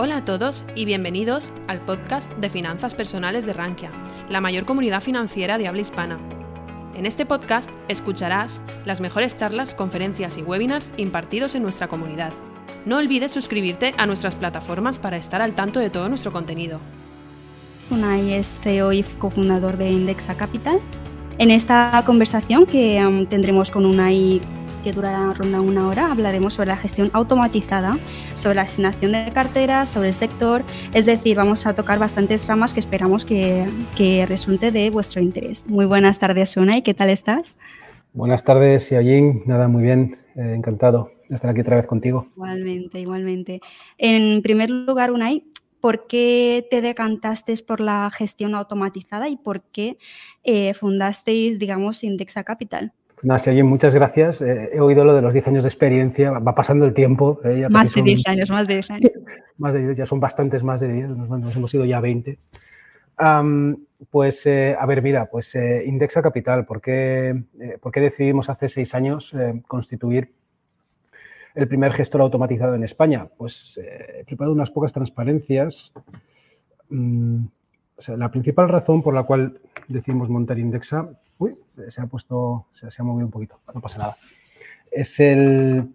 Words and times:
Hola 0.00 0.18
a 0.18 0.24
todos 0.24 0.64
y 0.76 0.84
bienvenidos 0.84 1.52
al 1.66 1.80
podcast 1.80 2.32
de 2.34 2.50
finanzas 2.50 2.94
personales 2.94 3.46
de 3.46 3.52
Rankia, 3.52 3.90
la 4.28 4.40
mayor 4.40 4.64
comunidad 4.64 5.00
financiera 5.00 5.58
de 5.58 5.66
habla 5.66 5.80
hispana. 5.80 6.20
En 6.94 7.04
este 7.04 7.26
podcast 7.26 7.68
escucharás 7.88 8.60
las 8.84 9.00
mejores 9.00 9.36
charlas, 9.36 9.74
conferencias 9.74 10.38
y 10.38 10.42
webinars 10.42 10.92
impartidos 10.98 11.56
en 11.56 11.64
nuestra 11.64 11.88
comunidad. 11.88 12.32
No 12.86 12.98
olvides 12.98 13.32
suscribirte 13.32 13.92
a 13.98 14.06
nuestras 14.06 14.36
plataformas 14.36 15.00
para 15.00 15.16
estar 15.16 15.42
al 15.42 15.56
tanto 15.56 15.80
de 15.80 15.90
todo 15.90 16.08
nuestro 16.08 16.30
contenido. 16.32 16.78
Unai 17.90 18.34
es 18.34 18.56
CEO 18.62 18.92
y 18.92 19.02
cofundador 19.02 19.78
de 19.78 19.90
Indexa 19.90 20.36
Capital. 20.36 20.78
En 21.38 21.50
esta 21.50 22.04
conversación 22.06 22.66
que 22.66 23.26
tendremos 23.28 23.72
con 23.72 23.84
Unai 23.84 24.40
que 24.82 24.92
durará 24.92 25.32
ronda 25.34 25.60
una 25.60 25.88
hora, 25.88 26.10
hablaremos 26.10 26.54
sobre 26.54 26.68
la 26.68 26.76
gestión 26.76 27.10
automatizada, 27.12 27.98
sobre 28.34 28.56
la 28.56 28.62
asignación 28.62 29.12
de 29.12 29.30
carteras, 29.32 29.88
sobre 29.88 30.08
el 30.08 30.14
sector, 30.14 30.62
es 30.92 31.06
decir, 31.06 31.36
vamos 31.36 31.66
a 31.66 31.74
tocar 31.74 31.98
bastantes 31.98 32.46
ramas 32.46 32.74
que 32.74 32.80
esperamos 32.80 33.24
que, 33.24 33.66
que 33.96 34.26
resulte 34.26 34.70
de 34.70 34.90
vuestro 34.90 35.20
interés. 35.20 35.64
Muy 35.66 35.86
buenas 35.86 36.18
tardes, 36.18 36.56
Unai, 36.56 36.82
¿qué 36.82 36.94
tal 36.94 37.10
estás? 37.10 37.58
Buenas 38.12 38.42
tardes, 38.44 38.90
Yajin. 38.90 39.42
Nada, 39.46 39.68
muy 39.68 39.82
bien, 39.82 40.18
eh, 40.34 40.54
encantado 40.56 41.12
de 41.28 41.34
estar 41.34 41.50
aquí 41.50 41.60
otra 41.60 41.76
vez 41.76 41.86
contigo. 41.86 42.28
Igualmente, 42.34 43.00
igualmente. 43.00 43.60
En 43.98 44.42
primer 44.42 44.70
lugar, 44.70 45.12
Unai, 45.12 45.44
¿por 45.80 46.06
qué 46.06 46.66
te 46.70 46.80
decantaste 46.80 47.56
por 47.58 47.80
la 47.80 48.10
gestión 48.12 48.54
automatizada 48.54 49.28
y 49.28 49.36
por 49.36 49.62
qué 49.62 49.98
eh, 50.42 50.74
fundasteis, 50.74 51.58
digamos, 51.58 52.02
Indexa 52.02 52.44
Capital? 52.44 52.92
Nada, 53.22 53.38
si 53.38 53.62
muchas 53.62 53.94
gracias. 53.94 54.40
Eh, 54.40 54.70
he 54.72 54.80
oído 54.80 55.04
lo 55.04 55.14
de 55.14 55.22
los 55.22 55.32
10 55.32 55.48
años 55.48 55.64
de 55.64 55.68
experiencia, 55.68 56.30
va 56.32 56.54
pasando 56.54 56.84
el 56.84 56.94
tiempo. 56.94 57.40
Eh, 57.44 57.66
más 57.68 57.92
de 57.92 58.02
10 58.02 58.26
años, 58.26 58.50
más 58.50 58.66
de 58.66 58.74
10 58.74 58.90
años. 58.90 59.12
más 59.58 59.74
de 59.74 59.80
10, 59.80 59.96
ya 59.96 60.06
son 60.06 60.20
bastantes 60.20 60.62
más 60.62 60.80
de 60.80 60.92
10, 60.92 61.08
nos, 61.10 61.56
hemos 61.56 61.74
ido 61.74 61.84
ya 61.84 62.00
20. 62.00 62.38
pues, 64.10 64.46
eh, 64.46 64.76
a 64.78 64.86
ver, 64.86 65.02
mira, 65.02 65.26
pues 65.26 65.54
Indexa 65.54 66.22
Capital, 66.22 66.64
¿por 66.64 66.80
qué, 66.80 67.42
¿por 67.80 67.92
qué 67.92 68.00
decidimos 68.00 68.48
hace 68.48 68.68
seis 68.68 68.94
años 68.94 69.34
constituir 69.66 70.32
el 71.54 71.66
primer 71.66 71.92
gestor 71.92 72.20
automatizado 72.20 72.74
en 72.74 72.84
España? 72.84 73.28
Pues 73.36 73.80
he 73.82 74.24
preparado 74.24 74.54
unas 74.54 74.70
pocas 74.70 74.92
transparencias. 74.92 75.92
La 78.06 78.30
principal 78.30 78.68
razón 78.68 79.02
por 79.02 79.14
la 79.14 79.24
cual 79.24 79.60
decidimos 79.88 80.28
montar 80.28 80.58
Indexa 80.58 81.08
Uy, 81.38 81.56
se 81.88 82.00
ha 82.00 82.06
puesto, 82.06 82.66
se, 82.72 82.86
ha 82.86 83.04
movido 83.04 83.26
un 83.26 83.30
poquito, 83.30 83.60
no 83.72 83.80
pasa 83.80 83.98
nada. 83.98 84.16
Es, 84.90 85.20
el, 85.20 85.88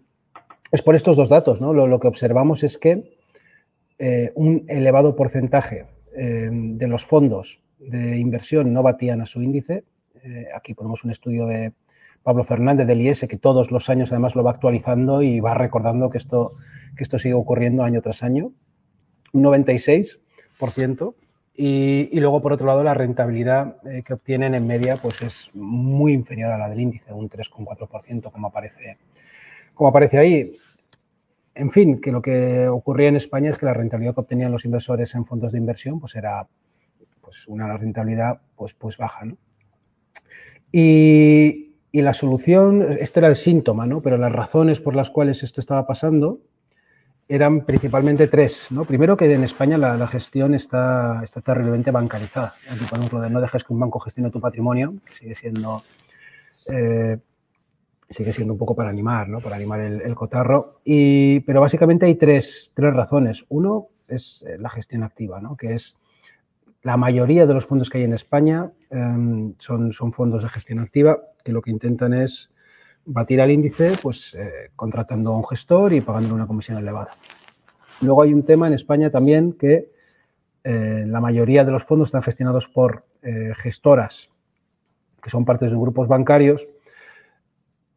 es 0.72 0.82
por 0.82 0.94
estos 0.94 1.16
dos 1.16 1.28
datos, 1.28 1.60
¿no? 1.60 1.74
Lo, 1.74 2.00
que 2.00 2.08
observamos 2.08 2.64
es 2.64 2.78
que 2.78 3.18
eh, 3.98 4.32
un 4.34 4.64
elevado 4.68 5.14
porcentaje 5.16 5.86
eh, 6.16 6.48
de 6.50 6.88
los 6.88 7.04
fondos 7.04 7.60
de 7.78 8.16
inversión 8.16 8.72
no 8.72 8.82
batían 8.82 9.20
a 9.20 9.26
su 9.26 9.42
índice. 9.42 9.84
Eh, 10.22 10.46
aquí 10.56 10.72
ponemos 10.72 11.04
un 11.04 11.10
estudio 11.10 11.46
de 11.46 11.74
Pablo 12.22 12.44
Fernández 12.44 12.86
del 12.86 13.02
IES 13.02 13.26
que 13.28 13.36
todos 13.36 13.70
los 13.70 13.90
años 13.90 14.10
además 14.12 14.34
lo 14.34 14.42
va 14.42 14.52
actualizando 14.52 15.20
y 15.20 15.40
va 15.40 15.52
recordando 15.52 16.08
que 16.08 16.16
esto, 16.16 16.52
que 16.96 17.02
esto 17.02 17.18
sigue 17.18 17.34
ocurriendo 17.34 17.82
año 17.82 18.00
tras 18.00 18.22
año. 18.22 18.52
Un 19.34 19.42
96% 19.42 21.14
y, 21.56 22.18
luego, 22.18 22.42
por 22.42 22.52
otro 22.52 22.66
lado, 22.66 22.82
la 22.82 22.94
rentabilidad 22.94 23.76
eh, 23.86 24.02
que 24.04 24.14
obtienen 24.14 24.54
en 24.54 24.66
media 24.66 24.96
pues 24.96 25.22
es 25.22 25.50
muy 25.54 26.12
inferior 26.12 26.50
a 26.50 26.58
la 26.58 26.68
del 26.68 26.80
índice, 26.80 27.12
un 27.12 27.28
3,4%, 27.28 28.32
como 28.32 28.48
aparece, 28.48 28.98
como 29.72 29.88
aparece 29.88 30.18
ahí. 30.18 30.56
En 31.54 31.70
fin, 31.70 32.00
que 32.00 32.10
lo 32.10 32.20
que 32.20 32.66
ocurría 32.66 33.08
en 33.08 33.16
España 33.16 33.50
es 33.50 33.58
que 33.58 33.66
la 33.66 33.74
rentabilidad 33.74 34.14
que 34.14 34.20
obtenían 34.22 34.50
los 34.50 34.64
inversores 34.64 35.14
en 35.14 35.24
fondos 35.24 35.52
de 35.52 35.58
inversión 35.58 36.00
pues 36.00 36.16
era 36.16 36.48
pues 37.20 37.46
una 37.46 37.76
rentabilidad 37.76 38.40
pues, 38.56 38.74
pues 38.74 38.96
baja. 38.96 39.24
¿no? 39.24 39.36
Y, 40.72 41.76
y 41.92 42.02
la 42.02 42.14
solución, 42.14 42.84
esto 42.98 43.20
era 43.20 43.28
el 43.28 43.36
síntoma, 43.36 43.86
¿no? 43.86 44.02
pero 44.02 44.18
las 44.18 44.32
razones 44.32 44.80
por 44.80 44.96
las 44.96 45.10
cuales 45.10 45.44
esto 45.44 45.60
estaba 45.60 45.86
pasando 45.86 46.40
eran 47.28 47.64
principalmente 47.64 48.28
tres. 48.28 48.68
¿no? 48.70 48.84
Primero, 48.84 49.16
que 49.16 49.32
en 49.32 49.44
España 49.44 49.78
la, 49.78 50.06
gestión 50.06 50.54
está, 50.54 51.20
está, 51.22 51.40
terriblemente 51.40 51.90
bancarizada. 51.90 52.54
Aquí 52.68 52.84
ejemplo, 52.84 53.20
de 53.20 53.30
no 53.30 53.40
dejes 53.40 53.64
que 53.64 53.72
un 53.72 53.80
banco 53.80 53.98
gestione 54.00 54.30
tu 54.30 54.40
patrimonio, 54.40 54.94
sigue 55.12 55.34
siendo, 55.34 55.82
eh, 56.66 57.18
sigue 58.10 58.32
siendo 58.32 58.52
un 58.52 58.58
poco 58.58 58.74
para 58.74 58.90
animar, 58.90 59.28
¿no? 59.28 59.40
para 59.40 59.56
animar 59.56 59.80
el, 59.80 60.14
cotarro. 60.14 60.80
Y, 60.84 61.40
pero 61.40 61.60
básicamente 61.60 62.06
hay 62.06 62.16
tres, 62.16 62.72
tres 62.74 62.92
razones. 62.92 63.44
Uno 63.48 63.88
es 64.06 64.44
eh, 64.46 64.58
la 64.58 64.68
gestión 64.68 65.02
activa, 65.02 65.40
¿no? 65.40 65.56
que 65.56 65.74
es 65.74 65.96
la 66.82 66.98
mayoría 66.98 67.46
de 67.46 67.54
los 67.54 67.64
fondos 67.64 67.88
que 67.88 67.98
hay 67.98 68.04
en 68.04 68.12
España 68.12 68.70
em, 68.90 69.54
son, 69.58 69.92
son 69.92 70.12
fondos 70.12 70.42
de 70.42 70.50
gestión 70.50 70.80
activa 70.80 71.18
que 71.42 71.52
lo 71.52 71.62
que 71.62 71.70
intentan 71.70 72.12
es 72.12 72.50
batir 73.06 73.40
al 73.40 73.50
índice 73.50 73.92
pues 74.02 74.34
eh, 74.34 74.70
contratando 74.76 75.32
a 75.32 75.36
un 75.36 75.46
gestor 75.46 75.92
y 75.92 76.00
pagándole 76.00 76.34
una 76.34 76.46
comisión 76.46 76.78
elevada. 76.78 77.12
Luego 78.00 78.22
hay 78.22 78.32
un 78.32 78.44
tema 78.44 78.66
en 78.66 78.74
España 78.74 79.10
también 79.10 79.52
que 79.52 79.92
eh, 80.64 81.04
la 81.06 81.20
mayoría 81.20 81.64
de 81.64 81.72
los 81.72 81.84
fondos 81.84 82.08
están 82.08 82.22
gestionados 82.22 82.68
por 82.68 83.04
eh, 83.22 83.52
gestoras 83.56 84.30
que 85.22 85.30
son 85.30 85.44
partes 85.44 85.70
de 85.70 85.76
grupos 85.78 86.06
bancarios 86.06 86.68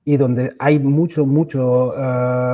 y 0.06 0.16
donde 0.16 0.56
hay 0.59 0.79
mucho, 0.79 1.25
mucho, 1.25 1.94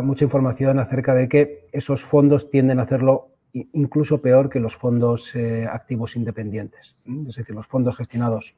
mucha 0.02 0.24
información 0.25 0.80
acerca 0.80 1.13
de 1.13 1.30
que 1.30 1.68
esos 1.72 2.03
fondos 2.03 2.50
tienden 2.50 2.80
a 2.80 2.81
hacerlo 2.81 3.36
incluso 3.53 4.19
peor 4.19 4.50
que 4.50 4.59
los 4.59 4.75
fondos 4.75 5.36
activos 5.69 6.16
independientes. 6.16 6.96
Es 7.28 7.36
decir, 7.36 7.53
los 7.53 7.68
fondos 7.68 7.97
gestionados 7.97 8.56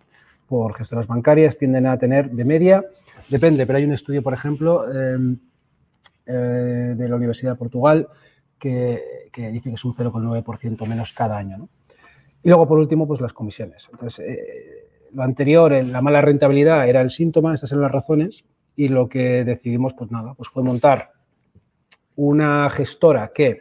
por 0.47 0.75
gestoras 0.75 1.07
bancarias 1.07 1.57
tienden 1.57 1.87
a 1.87 1.97
tener 1.97 2.29
de 2.31 2.45
media 2.45 2.85
Depende, 3.29 3.65
pero 3.65 3.77
hay 3.77 3.85
un 3.85 3.93
estudio, 3.93 4.21
por 4.21 4.33
ejemplo, 4.33 4.91
em, 4.91 5.37
eh, 6.25 6.31
de 6.95 7.09
la 7.09 7.15
Universidad 7.15 7.53
de 7.53 7.57
Portugal 7.57 8.07
que, 8.59 9.29
dice 9.35 9.69
que 9.69 9.75
es 9.75 9.85
un 9.85 9.93
0,9% 9.93 10.85
menos 10.85 11.11
cada 11.11 11.37
año. 11.37 11.67
Y 12.41 12.49
luego, 12.49 12.67
por 12.67 12.79
último, 12.79 13.07
pues 13.07 13.21
las 13.21 13.33
comisiones. 13.33 13.89
Entonces, 13.91 14.25
eh, 14.25 14.87
lo 15.13 15.23
anterior, 15.23 15.71
la 15.71 16.01
mala 16.01 16.21
rentabilidad 16.21 16.87
era 16.87 17.01
el 17.01 17.11
síntoma, 17.11 17.53
estas 17.53 17.71
eran 17.71 17.81
las 17.81 17.91
razones, 17.91 18.45
y 18.75 18.87
lo 18.89 19.07
que 19.09 19.43
decidimos, 19.43 19.93
pues 19.93 20.11
nada, 20.11 20.33
pues 20.35 20.49
fue 20.49 20.63
montar 20.63 21.11
una 22.15 22.69
gestora 22.69 23.31
que, 23.33 23.59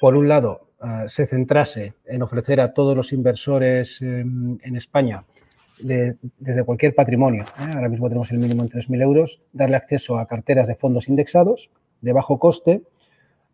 por 0.00 0.14
un 0.16 0.28
lado, 0.28 0.68
eh, 0.82 1.04
se 1.06 1.26
centrase 1.26 1.94
en 2.04 2.22
ofrecer 2.22 2.60
a 2.60 2.72
todos 2.72 2.96
los 2.96 3.12
inversores 3.12 4.00
em, 4.02 4.58
en 4.62 4.76
España 4.76 5.24
desde 5.78 6.64
cualquier 6.64 6.94
patrimonio. 6.94 7.44
¿eh? 7.58 7.72
Ahora 7.74 7.88
mismo 7.88 8.08
tenemos 8.08 8.30
el 8.30 8.38
mínimo 8.38 8.62
en 8.62 8.68
3.000 8.68 9.02
euros, 9.02 9.40
darle 9.52 9.76
acceso 9.76 10.18
a 10.18 10.26
carteras 10.26 10.66
de 10.66 10.74
fondos 10.74 11.08
indexados 11.08 11.70
de 12.00 12.12
bajo 12.12 12.38
coste, 12.38 12.82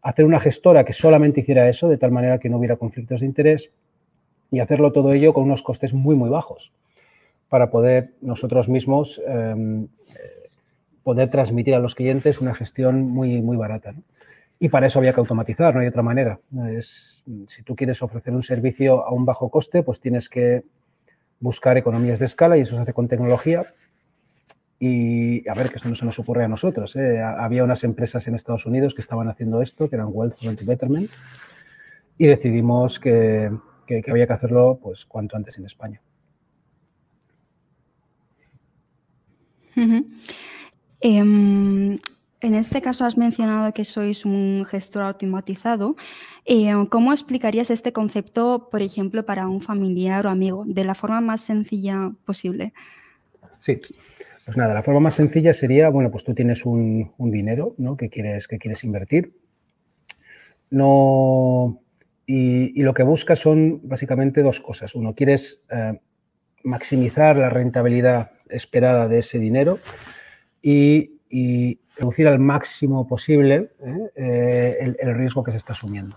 hacer 0.02 0.24
una 0.24 0.40
gestora 0.40 0.84
que 0.84 0.92
solamente 0.92 1.40
hiciera 1.40 1.68
eso, 1.68 1.88
de 1.88 1.98
tal 1.98 2.12
manera 2.12 2.38
que 2.38 2.48
no 2.48 2.58
hubiera 2.58 2.76
conflictos 2.76 3.20
de 3.20 3.26
interés 3.26 3.70
y 4.50 4.60
hacerlo 4.60 4.92
todo 4.92 5.12
ello 5.12 5.32
con 5.32 5.44
unos 5.44 5.62
costes 5.62 5.92
muy, 5.94 6.16
muy 6.16 6.30
bajos 6.30 6.72
para 7.48 7.70
poder 7.70 8.12
nosotros 8.20 8.68
mismos 8.68 9.20
em, 9.26 9.84
eh, 9.84 10.48
poder 11.02 11.30
transmitir 11.30 11.74
a 11.74 11.78
los 11.78 11.94
clientes 11.94 12.40
una 12.40 12.54
gestión 12.54 13.02
muy, 13.02 13.40
muy 13.40 13.56
barata. 13.56 13.94
Y 14.60 14.68
para 14.70 14.86
eso 14.86 14.98
había 14.98 15.12
que 15.12 15.20
automatizar, 15.20 15.74
no 15.74 15.80
hay 15.80 15.86
otra 15.86 16.02
manera. 16.02 16.40
Es, 16.70 17.22
si 17.46 17.62
tú 17.62 17.76
quieres 17.76 18.02
ofrecer 18.02 18.34
un 18.34 18.42
servicio 18.42 19.06
a 19.06 19.12
un 19.12 19.24
bajo 19.24 19.50
coste, 19.50 19.82
pues 19.82 20.00
tienes 20.00 20.28
que 20.28 20.64
buscar 21.40 21.76
economías 21.76 22.18
de 22.18 22.26
escala 22.26 22.56
y 22.58 22.62
eso 22.62 22.76
se 22.76 22.82
hace 22.82 22.92
con 22.92 23.08
tecnología. 23.08 23.74
Y 24.80 25.48
a 25.48 25.54
ver, 25.54 25.70
que 25.70 25.76
esto 25.76 25.88
no 25.88 25.94
se 25.94 26.04
nos 26.04 26.18
ocurre 26.18 26.44
a 26.44 26.48
nosotros. 26.48 26.94
¿eh? 26.96 27.20
Había 27.20 27.64
unas 27.64 27.82
empresas 27.82 28.28
en 28.28 28.34
Estados 28.34 28.64
Unidos 28.64 28.94
que 28.94 29.00
estaban 29.00 29.28
haciendo 29.28 29.60
esto, 29.60 29.88
que 29.88 29.96
eran 29.96 30.08
Wealth 30.12 30.36
Betterment, 30.62 31.10
y 32.16 32.26
decidimos 32.26 33.00
que, 33.00 33.50
había 34.08 34.26
que 34.26 34.32
hacerlo 34.32 34.78
pues, 34.80 35.04
cuanto 35.04 35.36
antes 35.36 35.58
en 35.58 35.64
España. 35.64 36.00
En 42.40 42.54
este 42.54 42.80
caso 42.80 43.04
has 43.04 43.18
mencionado 43.18 43.72
que 43.74 43.84
sois 43.84 44.24
un 44.24 44.64
gestor 44.64 45.02
automatizado. 45.02 45.96
Eh, 46.44 46.72
¿Cómo 46.88 47.12
explicarías 47.12 47.70
este 47.70 47.92
concepto, 47.92 48.68
por 48.70 48.80
ejemplo, 48.80 49.26
para 49.26 49.48
un 49.48 49.60
familiar 49.60 50.24
o 50.26 50.30
amigo, 50.30 50.64
de 50.66 50.84
la 50.84 50.94
forma 50.94 51.20
más 51.20 51.40
sencilla 51.40 52.12
posible? 52.24 52.72
Sí, 53.58 53.80
pues 54.44 54.56
nada, 54.56 54.72
la 54.72 54.84
forma 54.84 55.00
más 55.00 55.14
sencilla 55.14 55.52
sería, 55.52 55.88
bueno, 55.88 56.12
pues 56.12 56.22
tú 56.22 56.32
tienes 56.32 56.64
un, 56.64 57.12
dinero 57.18 57.74
¿no? 57.76 57.96
que, 57.96 58.08
quieres, 58.08 58.46
que 58.46 58.58
quieres 58.58 58.84
invertir. 58.84 59.32
No, 60.70 61.80
y, 62.24 62.80
lo 62.82 62.94
que 62.94 63.02
buscas 63.02 63.40
son 63.40 63.80
básicamente 63.82 64.42
dos 64.42 64.60
cosas. 64.60 64.94
Uno, 64.94 65.16
quieres 65.16 65.64
eh, 65.70 65.98
maximizar 66.62 67.36
la 67.36 67.50
rentabilidad 67.50 68.30
esperada 68.48 69.08
de 69.08 69.18
ese 69.18 69.40
dinero 69.40 69.80
y 70.62 71.18
y 71.30 71.80
reducir 71.98 72.28
al 72.28 72.38
máximo 72.38 73.06
posible 73.06 73.70
¿eh? 73.80 74.10
Eh, 74.14 74.94
el, 75.00 75.14
riesgo 75.14 75.42
que 75.42 75.50
se 75.50 75.56
está 75.56 75.72
asumiendo. 75.72 76.16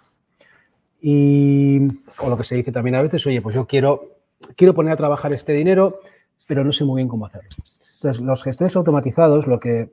Y, 1.02 1.80
o 2.20 2.30
lo 2.30 2.38
que 2.38 2.44
se 2.44 2.56
dice 2.56 2.72
también 2.72 2.96
a 2.96 3.02
veces, 3.02 3.26
oye, 3.26 3.42
pues 3.42 3.56
yo 3.56 3.66
quiero, 3.66 4.18
quiero 4.56 4.76
poner 4.76 4.94
a 4.94 4.96
trabajar 4.96 5.34
este 5.34 5.54
dinero, 5.54 6.00
pero 6.48 6.64
no 6.64 6.72
sé 6.72 6.86
muy 6.86 7.00
bien 7.00 7.08
cómo 7.08 7.26
hacerlo. 7.26 7.50
Entonces, 7.96 8.22
los 8.22 8.44
gestores 8.44 8.76
automatizados, 8.76 9.48
lo 9.48 9.60
que, 9.60 9.90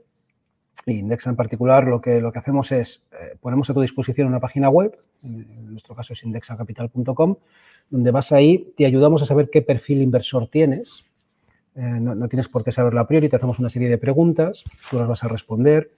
Indexa 0.87 1.31
en 1.31 1.37
particular, 1.37 1.87
lo 1.87 2.00
que, 2.00 2.20
lo 2.20 2.32
que 2.32 2.38
hacemos 2.38 2.73
es, 2.73 3.02
eh, 3.12 3.37
ponemos 3.40 3.69
a 3.69 3.75
tu 3.75 3.81
disposición 3.81 4.29
una 4.29 4.40
página 4.40 4.70
web, 4.70 4.99
en 5.23 5.70
nuestro 5.70 5.94
caso 5.94 6.12
es 6.12 6.23
indexacapital.com, 6.25 7.37
donde 7.90 8.11
vas 8.11 8.32
ahí, 8.32 8.73
te 8.76 8.87
ayudamos 8.87 9.23
a 9.23 9.26
saber 9.26 9.50
qué 9.50 9.62
perfil 9.62 10.02
inversor 10.02 10.49
tienes. 10.49 11.05
Eh, 11.78 12.00
no, 12.00 12.28
tienes 12.28 12.48
por 12.48 12.64
qué 12.64 12.72
saberlo 12.72 12.98
a 12.98 13.06
priori, 13.06 13.28
te 13.28 13.36
hacemos 13.36 13.60
una 13.60 13.69
serie 13.69 13.88
de 13.88 13.98
preguntas, 13.98 14.64
tú 14.90 14.98
las 14.98 15.06
vas 15.06 15.22
a 15.22 15.28
responder, 15.28 15.92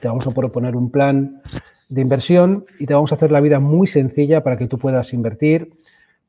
te 0.00 0.08
vamos 0.08 0.26
a 0.26 0.30
proponer 0.30 0.74
un 0.74 0.90
plan 0.90 1.42
de 1.90 2.00
inversión 2.00 2.64
y 2.78 2.86
te 2.86 2.94
vamos 2.94 3.12
a 3.12 3.16
hacer 3.16 3.30
la 3.30 3.40
vida 3.40 3.60
muy 3.60 3.86
sencilla 3.86 4.42
para 4.42 4.56
que 4.56 4.66
tú 4.66 4.78
puedas 4.78 5.12
invertir, 5.12 5.78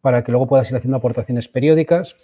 para 0.02 0.22
que 0.26 0.34
luego 0.34 0.48
puedas 0.48 0.70
ir 0.70 0.76
haciendo 0.76 0.98
aportaciones 0.98 1.48
periódicas 1.48 2.18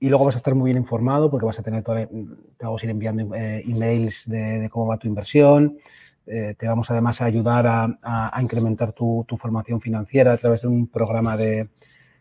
y 0.00 0.08
luego 0.08 0.24
vas 0.24 0.34
a 0.34 0.38
estar 0.38 0.56
muy 0.56 0.72
bien 0.72 0.78
informado 0.78 1.30
porque 1.30 1.46
vas 1.46 1.60
a 1.60 1.62
tener 1.62 1.84
toda, 1.84 2.06
te 2.06 2.64
vamos 2.64 2.82
a 2.82 2.86
ir 2.86 2.90
enviando 2.90 3.36
eh, 3.36 3.62
emails 3.68 4.28
de, 4.28 4.68
cómo 4.68 4.88
va 4.88 4.98
tu 4.98 5.06
inversión, 5.06 5.78
eh, 6.26 6.56
te 6.58 6.66
vamos 6.66 6.90
además 6.90 7.22
a 7.22 7.26
ayudar 7.26 7.68
a, 7.68 8.40
incrementar 8.42 8.92
tu, 8.92 9.24
tu, 9.28 9.36
formación 9.36 9.80
financiera 9.80 10.32
a 10.32 10.38
través 10.38 10.62
de 10.62 10.68
un 10.68 10.88
programa 10.88 11.36
de, 11.36 11.68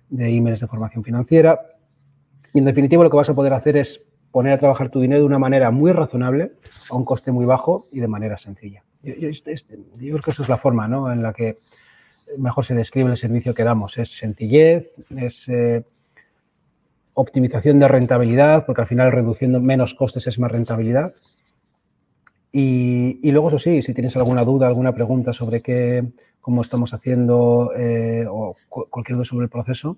de 0.09 0.29
emails 0.29 0.59
de 0.59 0.67
formación 0.67 1.03
financiera. 1.03 1.59
Y 2.53 2.59
en 2.59 2.65
definitiva 2.65 3.03
lo 3.03 3.09
que 3.09 3.17
vas 3.17 3.29
a 3.29 3.35
poder 3.35 3.53
hacer 3.53 3.77
es 3.77 4.03
poner 4.31 4.53
a 4.53 4.57
trabajar 4.57 4.89
tu 4.89 4.99
dinero 4.99 5.21
de 5.21 5.25
una 5.27 5.39
manera 5.39 5.71
muy 5.71 5.91
razonable, 5.91 6.53
a 6.89 6.95
un 6.95 7.05
coste 7.05 7.31
muy 7.31 7.45
bajo 7.45 7.87
y 7.91 7.99
de 7.99 8.07
manera 8.07 8.37
sencilla. 8.37 8.83
Yo, 9.01 9.13
yo, 9.15 9.29
yo 9.29 9.37
creo 9.97 10.21
que 10.21 10.31
esa 10.31 10.43
es 10.43 10.49
la 10.49 10.57
forma 10.57 10.87
¿no? 10.87 11.11
en 11.11 11.21
la 11.21 11.33
que 11.33 11.59
mejor 12.37 12.65
se 12.65 12.75
describe 12.75 13.09
el 13.09 13.17
servicio 13.17 13.53
que 13.53 13.63
damos. 13.63 13.97
Es 13.97 14.17
sencillez, 14.17 14.95
es 15.15 15.47
eh, 15.49 15.83
optimización 17.13 17.79
de 17.79 17.87
rentabilidad, 17.87 18.65
porque 18.65 18.81
al 18.81 18.87
final 18.87 19.11
reduciendo 19.11 19.59
menos 19.59 19.93
costes 19.93 20.27
es 20.27 20.39
más 20.39 20.51
rentabilidad. 20.51 21.13
Y, 22.55 23.31
luego, 23.31 23.47
eso 23.47 23.57
sí, 23.57 23.81
si 23.81 23.95
tienes 23.95 24.15
alguna 24.15 24.43
duda, 24.43 24.67
alguna 24.67 24.93
pregunta 24.93 25.33
sobre 25.33 25.61
qué, 25.61 26.03
cómo 26.39 26.61
estamos 26.61 26.93
haciendo 26.93 27.71
eh, 27.75 28.25
o 28.29 28.55
cu 28.69 28.85
cualquier 28.91 29.15
duda 29.17 29.25
sobre 29.25 29.45
el 29.45 29.49
proceso, 29.49 29.97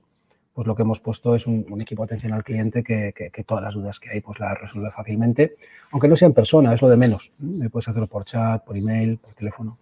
pues 0.55 0.67
lo 0.67 0.73
que 0.73 0.83
hemos 0.83 1.01
puesto 1.01 1.35
es 1.35 1.47
un, 1.47 1.81
equipo 1.81 2.03
de 2.03 2.05
atención 2.05 2.31
al 2.31 2.45
cliente 2.45 2.81
que, 2.81 3.43
todas 3.45 3.61
las 3.61 3.73
dudas 3.73 3.99
que 3.99 4.09
hay 4.09 4.21
pues 4.21 4.39
las 4.39 4.57
resuelve 4.57 4.89
fácilmente, 4.89 5.57
aunque 5.91 6.07
no 6.07 6.15
sea 6.15 6.27
en 6.27 6.33
persona, 6.33 6.73
es 6.73 6.81
lo 6.81 6.87
de 6.87 6.95
menos. 6.95 7.29
Me 7.39 7.69
puedes 7.69 7.89
hacerlo 7.89 8.07
por 8.07 8.23
chat, 8.23 8.63
por 8.63 8.77
email, 8.77 9.17
por 9.17 9.33
teléfono. 9.33 9.77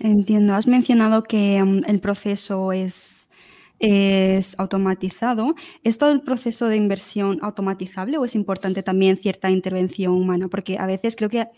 Entiendo. 0.00 0.54
Has 0.54 0.66
mencionado 0.66 1.22
que 1.22 1.62
um, 1.62 1.82
el 1.86 2.00
proceso 2.00 2.72
es 2.72 3.27
es 3.78 4.58
automatizado. 4.58 5.54
¿Es 5.84 5.98
todo 5.98 6.10
el 6.10 6.22
proceso 6.22 6.66
de 6.68 6.76
inversión 6.76 7.38
automatizable 7.42 8.18
o 8.18 8.24
es 8.24 8.34
importante 8.34 8.82
también 8.82 9.16
cierta 9.16 9.50
intervención 9.50 10.12
humana? 10.12 10.48
Porque 10.48 10.78
a 10.78 10.86
veces 10.86 11.16
creo 11.16 11.28
que 11.28 11.48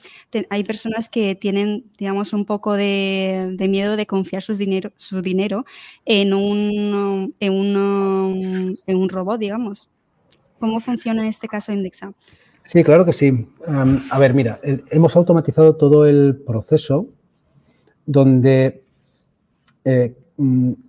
hay 0.51 0.65
personas 0.65 1.09
que 1.09 1.35
tienen, 1.35 1.85
digamos, 1.99 2.33
un 2.33 2.45
poco 2.45 2.75
de, 2.75 3.57
miedo 3.69 3.97
de 3.97 4.07
confiar 4.07 4.43
sus 4.43 4.59
dinero, 4.59 4.93
su 4.97 5.23
dinero 5.23 5.65
en 6.05 6.35
un, 6.35 7.35
en, 7.41 7.53
un, 7.53 8.79
en 8.87 8.97
un 8.97 9.09
robot, 9.09 9.39
digamos. 9.39 9.89
¿Cómo 10.59 10.81
funciona 10.81 11.23
en 11.23 11.29
este 11.29 11.49
caso 11.49 11.73
Indexa? 11.73 12.13
Sí, 12.63 12.85
claro 12.85 13.05
que 13.05 13.13
sí. 13.13 13.49
A 14.11 14.19
ver, 14.19 14.35
mira, 14.35 14.61
hemos 14.63 15.17
automatizado 15.17 15.77
todo 15.77 16.07
el 16.07 16.37
proceso 16.47 17.09
donde 18.07 18.85
eh, 19.85 20.15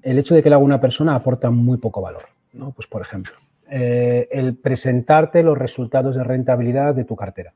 el 0.04 0.20
hecho 0.20 0.36
de 0.36 0.44
que 0.44 0.50
lo 0.50 0.56
haga 0.56 0.66
una 0.66 0.82
persona 0.82 1.16
aporta 1.16 1.50
muy 1.50 1.78
poco 1.78 2.02
valor. 2.02 2.24
¿no? 2.54 2.72
Pues, 2.72 2.88
por 2.88 3.02
ejemplo, 3.02 3.34
eh, 3.70 4.28
el 4.32 4.56
presentarte 4.56 5.44
los 5.44 5.58
resultados 5.58 6.16
de 6.16 6.24
rentabilidad 6.24 6.96
de 6.96 7.06
tu 7.06 7.16
cartera. 7.16 7.54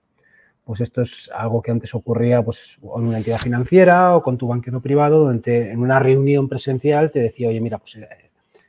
Pues 0.63 0.81
esto 0.81 1.01
es 1.01 1.29
algo 1.33 1.61
que 1.61 1.71
antes 1.71 1.93
ocurría 1.93 2.41
pues, 2.41 2.79
en 2.81 3.07
una 3.07 3.17
entidad 3.17 3.37
financiera 3.37 4.15
o 4.15 4.23
con 4.23 4.37
tu 4.37 4.47
banquero 4.47 4.81
privado, 4.81 5.25
donde 5.25 5.71
en 5.71 5.79
una 5.79 5.99
reunión 5.99 6.49
presencial 6.49 7.11
te 7.11 7.19
decía, 7.19 7.49
oye, 7.49 7.61
mira, 7.61 7.77
pues 7.77 7.97
eh, 7.97 8.07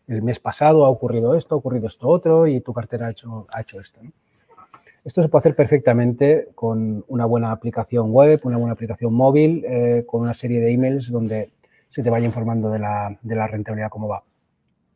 el 0.08 0.22
mes 0.22 0.38
pasado 0.38 0.84
ha 0.84 0.90
ocurrido 0.90 1.34
esto, 1.34 1.54
ha 1.54 1.58
ocurrido 1.58 1.86
esto 1.86 2.08
otro 2.08 2.46
y 2.46 2.60
tu 2.60 2.72
cartera 2.72 3.06
ha 3.06 3.10
hecho, 3.10 3.80
esto. 3.80 4.00
Esto 5.04 5.22
se 5.22 5.28
puede 5.28 5.40
hacer 5.40 5.56
perfectamente 5.56 6.48
con 6.54 7.04
una 7.08 7.26
buena 7.26 7.52
aplicación 7.52 8.10
web, 8.10 8.40
una 8.42 8.56
buena 8.56 8.72
aplicación 8.72 9.14
móvil, 9.14 9.64
eh, 9.64 10.04
con 10.06 10.22
una 10.22 10.34
serie 10.34 10.60
de 10.60 10.72
emails 10.72 11.10
donde 11.10 11.50
se 11.88 12.02
te 12.02 12.10
vaya 12.10 12.26
informando 12.26 12.70
de 12.70 12.78
la, 12.78 13.18
de 13.22 13.34
la 13.34 13.46
rentabilidad, 13.46 13.90
cómo 13.90 14.08
va. 14.08 14.24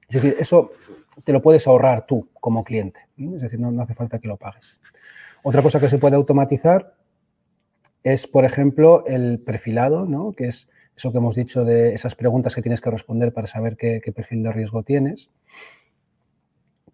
Es 0.08 0.14
decir, 0.14 0.37
eso 0.38 0.72
te 1.25 1.32
lo 1.32 1.40
puedes 1.40 1.66
ahorrar 1.66 2.06
tú 2.06 2.28
como 2.40 2.64
cliente. 2.64 3.00
Es 3.16 3.42
decir, 3.42 3.60
no, 3.60 3.70
no, 3.70 3.82
hace 3.82 3.94
falta 3.94 4.19
que 4.19 4.28
lo 4.28 4.37
pagues. 4.37 4.78
Otra 5.42 5.62
cosa 5.62 5.81
que 5.81 5.88
se 5.88 5.98
puede 5.98 6.16
automatizar 6.16 6.94
es, 8.02 8.26
por 8.26 8.44
ejemplo, 8.44 9.04
el 9.06 9.38
perfilado, 9.40 10.06
¿no? 10.06 10.32
que 10.32 10.46
es 10.48 10.69
eso 10.96 11.12
que 11.12 11.19
hemos 11.19 11.37
dicho 11.37 11.64
de 11.64 11.94
esas 11.94 12.14
preguntas 12.14 12.54
que 12.54 12.62
tienes 12.62 12.81
que 12.81 12.90
responder 12.90 13.32
para 13.32 13.46
saber 13.46 13.76
qué, 13.76 14.02
perfil 14.14 14.43
de 14.43 14.52
riesgo 14.52 14.82
tienes. 14.82 15.31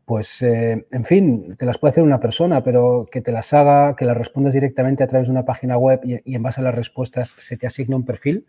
Pues, 0.05 0.43
eh, 0.43 0.87
en 0.93 1.05
fin, 1.05 1.57
te 1.57 1.67
las 1.67 1.79
puede 1.79 1.91
hacer 1.91 2.05
una 2.05 2.21
persona, 2.21 2.63
pero 2.63 3.09
que 3.11 3.21
te 3.21 3.33
las 3.33 3.53
haga, 3.53 3.97
que 3.97 4.05
las 4.05 4.17
respondas 4.17 4.55
directamente 4.55 5.03
a 5.03 5.09
través 5.09 5.27
de 5.27 5.33
una 5.33 5.45
página 5.45 5.77
web 5.77 6.01
y 6.05 6.35
en 6.35 6.43
base 6.43 6.61
a 6.61 6.65
las 6.65 6.75
respuestas 6.75 7.35
se 7.39 7.57
te 7.57 7.67
asigna 7.67 7.97
un 7.97 8.05
perfil, 8.05 8.47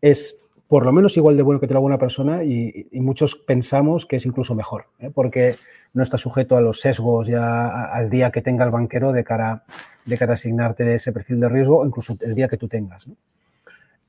es 0.00 0.38
por 0.68 0.84
lo 0.84 0.92
menos 0.92 1.16
igual 1.16 1.36
de 1.36 1.42
bueno 1.42 1.60
que 1.60 1.66
te 1.66 1.74
lo 1.74 1.78
haga 1.78 1.86
una 1.86 1.98
persona 1.98 2.42
y, 2.42 2.88
muchos 2.92 3.36
pensamos 3.36 4.04
que 4.04 4.16
es 4.16 4.26
incluso 4.26 4.54
mejor, 4.54 4.86
¿eh? 4.98 5.10
porque 5.14 5.56
no 5.94 6.02
está 6.02 6.18
sujeto 6.18 6.56
a 6.56 6.60
los 6.60 6.80
sesgos 6.80 7.28
ya 7.28 7.84
al 7.84 8.10
día 8.10 8.30
que 8.30 8.42
tenga 8.42 8.64
el 8.64 8.70
banquero 8.70 9.12
de 9.12 9.22
cara, 9.22 9.64
de 10.04 10.18
cara 10.18 10.32
a 10.32 10.34
asignarte 10.34 10.94
ese 10.94 11.12
perfil 11.12 11.40
de 11.40 11.48
riesgo 11.48 11.86
incluso 11.86 12.16
el 12.20 12.34
día 12.34 12.48
que 12.48 12.56
tú 12.56 12.68
tengas. 12.68 13.06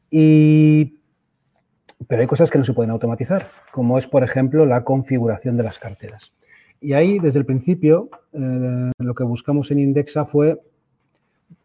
Y, 0.10 1.00
pero 2.08 2.22
hay 2.22 2.28
cosas 2.28 2.50
que 2.50 2.58
no 2.58 2.64
se 2.64 2.74
pueden 2.74 2.92
automatizar, 2.92 3.50
como 3.72 3.98
es, 3.98 4.08
por 4.08 4.24
ejemplo, 4.24 4.66
la 4.66 4.84
configuración 4.84 5.58
de 5.58 5.64
las 5.64 5.80
carteras. 5.80 6.34
Y 6.80 6.94
ahí, 6.94 7.20
desde 7.20 7.40
el 7.40 7.46
principio, 7.46 8.10
eh, 8.34 8.92
lo 9.00 9.16
que 9.16 9.24
buscamos 9.24 9.72
en 9.72 9.80
Indexa 9.80 10.26
fue 10.26 10.62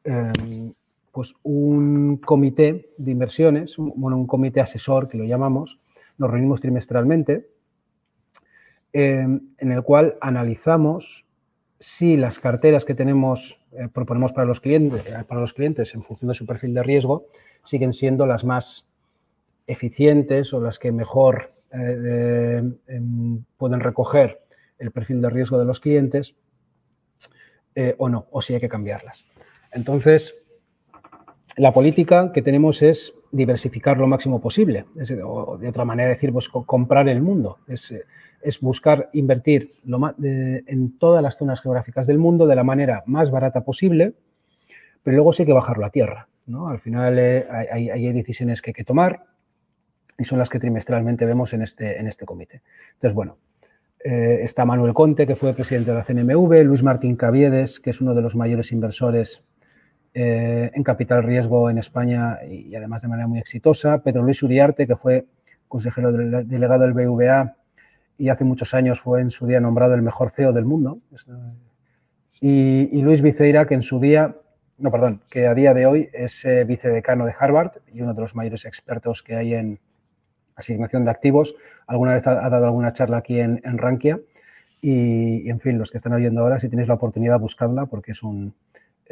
eh, 0.04 0.32
pues 1.12 1.34
un 1.42 2.16
comité 2.16 2.90
de 2.96 3.10
inversiones, 3.10 3.78
un, 3.78 3.92
bueno, 3.96 4.16
un 4.16 4.26
comité 4.26 4.60
asesor 4.60 5.08
que 5.08 5.18
lo 5.18 5.24
llamamos, 5.24 5.78
nos 6.18 6.30
reunimos 6.30 6.60
trimestralmente, 6.60 7.50
eh, 8.92 9.26
en 9.58 9.72
el 9.72 9.82
cual 9.82 10.16
analizamos 10.20 11.26
si 11.78 12.16
las 12.16 12.38
carteras 12.38 12.84
que 12.84 12.94
tenemos, 12.94 13.58
eh, 13.72 13.88
proponemos 13.92 14.32
para 14.32 14.46
los, 14.46 14.60
clientes, 14.60 15.04
eh, 15.06 15.24
para 15.26 15.40
los 15.40 15.52
clientes 15.52 15.94
en 15.94 16.02
función 16.02 16.28
de 16.28 16.34
su 16.34 16.46
perfil 16.46 16.74
de 16.74 16.82
riesgo, 16.82 17.26
siguen 17.64 17.92
siendo 17.92 18.26
las 18.26 18.44
más 18.44 18.86
eficientes 19.66 20.52
o 20.52 20.60
las 20.60 20.78
que 20.78 20.92
mejor 20.92 21.52
em, 21.72 23.44
pueden 23.56 23.80
recoger 23.80 24.42
el 24.78 24.90
perfil 24.90 25.22
de 25.22 25.30
riesgo 25.30 25.58
de 25.58 25.64
los 25.64 25.80
clientes 25.80 26.34
o 27.96 28.08
no, 28.10 28.26
o 28.30 28.42
si 28.42 28.52
hay 28.52 28.60
que 28.60 28.68
cambiarlas. 28.68 29.24
Entonces, 29.70 30.41
la 31.56 31.72
política 31.72 32.32
que 32.32 32.42
tenemos 32.42 32.82
es 32.82 33.14
diversificar 33.30 33.98
lo 33.98 34.06
máximo 34.06 34.40
posible. 34.40 34.86
O 35.24 35.58
de 35.58 35.68
otra 35.68 35.84
manera 35.84 36.10
decir, 36.10 36.32
pues 36.32 36.48
comprar 36.48 37.08
el 37.08 37.20
mundo. 37.20 37.58
Es, 37.66 37.94
es 38.42 38.60
buscar 38.60 39.10
invertir 39.12 39.72
lo 39.84 40.14
en 40.22 40.98
todas 40.98 41.22
las 41.22 41.36
zonas 41.36 41.60
geográficas 41.60 42.06
del 42.06 42.18
mundo 42.18 42.46
de 42.46 42.56
la 42.56 42.64
manera 42.64 43.02
más 43.06 43.30
barata 43.30 43.64
posible, 43.64 44.14
pero 45.02 45.16
luego 45.16 45.32
sí 45.32 45.42
hay 45.42 45.46
que 45.46 45.52
bajarlo 45.52 45.86
a 45.86 45.90
tierra. 45.90 46.28
¿no? 46.46 46.68
Al 46.68 46.80
final 46.80 47.18
eh, 47.18 47.46
hay, 47.50 47.90
hay, 47.90 48.12
decisiones 48.12 48.62
que 48.62 48.70
hay 48.70 48.74
que 48.74 48.84
tomar 48.84 49.24
y 50.18 50.24
son 50.24 50.38
las 50.38 50.48
que 50.48 50.58
trimestralmente 50.58 51.24
vemos 51.24 51.52
en 51.52 51.62
este, 51.62 51.98
en 51.98 52.06
este 52.06 52.24
comité. 52.24 52.62
Entonces, 52.94 53.14
bueno, 53.14 53.38
eh, 54.04 54.40
está 54.42 54.64
Manuel 54.64 54.94
Conte, 54.94 55.26
que 55.26 55.36
fue 55.36 55.54
presidente 55.54 55.92
de 55.92 55.96
la 55.96 56.04
CNMV, 56.04 56.64
Luis 56.64 56.82
Martín 56.82 57.16
Caviedes, 57.16 57.78
que 57.78 57.90
es 57.90 58.00
uno 58.00 58.14
de 58.14 58.22
los 58.22 58.34
mayores 58.34 58.72
inversores 58.72 59.44
eh, 60.14 60.70
en 60.74 60.82
capital 60.82 61.22
riesgo 61.22 61.70
en 61.70 61.78
España 61.78 62.38
y, 62.46 62.74
además 62.74 63.00
de 63.00 63.08
manera 63.08 63.26
muy 63.26 63.38
exitosa. 63.38 64.02
Pedro 64.02 64.22
Luis 64.22 64.42
Uriarte, 64.42 64.86
que 64.86 64.96
fue 64.96 65.24
consejero 65.68 66.12
del, 66.12 66.46
delegado 66.46 66.82
del 66.82 66.92
BVA 66.92 67.56
y 68.18 68.28
hace 68.28 68.44
muchos 68.44 68.74
años 68.74 69.00
fue 69.00 69.22
en 69.22 69.30
su 69.30 69.46
día 69.46 69.58
nombrado 69.58 69.94
el 69.94 70.02
mejor 70.02 70.30
CEO 70.30 70.52
del 70.52 70.66
mundo. 70.66 70.98
Y, 72.40 72.90
y 72.92 73.00
Luis 73.00 73.22
Viceira, 73.22 73.66
que 73.66 73.72
en 73.72 73.82
su 73.82 73.98
día, 74.00 74.36
no, 74.76 74.90
perdón, 74.90 75.22
que 75.30 75.46
a 75.46 75.54
día 75.54 75.72
de 75.72 75.86
hoy 75.86 76.10
es 76.12 76.44
eh, 76.44 76.64
vicedecano 76.64 77.24
de 77.24 77.34
Harvard 77.38 77.78
y 77.90 78.02
uno 78.02 78.12
de 78.12 78.20
los 78.20 78.36
mayores 78.36 78.66
expertos 78.66 79.22
que 79.22 79.36
hay 79.36 79.54
en 79.54 79.80
asignación 80.56 81.04
de 81.04 81.10
activos. 81.10 81.54
Alguna 81.86 82.12
vez 82.12 82.26
ha, 82.26 82.44
ha 82.44 82.50
dado 82.50 82.66
alguna 82.66 82.92
charla 82.92 83.16
aquí 83.16 83.40
en, 83.40 83.62
en 83.64 83.78
Rankia. 83.78 84.20
Y, 84.82 85.46
y, 85.46 85.48
en 85.48 85.60
fin, 85.60 85.78
los 85.78 85.90
que 85.90 85.96
están 85.96 86.12
oyendo 86.12 86.42
ahora, 86.42 86.58
si 86.58 86.68
tenéis 86.68 86.88
la 86.88 86.94
oportunidad, 86.94 87.40
buscadla 87.40 87.86
porque 87.86 88.12
es 88.12 88.22
un, 88.22 88.52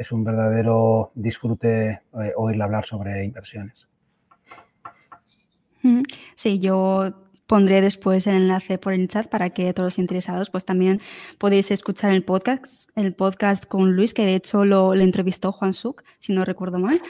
es 0.01 0.11
un 0.11 0.23
verdadero 0.23 1.11
disfrute 1.15 1.89
eh, 1.91 2.33
oírle 2.35 2.63
hablar 2.63 2.85
sobre 2.85 3.23
inversiones. 3.23 3.87
Sí, 6.35 6.59
yo 6.59 7.13
pondré 7.47 7.81
después 7.81 8.27
el 8.27 8.35
enlace 8.35 8.77
por 8.77 8.93
el 8.93 9.07
chat 9.07 9.27
para 9.27 9.49
que 9.49 9.73
todos 9.73 9.87
los 9.87 9.99
interesados 9.99 10.49
pues 10.49 10.63
también 10.63 11.01
podéis 11.37 11.71
escuchar 11.71 12.13
el 12.13 12.23
podcast, 12.23 12.89
el 12.95 13.13
podcast 13.13 13.65
con 13.65 13.95
Luis, 13.95 14.13
que 14.13 14.25
de 14.25 14.35
hecho 14.35 14.63
lo, 14.65 14.93
entrevistó 14.93 15.51
Juan 15.51 15.73
Suk, 15.73 16.03
si 16.19 16.33
no 16.33 16.45
recuerdo 16.45 16.79
mal. 16.79 17.01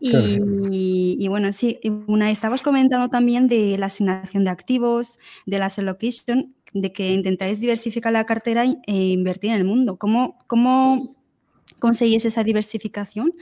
Y, 0.00 1.26
bueno, 1.28 1.50
sí, 1.52 1.80
una, 2.06 2.30
estabas 2.30 2.60
comentando 2.60 3.08
también 3.08 3.48
de 3.48 3.78
la 3.78 3.86
asignación 3.86 4.44
de 4.44 4.50
activos, 4.50 5.18
de 5.46 5.58
la 5.58 5.66
allocation, 5.66 6.54
de 6.74 6.92
que 6.92 7.14
intentáis 7.14 7.58
diversificar 7.58 8.12
la 8.12 8.26
cartera 8.26 8.64
e 8.64 8.94
invertir 9.12 9.50
en 9.50 9.56
el 9.56 9.64
mundo. 9.64 9.96
¿Cómo, 9.96 10.36
cómo 10.46 11.13
conseguís 11.84 12.24
esa 12.24 12.42
diversificación? 12.42 13.34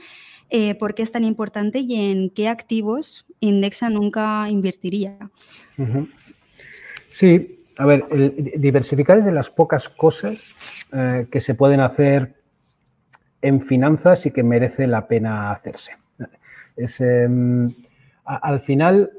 Eh, 0.49 0.75
¿Por 0.75 0.95
qué 0.95 1.03
es 1.03 1.13
tan 1.13 1.23
importante 1.23 1.79
y 1.79 2.11
en 2.11 2.29
qué 2.29 2.49
activos 2.49 3.25
Indexa 3.39 3.89
nunca 3.89 4.49
invertiría? 4.49 5.17
Sí, 7.09 7.59
a 7.77 7.85
ver, 7.85 7.99
diversificar 8.57 9.19
es 9.19 9.25
de 9.25 9.31
las 9.31 9.49
pocas 9.49 9.87
cosas 9.87 10.53
eh, 10.91 11.25
que 11.31 11.39
se 11.39 11.55
pueden 11.55 11.79
hacer 11.79 12.35
en 13.41 13.61
finanzas 13.61 14.25
y 14.25 14.31
que 14.31 14.43
merece 14.43 14.87
la 14.87 15.07
pena 15.07 15.51
hacerse. 15.51 15.93
Em, 16.75 17.73
al 18.25 18.59
final, 18.61 19.09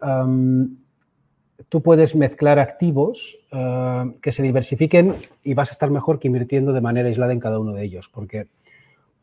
tú 1.68 1.82
puedes 1.82 2.14
mezclar 2.14 2.58
activos 2.58 3.38
eh, 3.52 4.04
que 4.22 4.32
se 4.32 4.42
diversifiquen 4.42 5.16
y 5.42 5.54
vas 5.54 5.70
a 5.70 5.72
estar 5.72 5.90
mejor 5.90 6.18
que 6.18 6.28
invirtiendo 6.28 6.72
de 6.72 6.80
manera 6.80 7.08
aislada 7.08 7.32
en 7.32 7.40
cada 7.40 7.58
uno 7.58 7.72
de 7.72 7.84
ellos, 7.84 8.08
porque, 8.08 8.46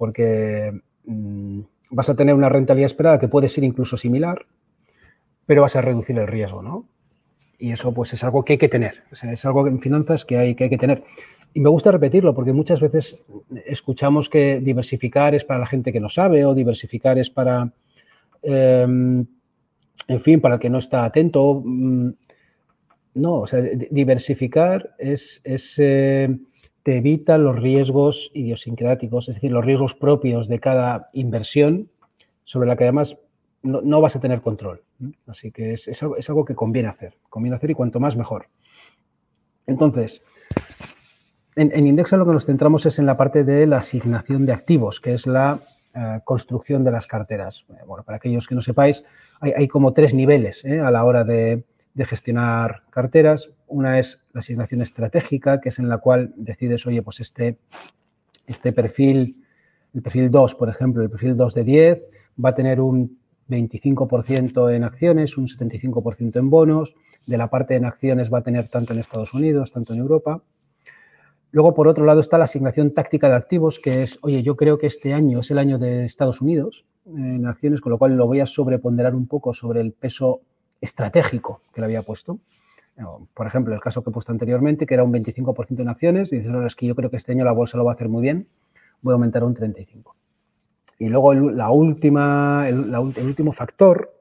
porque 0.01 0.81
mm, 1.05 1.59
vas 1.91 2.09
a 2.09 2.15
tener 2.15 2.33
una 2.33 2.49
rentabilidad 2.49 2.87
esperada 2.87 3.19
que 3.19 3.27
puede 3.27 3.47
ser 3.49 3.63
incluso 3.63 3.97
similar, 3.97 4.47
pero 5.45 5.61
vas 5.61 5.75
a 5.75 5.81
reducir 5.81 6.17
el 6.17 6.25
riesgo, 6.25 6.63
¿no? 6.63 6.87
Y 7.59 7.71
eso 7.71 7.93
pues 7.93 8.11
es 8.13 8.23
algo 8.23 8.43
que 8.43 8.53
hay 8.53 8.57
que 8.57 8.67
tener, 8.67 9.03
es 9.11 9.45
algo 9.45 9.67
en 9.67 9.79
finanzas 9.79 10.25
que 10.25 10.39
hay, 10.39 10.55
que 10.55 10.75
tener. 10.79 11.03
Y 11.53 11.59
me 11.59 11.69
gusta 11.69 11.91
repetirlo 11.91 12.33
porque 12.33 12.51
muchas 12.51 12.79
veces 12.79 13.21
escuchamos 13.67 14.27
que 14.27 14.59
diversificar 14.59 15.35
es 15.35 15.45
para 15.45 15.59
la 15.59 15.67
gente 15.67 15.93
que 15.93 15.99
no 15.99 16.09
sabe 16.09 16.45
o 16.45 16.55
diversificar 16.55 17.19
es 17.19 17.29
para, 17.29 17.71
em, 18.41 19.23
en 20.07 20.21
fin, 20.21 20.41
para 20.41 20.55
el 20.55 20.59
que 20.59 20.71
no 20.71 20.79
está 20.79 21.05
atento. 21.05 21.61
Mm, 21.63 22.09
no, 23.13 23.41
o 23.41 23.45
sea, 23.45 23.61
diversificar 23.91 24.95
es, 24.97 25.43
eh, 25.77 26.39
te 26.83 26.97
evita 26.97 27.37
los 27.37 27.59
riesgos 27.59 28.31
idiosincráticos, 28.33 29.29
es 29.29 29.35
decir, 29.35 29.51
los 29.51 29.65
riesgos 29.65 29.93
propios 29.93 30.47
de 30.47 30.59
cada 30.59 31.07
inversión 31.13 31.89
sobre 32.43 32.67
la 32.67 32.75
que 32.75 32.85
además 32.85 33.17
no, 33.63 34.01
vas 34.01 34.15
a 34.15 34.19
tener 34.19 34.41
control. 34.41 34.83
Así 35.27 35.51
que 35.51 35.73
es, 35.73 36.03
algo, 36.03 36.45
que 36.45 36.55
conviene 36.55 36.89
hacer, 36.89 37.17
conviene 37.29 37.55
hacer 37.55 37.71
y 37.71 37.75
cuanto 37.75 37.99
más 37.99 38.15
mejor. 38.15 38.47
Entonces, 39.67 40.21
en, 41.55 41.85
Indexa 41.85 42.17
lo 42.17 42.25
que 42.25 42.33
nos 42.33 42.45
centramos 42.45 42.85
es 42.85 42.97
en 42.97 43.05
la 43.05 43.17
parte 43.17 43.43
de 43.43 43.67
la 43.67 43.77
asignación 43.77 44.45
de 44.45 44.53
activos, 44.53 44.99
que 44.99 45.13
es 45.13 45.27
la 45.27 45.61
eh, 45.93 46.19
construcción 46.23 46.83
de 46.83 46.91
las 46.91 47.05
carteras. 47.05 47.65
Bueno, 47.85 48.03
para 48.03 48.17
aquellos 48.17 48.47
que 48.47 48.55
no 48.55 48.61
sepáis, 48.61 49.03
hay, 49.39 49.67
como 49.67 49.93
tres 49.93 50.13
niveles 50.13 50.65
eh, 50.65 50.79
a 50.79 50.89
la 50.89 51.03
hora 51.03 51.23
de, 51.23 51.63
gestionar 51.99 52.83
carteras. 52.89 53.51
Una 53.67 53.99
es 53.99 54.23
la 54.33 54.39
asignación 54.39 54.81
estratégica, 54.81 55.59
que 55.59 55.69
es 55.69 55.79
en 55.79 55.89
la 55.89 55.97
cual 55.97 56.33
decides, 56.35 56.85
oye, 56.87 57.01
pues 57.01 57.19
este, 57.19 57.57
este 58.47 58.73
perfil, 58.73 59.43
el 59.93 60.01
perfil 60.01 60.31
2, 60.31 60.55
por 60.55 60.69
ejemplo, 60.69 61.03
el 61.03 61.09
perfil 61.09 61.35
2 61.35 61.53
de 61.53 61.63
10, 61.63 62.05
va 62.43 62.49
a 62.49 62.53
tener 62.53 62.79
un 62.79 63.19
25% 63.49 64.73
en 64.73 64.83
acciones, 64.83 65.37
un 65.37 65.47
75% 65.47 66.37
en 66.37 66.49
bonos. 66.49 66.95
De 67.27 67.37
la 67.37 67.49
parte 67.49 67.75
en 67.75 67.85
acciones 67.85 68.33
va 68.33 68.39
a 68.39 68.43
tener 68.43 68.67
tanto 68.67 68.93
en 68.93 68.99
Estados 68.99 69.33
Unidos, 69.33 69.71
tanto 69.71 69.93
en 69.93 69.99
Europa. 69.99 70.41
Luego, 71.51 71.73
por 71.73 71.89
otro 71.89 72.05
lado, 72.05 72.21
está 72.21 72.37
la 72.37 72.45
asignación 72.45 72.93
táctica 72.93 73.27
de 73.27 73.35
activos, 73.35 73.77
que 73.79 74.03
es, 74.03 74.17
oye, 74.21 74.41
yo 74.41 74.55
creo 74.55 74.77
que 74.77 74.87
este 74.87 75.13
año 75.13 75.41
es 75.41 75.51
el 75.51 75.57
año 75.57 75.77
de 75.77 76.05
Estados 76.05 76.41
Unidos 76.41 76.85
en 77.05 77.45
acciones, 77.45 77.81
con 77.81 77.91
lo 77.91 77.97
cual 77.97 78.15
lo 78.15 78.25
voy 78.25 78.39
a 78.39 78.45
sobreponderar 78.45 79.15
un 79.15 79.27
poco 79.27 79.53
sobre 79.53 79.81
el 79.81 79.91
peso 79.91 80.41
estratégico 80.81 81.61
que 81.73 81.81
le 81.81 81.85
había 81.85 82.01
puesto. 82.01 82.39
Por 83.33 83.47
ejemplo, 83.47 83.73
el 83.73 83.81
caso 83.81 84.03
que 84.03 84.09
he 84.09 84.13
puesto 84.13 84.31
anteriormente, 84.31 84.85
que 84.85 84.93
era 84.93 85.03
un 85.03 85.13
25% 85.13 85.79
en 85.79 85.89
acciones, 85.89 86.33
y 86.33 86.37
dices, 86.37 86.53
es 86.65 86.75
que 86.75 86.85
yo 86.85 86.95
creo 86.95 87.09
que 87.09 87.17
este 87.17 87.31
año 87.31 87.45
la 87.45 87.51
bolsa 87.51 87.77
lo 87.77 87.85
va 87.85 87.91
a 87.91 87.95
hacer 87.95 88.09
muy 88.09 88.21
bien, 88.21 88.47
voy 89.01 89.13
a 89.13 89.15
aumentar 89.15 89.43
un 89.43 89.55
35%. 89.55 90.13
Y 90.99 91.09
luego 91.09 91.33
la 91.33 91.71
última, 91.71 92.67
el, 92.67 92.95
último 92.95 93.51
factor 93.53 94.13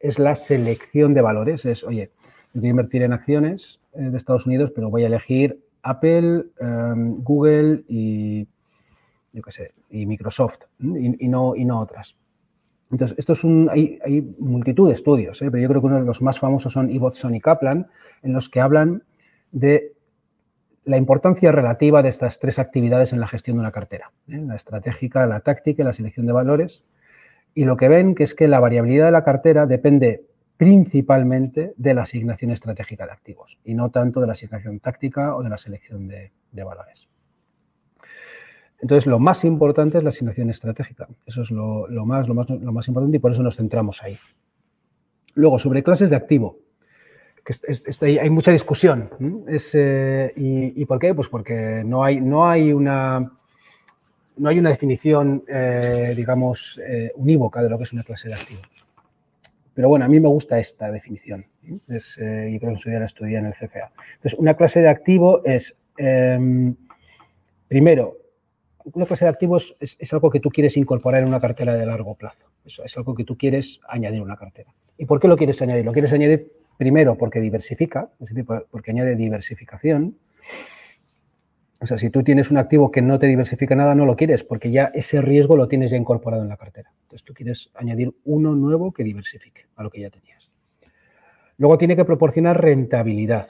es 0.00 0.18
la 0.18 0.34
selección 0.34 1.14
de 1.14 1.20
valores. 1.20 1.64
Es, 1.64 1.84
oye, 1.84 2.10
yo 2.52 2.60
quiero 2.60 2.70
invertir 2.70 3.02
en 3.02 3.12
acciones 3.12 3.80
eh, 3.92 4.10
de 4.10 4.16
Estados 4.16 4.44
Unidos, 4.44 4.72
pero 4.74 4.90
voy 4.90 5.04
a 5.04 5.06
elegir 5.06 5.60
Apple, 5.82 6.46
em, 6.58 7.22
Google 7.22 7.84
y, 7.86 8.48
yo 9.32 9.42
qué 9.42 9.50
sé, 9.52 9.74
y 9.90 10.06
Microsoft 10.06 10.64
y, 10.80 11.28
no, 11.28 11.54
y 11.54 11.64
no 11.64 11.78
otras. 11.80 12.16
Entonces, 12.94 13.18
esto 13.18 13.32
es 13.32 13.42
un, 13.42 13.68
hay, 13.72 13.98
multitud 14.38 14.86
de 14.86 14.94
estudios, 14.94 15.42
¿eh? 15.42 15.50
pero 15.50 15.60
yo 15.60 15.68
creo 15.68 15.80
que 15.80 15.88
uno 15.88 15.98
de 15.98 16.04
los 16.04 16.22
más 16.22 16.38
famosos 16.38 16.72
son 16.72 16.90
Ibbotson 16.90 17.34
y 17.34 17.40
Kaplan, 17.40 17.88
en 18.22 18.32
los 18.32 18.48
que 18.48 18.60
hablan 18.60 19.02
de 19.50 19.94
la 20.84 20.96
importancia 20.96 21.50
relativa 21.50 22.04
de 22.04 22.08
estas 22.08 22.38
tres 22.38 22.60
actividades 22.60 23.12
en 23.12 23.18
la 23.18 23.26
gestión 23.26 23.56
de 23.56 23.62
una 23.62 23.72
cartera, 23.72 24.12
¿eh? 24.28 24.38
la 24.38 24.54
estratégica, 24.54 25.26
la 25.26 25.40
táctica 25.40 25.82
y 25.82 25.84
la 25.84 25.92
selección 25.92 26.24
de 26.26 26.34
valores. 26.34 26.84
Y 27.52 27.64
lo 27.64 27.76
que 27.76 27.88
ven 27.88 28.14
es 28.16 28.36
que 28.36 28.46
la 28.46 28.60
variabilidad 28.60 29.06
de 29.06 29.12
la 29.12 29.24
cartera 29.24 29.66
depende 29.66 30.26
principalmente 30.56 31.74
de 31.76 31.94
la 31.94 32.02
asignación 32.02 32.52
estratégica 32.52 33.06
de 33.06 33.12
activos 33.12 33.58
y 33.64 33.74
no 33.74 33.90
tanto 33.90 34.20
de 34.20 34.28
la 34.28 34.34
asignación 34.34 34.78
táctica 34.78 35.34
o 35.34 35.42
de 35.42 35.50
la 35.50 35.58
selección 35.58 36.06
de, 36.06 36.30
valores. 36.52 37.08
Entonces, 38.80 39.06
lo 39.06 39.18
más 39.18 39.44
importante 39.44 39.98
es 39.98 40.04
la 40.04 40.10
asignación 40.10 40.50
estratégica. 40.50 41.08
Eso 41.26 41.42
es 41.42 41.50
lo, 41.50 41.86
más, 42.04 42.28
lo, 42.28 42.34
más, 42.34 42.50
lo 42.50 42.72
más 42.72 42.88
importante 42.88 43.16
y 43.16 43.20
por 43.20 43.32
eso 43.32 43.42
nos 43.42 43.56
centramos 43.56 44.02
ahí. 44.02 44.18
Luego, 45.34 45.58
sobre 45.58 45.82
clases 45.82 46.10
de 46.10 46.16
activo 46.16 46.58
hay, 48.02 48.30
mucha 48.30 48.52
discusión. 48.52 49.10
Eh, 49.74 50.32
y, 50.36 50.84
por 50.86 50.98
qué? 50.98 51.14
Pues 51.14 51.28
porque 51.28 51.82
no 51.84 52.02
hay, 52.02 52.20
no 52.20 52.46
hay, 52.46 52.72
una, 52.72 53.32
no 54.36 54.48
hay 54.48 54.58
una 54.58 54.70
definición, 54.70 55.44
eh, 55.48 56.14
digamos, 56.16 56.80
eh, 56.86 57.12
unívoca 57.16 57.62
de 57.62 57.68
lo 57.68 57.76
que 57.76 57.84
es 57.84 57.92
una 57.92 58.02
clase 58.02 58.28
de 58.28 58.34
activo. 58.34 58.60
Pero 59.74 59.88
bueno, 59.88 60.04
a 60.04 60.08
mí 60.08 60.20
me 60.20 60.28
gusta 60.28 60.58
esta 60.58 60.90
definición. 60.90 61.44
Es, 61.88 62.16
yo 62.16 62.58
creo 62.60 62.72
que 62.72 62.76
su 62.76 62.90
día 62.90 63.00
la 63.00 63.06
estudié 63.06 63.38
en 63.38 63.46
el 63.46 63.54
CFA. 63.54 63.90
Entonces, 64.14 64.34
una 64.38 64.54
clase 64.54 64.80
de 64.80 64.88
activo 64.88 65.44
es, 65.44 65.76
em, 65.98 66.76
primero, 67.66 68.16
una 68.84 69.06
clase 69.06 69.24
de 69.24 69.30
activos 69.30 69.76
es, 69.80 70.12
algo 70.12 70.30
que 70.30 70.40
tú 70.40 70.50
quieres 70.50 70.76
incorporar 70.76 71.22
en 71.22 71.28
una 71.28 71.40
cartera 71.40 71.74
de 71.74 71.86
largo 71.86 72.14
plazo. 72.14 72.50
Eso 72.64 72.84
es 72.84 72.96
algo 72.96 73.14
que 73.14 73.24
tú 73.24 73.36
quieres 73.36 73.80
añadir 73.88 74.20
a 74.20 74.24
una 74.24 74.36
cartera. 74.36 74.74
¿Y 74.98 75.06
por 75.06 75.20
qué 75.20 75.28
lo 75.28 75.36
quieres 75.36 75.60
añadir? 75.62 75.84
Lo 75.84 75.92
quieres 75.92 76.12
añadir 76.12 76.50
Primero, 76.76 77.16
porque 77.16 77.40
diversifica, 77.40 78.10
es 78.20 78.30
decir, 78.30 78.44
porque 78.44 78.90
añade 78.90 79.14
diversificación. 79.14 80.16
O 81.80 81.86
sea, 81.86 81.98
si 81.98 82.10
tú 82.10 82.22
tienes 82.22 82.50
un 82.50 82.56
activo 82.56 82.90
que 82.90 83.02
no 83.02 83.18
te 83.18 83.26
diversifica 83.26 83.76
nada, 83.76 83.94
no 83.94 84.06
lo 84.06 84.16
quieres, 84.16 84.42
porque 84.42 84.70
ya 84.70 84.90
ese 84.94 85.20
riesgo 85.20 85.56
lo 85.56 85.68
tienes 85.68 85.90
ya 85.90 85.96
incorporado 85.96 86.42
en 86.42 86.48
la 86.48 86.56
cartera. 86.56 86.92
Entonces, 87.02 87.24
tú 87.24 87.34
quieres 87.34 87.70
añadir 87.74 88.12
uno 88.24 88.54
nuevo 88.54 88.92
que 88.92 89.04
diversifique 89.04 89.66
a 89.76 89.82
lo 89.82 89.90
que 89.90 90.00
ya 90.00 90.10
tenías. 90.10 90.50
Luego 91.58 91.78
tiene 91.78 91.94
que 91.94 92.04
proporcionar 92.04 92.60
rentabilidad. 92.60 93.46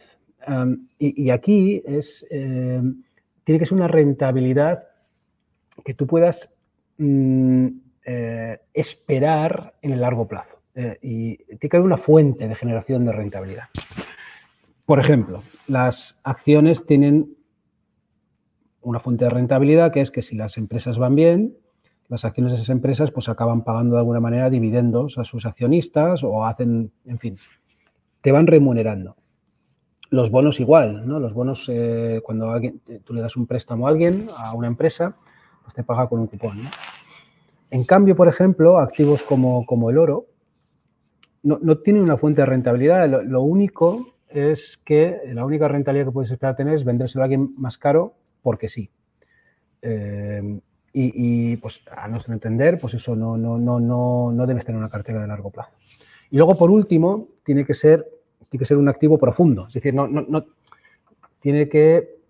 y, 0.99 1.31
aquí 1.31 1.83
es, 1.87 2.27
em, 2.29 3.03
tiene 3.45 3.59
que 3.59 3.65
ser 3.65 3.79
una 3.79 3.89
rentabilidad 3.89 4.85
que 5.85 5.95
tú 5.95 6.07
puedas 6.07 6.51
mm, 6.99 7.67
eh, 8.05 8.59
esperar 8.73 9.75
en 9.83 9.93
el 9.93 10.01
largo 10.01 10.27
plazo. 10.27 10.61
Eh, 10.75 10.99
y 11.03 11.37
tiene 11.37 11.69
que 11.69 11.77
haber 11.77 11.87
una 11.87 11.99
fuente 11.99 12.49
de 12.49 12.55
generación 12.55 13.05
de 13.05 13.13
rentabilidad. 13.13 13.65
Por 14.87 14.99
ejemplo, 14.99 15.43
las 15.67 16.19
acciones 16.25 16.85
tienen 16.85 17.37
una 18.83 18.99
fuente 18.99 19.25
de 19.25 19.31
rentabilidad 19.31 19.93
que 19.93 20.01
es 20.01 20.11
que 20.11 20.21
si 20.21 20.35
las 20.37 20.59
empresas 20.59 20.99
van 20.99 21.15
bien, 21.15 21.57
las 22.09 22.25
acciones 22.25 22.53
de 22.53 22.57
esas 22.57 22.69
empresas 22.69 23.11
pues 23.11 23.29
acaban 23.29 23.65
pagando 23.65 23.95
de 23.95 24.01
alguna 24.01 24.21
manera 24.21 24.51
dividendos 24.51 25.17
a 25.17 25.25
sus 25.25 25.47
accionistas 25.47 26.23
o 26.23 26.45
hacen, 26.45 26.93
en 27.07 27.19
fin, 27.19 27.39
te 28.21 28.33
van 28.33 28.47
remunerando. 28.47 29.17
Los 30.11 30.31
bonos 30.31 30.61
igual, 30.61 31.09
¿no? 31.09 31.19
Los 31.19 31.33
bonos, 31.33 31.69
eh, 31.69 32.21
cuando 32.23 32.51
alguien, 32.51 32.81
tú 33.05 33.15
le 33.15 33.23
das 33.23 33.37
un 33.37 33.47
préstamo 33.47 33.87
a 33.87 33.91
alguien, 33.91 34.29
a 34.37 34.55
una 34.55 34.67
empresa, 34.67 35.17
pues 35.65 35.75
te 35.75 35.83
paga 35.83 36.09
con 36.09 36.21
un 36.21 36.29
cupón. 36.29 36.61
En 37.71 37.85
cambio, 37.85 38.15
por 38.15 38.29
ejemplo, 38.29 38.79
activos 38.79 39.25
como, 39.25 39.67
como 39.67 39.91
el 39.91 39.99
oro, 39.99 40.27
no, 41.43 41.59
no 41.61 41.79
tiene 41.79 42.01
una 42.01 42.17
fuente 42.17 42.43
de 42.43 42.47
rentabilidad. 42.47 43.09
Lo, 43.09 43.43
único 43.43 44.15
es 44.29 44.79
que 44.85 45.21
la 45.33 45.45
única 45.45 45.67
rentabilidad 45.67 46.07
que 46.07 46.13
puedes 46.13 46.31
esperar 46.31 46.55
tener 46.55 46.75
es 46.75 46.85
vendérselo 46.85 47.23
a 47.23 47.25
alguien 47.25 47.55
más 47.57 47.79
caro 47.79 48.15
porque 48.43 48.69
sí. 48.69 48.91
Eh, 49.83 50.61
y, 50.97 51.57
pues 51.57 51.83
a 51.91 52.07
nuestro 52.07 52.33
entender, 52.33 52.79
pues 52.79 52.95
eso 52.95 53.17
no, 53.17 53.37
no, 53.37 53.59
no, 53.59 53.81
no, 53.81 54.31
no 54.31 54.47
debe 54.47 54.61
estar 54.61 54.73
en 54.73 54.79
una 54.79 54.89
cartera 54.89 55.21
de 55.21 55.27
largo 55.27 55.51
plazo. 55.51 55.77
Y 56.31 56.37
luego, 56.37 56.57
por 56.57 56.71
último, 56.71 57.29
tiene 57.45 57.65
que 57.65 57.75
ser, 57.75 58.07
tiene 58.49 58.61
que 58.61 58.65
ser 58.65 58.77
un 58.77 58.89
activo 58.89 59.19
profundo. 59.19 59.67
Es 59.67 59.75
decir, 59.75 59.93
no, 59.93 60.07
no, 60.07 60.25
no 60.29 60.47
tiene 61.41 61.69
que 61.69 62.21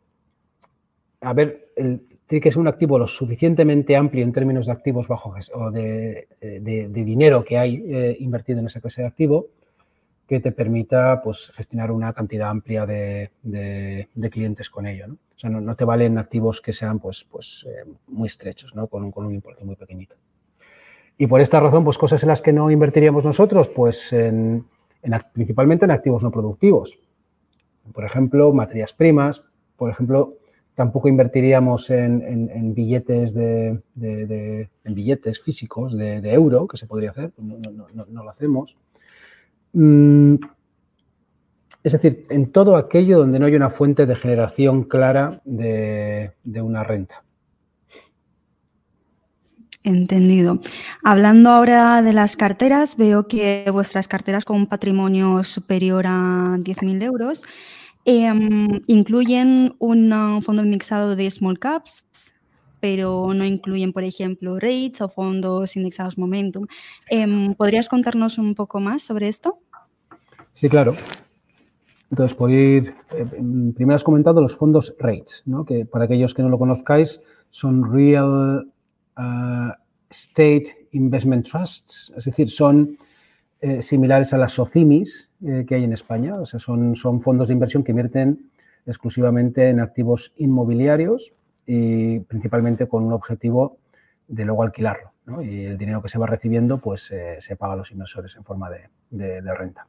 haber, 1.20 1.72
el, 1.76 2.13
tiene 2.26 2.40
que 2.40 2.50
ser 2.50 2.60
un 2.60 2.68
activo 2.68 2.98
lo 2.98 3.06
suficientemente 3.06 3.96
amplio 3.96 4.24
en 4.24 4.32
términos 4.32 4.66
de 4.66 4.72
activos 4.72 5.08
bajo 5.08 5.34
o 5.54 5.70
de, 5.70 6.28
de, 6.40 6.88
dinero 6.88 7.44
que 7.44 7.58
hay 7.58 7.84
eh, 7.86 8.16
invertido 8.20 8.60
en 8.60 8.66
esa 8.66 8.80
clase 8.80 9.02
de 9.02 9.08
activo 9.08 9.48
que 10.26 10.40
te 10.40 10.52
permita 10.52 11.20
pues, 11.22 11.52
gestionar 11.54 11.90
una 11.90 12.12
cantidad 12.12 12.48
amplia 12.48 12.86
de, 12.86 13.30
clientes 14.30 14.70
con 14.70 14.86
ello. 14.86 15.08
¿no? 15.08 15.14
O 15.14 15.38
sea, 15.38 15.50
no, 15.50 15.76
te 15.76 15.84
valen 15.84 16.16
activos 16.16 16.60
que 16.60 16.72
sean 16.72 16.98
pues, 16.98 17.24
pues, 17.24 17.66
eh, 17.68 17.84
muy 18.08 18.26
estrechos, 18.26 18.74
¿no? 18.74 18.86
con, 18.86 19.04
un, 19.04 19.12
con 19.12 19.26
un 19.26 19.34
importe 19.34 19.64
muy 19.64 19.76
pequeñito. 19.76 20.16
Y 21.18 21.26
por 21.26 21.40
esta 21.40 21.60
razón, 21.60 21.84
pues 21.84 21.98
cosas 21.98 22.22
en 22.22 22.30
las 22.30 22.40
que 22.40 22.52
no 22.52 22.70
invertiríamos 22.70 23.24
nosotros, 23.24 23.68
pues 23.68 24.12
en, 24.12 24.66
principalmente 25.32 25.84
en 25.84 25.92
activos 25.92 26.24
no 26.24 26.30
productivos. 26.30 26.98
Por 27.92 28.04
ejemplo, 28.04 28.52
materias 28.52 28.92
primas, 28.92 29.42
por 29.76 29.90
ejemplo, 29.90 30.38
tampoco 30.74 31.08
invertiríamos 31.08 31.88
en, 31.90 32.74
billetes 32.74 33.34
físicos 35.40 35.96
de, 35.96 36.32
euro, 36.32 36.66
que 36.66 36.76
se 36.76 36.86
podría 36.86 37.10
hacer, 37.10 37.32
no, 37.38 38.22
lo 38.22 38.30
hacemos. 38.30 38.76
Mm, 39.72 40.36
es 41.82 41.92
decir, 41.92 42.26
en 42.30 42.50
todo 42.50 42.76
aquello 42.76 43.18
donde 43.18 43.38
no 43.38 43.46
hay 43.46 43.54
una 43.54 43.68
fuente 43.70 44.06
de 44.06 44.16
generación 44.16 44.84
clara 44.84 45.42
de, 45.44 46.32
una 46.62 46.82
renta. 46.82 47.22
Entendido. 49.82 50.60
Hablando 51.02 51.50
ahora 51.50 52.00
de 52.00 52.14
las 52.14 52.36
carteras, 52.36 52.96
veo 52.96 53.28
que 53.28 53.68
vuestras 53.70 54.08
carteras 54.08 54.46
con 54.46 54.56
un 54.56 54.66
patrimonio 54.66 55.44
superior 55.44 56.06
a 56.06 56.56
10.000 56.58 57.02
euros 57.02 57.42
em, 58.04 58.82
incluyen 58.86 59.74
un 59.78 60.42
fondo 60.42 60.62
indexado 60.62 61.16
de 61.16 61.30
small 61.30 61.58
caps, 61.58 62.34
pero 62.80 63.32
no 63.34 63.44
incluyen, 63.44 63.92
por 63.92 64.04
ejemplo, 64.04 64.58
rates 64.60 65.00
o 65.00 65.08
fondos 65.08 65.76
indexados 65.76 66.18
momentum. 66.18 66.66
Em, 67.08 67.54
¿Podrías 67.54 67.88
contarnos 67.88 68.36
un 68.38 68.54
poco 68.54 68.78
más 68.78 69.02
sobre 69.02 69.28
esto? 69.28 69.58
Sí, 70.52 70.68
claro. 70.68 70.94
Entonces, 72.10 72.36
por 72.36 72.50
ir, 72.50 72.94
eh, 73.10 73.24
primero 73.74 73.94
has 73.94 74.04
comentado 74.04 74.40
los 74.40 74.54
fondos 74.54 74.94
REITs, 74.98 75.42
¿no? 75.46 75.64
que 75.64 75.84
para 75.84 76.04
aquellos 76.04 76.34
que 76.34 76.42
no 76.42 76.48
lo 76.48 76.58
conozcáis 76.58 77.20
son 77.50 77.90
Real 77.92 78.70
uh, 79.16 79.72
State 80.10 80.88
Investment 80.92 81.48
Trusts, 81.48 82.12
es 82.16 82.24
decir, 82.24 82.50
son 82.50 82.96
eh, 83.66 83.80
similares 83.80 84.34
a 84.34 84.36
las 84.36 84.52
SOCIMIS 84.52 85.30
eh, 85.42 85.64
que 85.66 85.76
hay 85.76 85.84
en 85.84 85.94
España, 85.94 86.34
o 86.34 86.44
sea, 86.44 86.60
son, 86.60 86.94
fondos 86.94 87.48
de 87.48 87.54
inversión 87.54 87.82
que 87.82 87.92
invierten 87.92 88.50
exclusivamente 88.84 89.70
en 89.70 89.80
activos 89.80 90.34
inmobiliarios 90.36 91.32
y 91.66 92.20
principalmente 92.20 92.86
con 92.86 93.04
un 93.04 93.14
objetivo 93.14 93.78
de 94.28 94.44
luego 94.44 94.64
alquilarlo. 94.64 95.14
Y 95.42 95.64
el 95.64 95.78
dinero 95.78 96.02
que 96.02 96.10
se 96.10 96.18
va 96.18 96.26
recibiendo, 96.26 96.76
pues 96.76 97.10
se 97.38 97.56
paga 97.56 97.72
a 97.72 97.76
los 97.76 97.90
inversores 97.90 98.36
en 98.36 98.44
forma 98.44 98.68
de, 98.68 99.40
renta. 99.54 99.86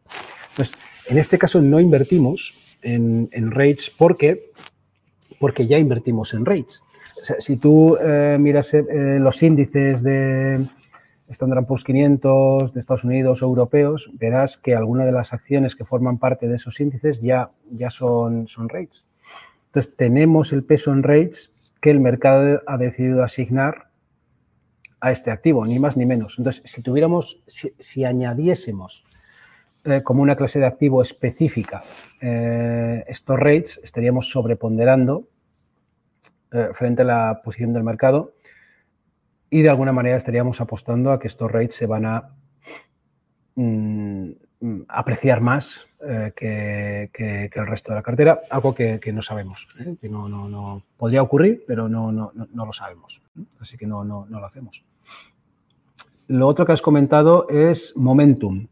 Entonces, 0.52 0.74
en 1.08 1.18
este 1.18 1.38
caso 1.38 1.62
no 1.62 1.82
invertimos 1.82 2.54
en, 2.82 3.52
rates 3.52 3.92
porque, 3.98 4.52
porque 5.38 5.68
ya 5.68 5.78
invertimos 5.78 6.34
en 6.34 6.46
rates. 6.46 6.82
si 7.40 7.58
tú 7.58 7.98
eh, 7.98 8.38
miras 8.40 8.74
eh, 8.74 9.18
los 9.20 9.44
índices 9.44 10.02
de 10.02 10.66
Standard 11.30 11.66
Poor's 11.66 11.84
500 11.84 12.74
de 12.74 12.80
Estados 12.80 13.04
Unidos 13.04 13.42
o 13.42 13.46
europeos, 13.46 14.12
verás 14.14 14.58
que 14.58 14.76
algunas 14.76 15.06
de 15.06 15.12
las 15.12 15.34
acciones 15.34 15.76
que 15.76 15.86
forman 15.86 16.20
parte 16.20 16.48
de 16.48 16.56
esos 16.56 16.80
índices 16.80 17.20
ya, 17.20 17.52
ya 17.72 17.90
son, 17.90 18.48
son 18.48 18.70
rates. 18.70 19.06
Entonces, 19.68 19.96
tenemos 19.96 20.54
el 20.54 20.64
peso 20.64 20.92
en 20.92 21.04
rates 21.04 21.52
que 21.82 21.90
el 21.90 22.00
mercado 22.00 22.62
ha 22.68 22.78
decidido 22.78 23.24
asignar 23.24 23.90
a 25.02 25.12
este 25.12 25.32
activo, 25.32 25.66
ni 25.66 25.80
más 25.80 25.98
ni 25.98 26.06
menos. 26.06 26.36
Entonces, 26.38 26.62
si 26.66 26.82
tuviéramos, 26.82 27.42
si 27.48 28.04
añadiésemos 28.06 29.06
eh, 29.88 30.02
como 30.02 30.24
una 30.24 30.36
clase 30.36 30.58
de 30.58 30.66
activo 30.66 31.04
específica 31.04 31.84
eh, 32.20 33.04
estos 33.08 33.38
rates, 33.38 33.80
estaríamos 33.84 34.32
sobreponderando 34.32 35.28
eh, 36.52 36.70
frente 36.74 37.04
a 37.04 37.06
la 37.06 37.42
posición 37.44 37.72
del 37.72 37.84
mercado 37.84 38.35
y 39.56 39.62
de 39.62 39.70
alguna 39.70 39.94
manera 39.94 40.18
estaríamos 40.18 40.60
apostando 40.60 41.12
a 41.12 41.20
que 41.20 41.28
estos 41.28 41.50
rates 41.50 41.76
se 41.76 41.86
van 41.86 42.06
a 42.06 42.30
mm, 43.56 44.32
apreciar 44.88 45.42
más 45.42 45.88
que, 46.36 47.10
el 47.54 47.68
resto 47.68 47.92
de 47.92 47.96
la 47.96 48.04
cartera, 48.04 48.42
algo 48.50 48.76
que, 48.76 49.00
no 49.14 49.22
sabemos, 49.22 49.68
que 50.02 50.10
no, 50.10 50.28
no, 50.28 50.84
podría 50.98 51.22
ocurrir, 51.22 51.64
pero 51.66 51.88
no, 51.88 52.12
no, 52.12 52.32
lo 52.54 52.74
sabemos, 52.74 53.22
así 53.60 53.78
que 53.78 53.88
no, 53.88 54.04
no, 54.04 54.26
no 54.30 54.40
lo 54.40 54.46
hacemos. 54.46 54.84
Lo 56.28 56.48
otro 56.48 56.66
que 56.66 56.74
has 56.74 56.82
comentado 56.82 57.48
es 57.50 57.94
momentum 57.96 58.68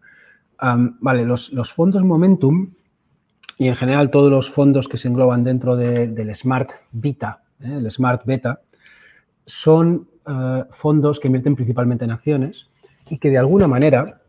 vale, 1.00 1.26
los, 1.26 1.74
fondos 1.74 2.04
Momentum 2.04 2.74
y 3.58 3.68
en 3.68 3.76
general 3.76 4.10
todos 4.10 4.32
los 4.32 4.50
fondos 4.50 4.88
que 4.88 4.98
se 4.98 5.08
engloban 5.08 5.44
dentro 5.44 5.76
del 5.76 6.36
Smart 6.36 6.72
Beta, 6.92 7.44
¿eh? 7.60 7.76
el 7.78 7.90
Smart 7.92 8.26
Beta, 8.26 8.62
son 9.46 10.10
eh, 10.28 10.64
fondos 10.72 11.20
que 11.20 11.28
invierten 11.28 11.56
principalmente 11.56 12.06
en 12.06 12.12
acciones 12.12 12.70
y 13.10 13.18
que 13.18 13.30
de 13.30 13.38
alguna 13.38 13.68
manera 13.68 14.22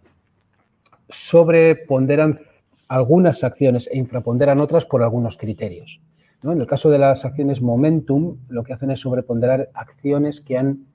sobreponderan 1.08 2.40
algunas 2.88 3.44
acciones 3.44 3.88
e 3.90 3.98
infraponderan 3.98 4.60
otras 4.60 4.84
por 4.84 5.02
algunos 5.02 5.36
criterios. 5.36 6.00
En 6.42 6.60
el 6.60 6.66
caso 6.66 6.90
de 6.90 6.98
las 6.98 7.24
acciones 7.24 7.62
Momentum, 7.62 8.38
lo 8.48 8.64
que 8.64 8.74
hacen 8.74 8.90
es 8.90 9.00
sobreponderar 9.00 9.70
acciones 9.72 10.42
que 10.42 10.58
han 10.58 10.86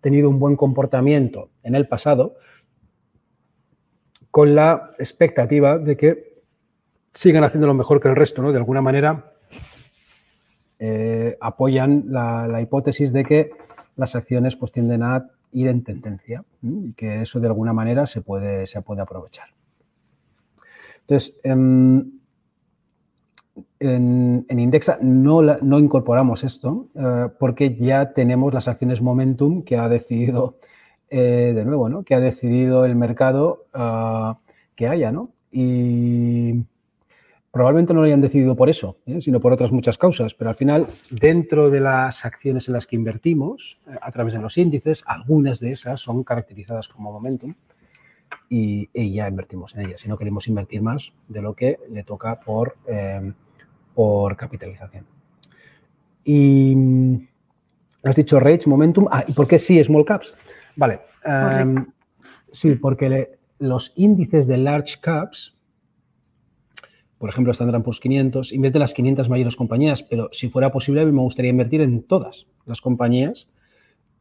tenido 0.00 0.30
un 0.30 0.38
buen 0.38 0.56
comportamiento 0.56 1.50
en 1.62 1.74
el 1.74 1.86
pasado, 1.88 2.36
con 4.30 4.54
la 4.54 4.90
expectativa 4.98 5.78
de 5.78 5.96
que 5.96 6.42
sigan 7.12 7.44
haciendo 7.44 7.66
lo 7.66 7.74
mejor 7.74 8.00
que 8.00 8.08
el 8.08 8.16
resto, 8.16 8.42
¿no? 8.42 8.50
De 8.50 8.58
alguna 8.58 8.82
manera 8.82 9.32
eh, 10.78 11.36
apoyan 11.40 12.04
la, 12.08 12.60
hipótesis 12.60 13.12
de 13.12 13.24
que 13.24 13.50
las 13.96 14.16
acciones 14.16 14.56
pues, 14.56 14.72
tienden 14.72 15.02
a 15.02 15.26
ir 15.52 15.68
en 15.68 15.84
tendencia 15.84 16.44
y 16.62 16.92
que 16.94 17.22
eso 17.22 17.40
de 17.40 17.46
alguna 17.46 17.72
manera 17.72 18.06
se 18.06 18.20
puede, 18.20 18.66
se 18.66 18.82
puede 18.82 19.02
aprovechar. 19.02 19.48
Entonces, 21.00 21.34
em, 21.42 22.12
en, 23.78 24.46
Indexa 24.48 24.98
no, 25.00 25.42
no, 25.42 25.78
incorporamos 25.78 26.42
esto 26.42 26.88
eh, 26.94 27.28
porque 27.38 27.76
ya 27.76 28.12
tenemos 28.12 28.52
las 28.52 28.68
acciones 28.68 29.00
Momentum 29.00 29.62
que 29.62 29.76
ha 29.76 29.88
decidido 29.88 30.58
eh, 31.10 31.52
de 31.54 31.64
nuevo, 31.64 31.88
¿no? 31.88 32.02
Que 32.02 32.14
ha 32.14 32.20
decidido 32.20 32.84
el 32.86 32.96
mercado 32.96 33.66
ah, 33.74 34.38
que 34.74 34.88
haya, 34.88 35.12
¿no? 35.12 35.30
Y 35.52 36.64
probablemente 37.54 37.94
no 37.94 38.00
lo 38.00 38.06
hayan 38.06 38.20
decidido 38.20 38.56
por 38.56 38.68
eso, 38.68 38.98
¿eh? 39.06 39.20
sino 39.20 39.40
por 39.40 39.52
otras 39.52 39.70
muchas 39.70 39.96
causas, 39.96 40.34
pero 40.34 40.50
al 40.50 40.56
final, 40.56 40.88
dentro 41.10 41.70
de 41.70 41.80
las 41.80 42.24
acciones 42.24 42.68
en 42.68 42.74
las 42.74 42.86
que 42.86 42.96
invertimos, 42.96 43.78
eh, 43.86 43.96
a 44.02 44.10
través 44.10 44.34
de 44.34 44.40
los 44.40 44.58
índices, 44.58 45.04
algunas 45.06 45.60
de 45.60 45.70
esas 45.70 46.00
son 46.00 46.24
caracterizadas 46.24 46.88
como 46.88 47.12
momentum 47.12 47.54
y, 48.50 48.90
ya 49.14 49.28
invertimos 49.28 49.74
en 49.76 49.86
ellas. 49.86 50.04
Y 50.04 50.08
no 50.08 50.18
queremos 50.18 50.48
invertir 50.48 50.82
más 50.82 51.12
de 51.28 51.40
lo 51.40 51.54
que 51.54 51.78
le 51.90 52.02
toca 52.02 52.40
por, 52.40 52.76
por 53.94 54.36
capitalización. 54.36 55.06
Y 56.24 56.74
mm, 56.74 57.28
has 58.02 58.16
dicho 58.16 58.40
rates, 58.40 58.66
momentum. 58.66 59.06
Ah, 59.10 59.24
¿y 59.26 59.32
por 59.32 59.46
qué 59.46 59.58
sí 59.58 59.82
small 59.84 60.04
caps? 60.04 60.34
Vale. 60.76 61.00
Em, 61.24 61.86
sí, 62.50 62.74
porque 62.74 63.30
los 63.58 63.92
índices 63.96 64.46
de 64.46 64.58
large 64.58 64.98
caps, 65.00 65.56
por 67.24 67.30
ejemplo, 67.30 67.52
Standard 67.52 67.82
Poor's 67.82 68.00
500, 68.00 68.52
invierten 68.52 68.80
las 68.80 68.92
500 68.92 69.30
mayores 69.30 69.56
compañías, 69.56 70.02
pero 70.02 70.28
si 70.30 70.50
fuera 70.50 70.70
posible, 70.70 71.00
a 71.00 71.06
mí 71.06 71.10
me 71.10 71.22
gustaría 71.22 71.52
invertir 71.52 71.80
en 71.80 72.02
todas 72.02 72.46
las 72.66 72.82
compañías. 72.82 73.48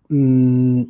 Mm, 0.07 0.83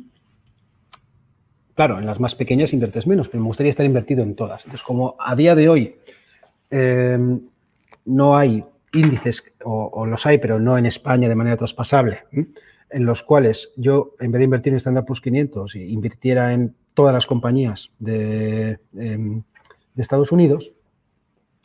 claro, 1.74 1.98
en 1.98 2.06
las 2.06 2.20
más 2.20 2.36
pequeñas 2.36 2.72
inviertes 2.72 3.08
menos, 3.08 3.28
pero 3.28 3.42
me 3.42 3.48
gustaría 3.48 3.70
estar 3.70 3.84
invertido 3.84 4.22
en 4.22 4.36
todas. 4.36 4.60
Entonces, 4.60 4.84
como 4.84 5.16
a 5.18 5.34
día 5.34 5.56
de 5.56 5.68
hoy 5.68 5.96
em, 6.70 7.40
no 8.04 8.36
hay 8.36 8.64
índices, 8.92 9.42
o, 9.64 10.06
los 10.06 10.24
hay, 10.24 10.38
pero 10.38 10.60
no 10.60 10.78
en 10.78 10.86
España 10.86 11.28
de 11.28 11.34
manera 11.34 11.56
traspasable, 11.56 12.20
en 12.30 13.06
los 13.06 13.24
cuales 13.24 13.72
yo, 13.76 14.14
en 14.20 14.30
vez 14.30 14.38
de 14.38 14.44
invertir 14.44 14.72
en 14.72 14.76
Standard 14.76 15.04
Plus 15.04 15.20
500, 15.20 15.74
invirtiera 15.74 16.52
en 16.52 16.76
todas 16.94 17.12
las 17.12 17.26
compañías 17.26 17.90
de, 17.98 18.78
em, 18.96 19.42
de, 19.96 20.00
Estados 20.00 20.30
Unidos 20.30 20.74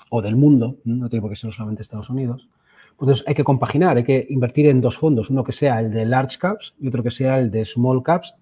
o 0.09 0.21
del 0.21 0.35
mundo, 0.35 0.77
no 0.83 1.09
tiene 1.09 1.21
por 1.21 1.31
qué 1.31 1.35
ser 1.35 1.51
solamente 1.51 1.81
Estados 1.81 2.09
Unidos, 2.09 2.49
Entonces 2.91 3.23
hay 3.27 3.35
que 3.35 3.43
compaginar, 3.43 3.97
hay 3.97 4.03
que 4.03 4.27
invertir 4.29 4.67
en 4.67 4.81
dos 4.81 4.97
fondos, 4.97 5.29
uno 5.29 5.43
que 5.43 5.51
sea 5.51 5.79
el 5.79 5.91
de 5.91 6.05
large 6.05 6.37
caps 6.37 6.75
y 6.79 6.87
otro 6.87 7.01
que 7.03 7.11
sea 7.11 7.39
el 7.39 7.49
de 7.49 7.63
small 7.63 8.03
caps, 8.03 8.35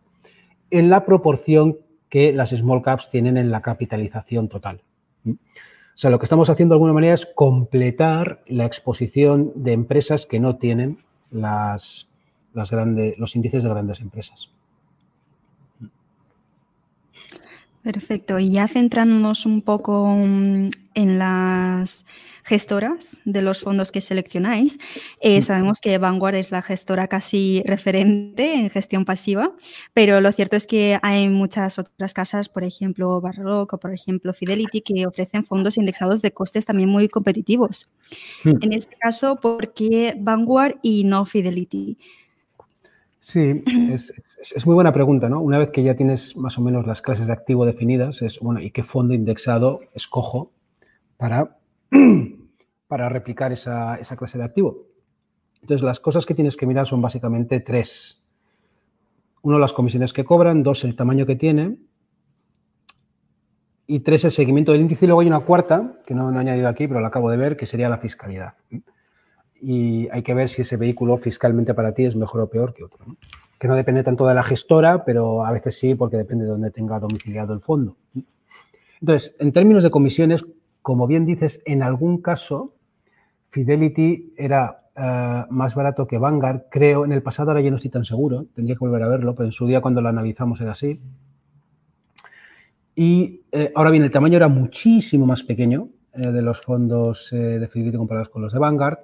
en 0.72 0.90
la 0.90 1.06
proporción 1.06 1.78
que 2.10 2.34
las 2.34 2.50
small 2.50 2.82
caps 2.82 3.10
tienen 3.10 3.38
en 3.38 3.52
la 3.52 3.62
capitalización 3.62 4.48
total. 4.50 4.82
O 5.26 6.00
sea, 6.00 6.10
lo 6.10 6.20
que 6.20 6.26
estamos 6.26 6.50
haciendo 6.50 6.74
de 6.74 6.78
alguna 6.78 6.94
manera 6.94 7.14
es 7.14 7.26
completar 7.26 8.42
la 8.48 8.66
exposición 8.66 9.52
de 9.56 9.74
empresas 9.74 10.26
que 10.26 10.40
no 10.40 10.58
tienen 10.58 11.00
las, 11.32 12.08
los 12.54 13.36
índices 13.36 13.64
de 13.64 13.70
grandes 13.70 14.00
empresas. 14.00 14.52
Perfecto. 17.88 18.38
Y 18.38 18.52
ya 18.52 18.68
centrándonos 18.68 19.46
un 19.46 19.62
poco 19.62 20.14
mm, 20.14 20.72
en 20.94 21.20
las 21.20 22.06
gestoras 22.44 23.22
de 23.24 23.42
los 23.42 23.62
fondos 23.62 23.94
que 23.94 24.02
seleccionáis. 24.02 24.78
Eh, 25.22 25.42
sabemos 25.42 25.80
que 25.80 25.98
Vanguard 25.98 26.36
es 26.36 26.52
la 26.52 26.62
gestora 26.62 27.08
casi 27.08 27.64
referente 27.66 28.56
en 28.56 28.70
gestión 28.70 29.06
pasiva, 29.06 29.54
pero 29.94 30.20
lo 30.20 30.34
cierto 30.34 30.58
es 30.58 30.68
que 30.68 31.00
hay 31.02 31.30
muchas 31.30 31.80
otras 31.80 32.14
casas, 32.14 32.50
por 32.50 32.66
ejemplo 32.66 33.22
Barrock 33.22 33.72
o 33.72 33.80
por 33.80 33.94
ejemplo 33.94 34.34
Fidelity, 34.34 34.82
que 34.82 35.08
ofrecen 35.08 35.46
fondos 35.46 35.78
indexados 35.78 36.22
de 36.22 36.34
costes 36.34 36.66
también 36.66 36.90
muy 36.90 37.08
competitivos. 37.08 37.90
Hmm. 38.44 38.58
En 38.60 38.74
este 38.74 38.98
caso, 38.98 39.38
¿por 39.38 39.74
qué 39.74 40.14
Vanguard 40.20 40.76
y 40.82 41.06
no 41.06 41.26
Fidelity? 41.26 41.98
Sí, 43.20 43.64
es, 43.92 44.14
es, 44.56 44.66
muy 44.66 44.76
buena 44.76 44.94
pregunta, 44.94 45.30
¿no? 45.30 45.42
Una 45.42 45.58
vez 45.58 45.72
que 45.72 45.84
ya 45.84 45.96
tienes 45.96 46.36
más 46.38 46.58
o 46.58 46.62
menos 46.62 46.86
las 46.86 47.02
clases 47.02 47.28
de 47.28 47.34
activo 47.34 47.66
definidas, 47.66 48.22
es, 48.22 48.40
bueno, 48.40 48.60
¿y 48.62 48.72
qué 48.72 48.84
fondo 48.84 49.14
indexado 49.14 49.82
escojo 49.94 50.52
para 51.18 51.58
para 52.88 53.10
replicar 53.10 53.52
esa, 53.52 54.00
clase 54.18 54.38
de 54.38 54.44
activo. 54.44 54.88
Entonces, 55.62 55.84
las 55.84 56.00
cosas 56.00 56.26
que 56.26 56.34
tienes 56.34 56.56
que 56.56 56.66
mirar 56.66 56.88
son 56.88 57.02
básicamente 57.02 57.60
tres. 57.60 58.24
Uno, 59.42 59.60
las 59.60 59.74
comisiones 59.74 60.14
que 60.14 60.24
cobran, 60.24 60.64
dos, 60.64 60.84
el 60.84 60.96
tamaño 60.96 61.26
que 61.26 61.36
tiene, 61.36 61.78
y 63.86 64.00
tres, 64.00 64.26
el 64.26 64.32
seguimiento 64.32 64.72
del 64.72 64.82
índice. 64.82 65.06
Y 65.06 65.08
luego 65.08 65.22
hay 65.22 65.28
una 65.28 65.42
cuarta, 65.42 66.02
que 66.06 66.14
no, 66.14 66.32
he 66.32 66.38
añadido 66.38 66.68
aquí, 66.68 66.88
pero 66.88 67.02
la 67.02 67.08
acabo 67.08 67.30
de 67.30 67.38
ver, 67.38 67.58
que 67.58 67.66
sería 67.66 67.90
la 67.90 67.98
fiscalidad. 67.98 68.56
Y 69.62 70.08
hay 70.10 70.22
que 70.22 70.34
ver 70.34 70.50
si 70.50 70.62
ese 70.62 70.78
vehículo 70.78 71.18
fiscalmente 71.18 71.74
para 71.74 71.94
ti 71.94 72.06
es 72.06 72.16
mejor 72.16 72.42
o 72.42 72.50
peor 72.50 72.74
que 72.74 72.84
otro. 72.84 73.18
Que 73.60 73.68
no 73.68 73.76
depende 73.76 74.04
tanto 74.04 74.28
de 74.28 74.36
la 74.36 74.44
gestora, 74.44 75.04
pero 75.04 75.46
a 75.46 75.52
veces 75.52 75.78
sí, 75.80 75.96
porque 75.96 76.18
depende 76.18 76.46
de 76.46 76.52
dónde 76.52 76.72
tenga 76.72 77.00
domiciliado 77.00 77.54
el 77.54 77.62
fondo. 77.62 77.98
Entonces, 79.02 79.36
en 79.40 79.52
términos 79.52 79.84
de 79.84 79.92
comisiones, 79.92 80.46
como 80.82 81.08
bien 81.08 81.26
dices, 81.26 81.62
en 81.66 81.84
algún 81.84 82.22
caso 82.22 82.74
Fidelity 83.50 84.34
era 84.38 84.88
eh, 84.96 85.44
más 85.50 85.76
barato 85.76 86.08
que 86.08 86.18
Vanguard, 86.18 86.64
creo. 86.70 87.06
En 87.06 87.12
el 87.12 87.22
pasado 87.22 87.52
ahora 87.52 87.62
ya 87.62 87.70
no 87.70 87.76
estoy 87.76 87.92
tan 87.92 88.06
seguro, 88.06 88.46
tendría 88.54 88.76
que 88.76 88.86
volver 88.86 89.04
a 89.04 89.08
verlo, 89.08 89.36
pero 89.36 89.46
en 89.46 89.52
su 89.52 89.68
día 89.68 89.82
cuando 89.82 90.02
lo 90.02 90.10
analizamos 90.10 90.62
era 90.62 90.72
así. 90.72 91.00
Y 92.96 93.42
eh, 93.52 93.72
ahora 93.76 93.92
bien, 93.92 94.04
el 94.04 94.12
tamaño 94.12 94.38
era 94.38 94.48
muchísimo 94.48 95.26
más 95.26 95.44
pequeño 95.44 95.90
eh, 96.14 96.32
de 96.32 96.42
los 96.42 96.62
fondos 96.62 97.30
de 97.32 97.68
Fidelity 97.68 97.98
comparados 97.98 98.30
con 98.30 98.42
los 98.42 98.54
de 98.54 98.60
Vanguard. 98.60 99.00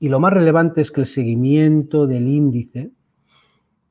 Y 0.00 0.08
lo 0.08 0.18
más 0.18 0.32
relevante 0.32 0.80
es 0.80 0.90
que 0.90 1.02
el 1.02 1.06
seguimiento 1.06 2.06
del 2.06 2.26
índice, 2.26 2.90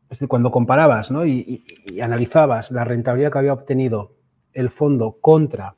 es 0.03 0.09
decir, 0.09 0.27
cuando 0.27 0.51
comparabas 0.51 1.11
y 1.25 2.01
analizabas 2.01 2.71
la 2.71 2.83
rentabilidad 2.83 3.31
que 3.31 3.37
había 3.37 3.53
obtenido 3.53 4.15
el 4.51 4.71
fondo 4.71 5.17
contra 5.21 5.75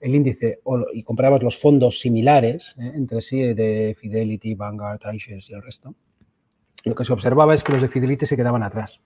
el 0.00 0.14
índice 0.14 0.60
y 0.92 1.02
comprabas 1.04 1.42
los 1.42 1.58
fondos 1.58 2.00
similares 2.00 2.74
¿eh? 2.78 2.92
entre 2.94 3.20
sí 3.20 3.38
de 3.54 3.96
Fidelity, 3.98 4.54
Vanguard, 4.54 5.00
iShares 5.14 5.48
y 5.50 5.52
el 5.52 5.62
resto, 5.62 5.94
lo 6.84 6.94
que 6.94 7.04
se 7.04 7.12
observaba 7.12 7.54
es 7.54 7.62
que 7.62 7.72
los 7.72 7.82
de 7.82 7.88
Fidelity 7.88 8.26
se 8.26 8.36
quedaban 8.36 8.62
atrás. 8.62 9.00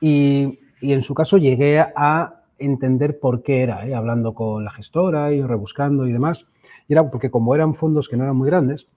Y, 0.00 0.58
en 0.82 1.02
su 1.02 1.14
caso 1.14 1.38
llegué 1.38 1.80
a 1.80 2.42
entender 2.58 3.18
por 3.18 3.42
qué 3.42 3.62
era, 3.62 3.86
¿eh? 3.86 3.94
hablando 3.94 4.34
con 4.34 4.64
la 4.64 4.70
gestora 4.70 5.32
y 5.32 5.40
rebuscando 5.40 6.06
y 6.06 6.12
demás. 6.12 6.46
Y 6.88 6.92
era 6.92 7.10
porque 7.10 7.30
como 7.30 7.54
eran 7.54 7.74
fondos 7.74 8.08
que 8.08 8.16
no 8.16 8.24
eran 8.24 8.36
muy 8.36 8.48
grandes, 8.48 8.88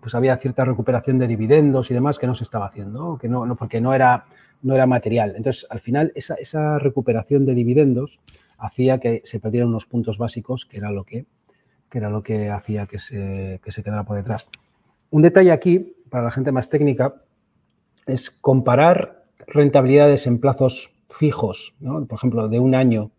pues 0.00 0.14
había 0.14 0.36
cierta 0.36 0.64
recuperación 0.64 1.18
de 1.18 1.26
dividendos 1.26 1.90
y 1.90 1.94
demás 1.94 2.18
que 2.18 2.26
no 2.26 2.34
se 2.34 2.44
estaba 2.44 2.66
haciendo, 2.66 3.18
que 3.18 3.28
no, 3.28 3.56
porque 3.56 3.80
no 3.80 3.94
era, 3.94 4.24
no 4.62 4.74
era 4.74 4.86
material. 4.86 5.34
Entonces, 5.36 5.66
al 5.70 5.80
final, 5.80 6.12
esa, 6.14 6.34
esa 6.34 6.78
recuperación 6.78 7.44
de 7.44 7.54
dividendos 7.54 8.20
hacía 8.58 8.98
que 8.98 9.22
se 9.24 9.40
perdieran 9.40 9.68
unos 9.68 9.86
puntos 9.86 10.18
básicos, 10.18 10.66
que 10.66 10.78
era 10.78 10.90
lo 10.90 11.04
que, 11.04 11.26
era 11.92 12.10
lo 12.10 12.22
que 12.22 12.50
hacía 12.50 12.86
que 12.86 12.98
se, 12.98 13.60
se 13.66 13.82
quedara 13.82 14.04
por 14.04 14.16
detrás. 14.16 14.46
Un 15.10 15.22
detalle 15.22 15.52
aquí, 15.52 15.94
para 16.08 16.24
la 16.24 16.30
gente 16.30 16.52
más 16.52 16.68
técnica, 16.68 17.14
es 18.06 18.30
comparar 18.30 19.24
rentabilidades 19.46 20.26
en 20.26 20.38
plazos 20.38 20.92
fijos, 21.08 21.74
por 21.80 22.16
ejemplo, 22.16 22.48
de 22.48 22.60
un 22.60 22.74
año, 22.74 23.10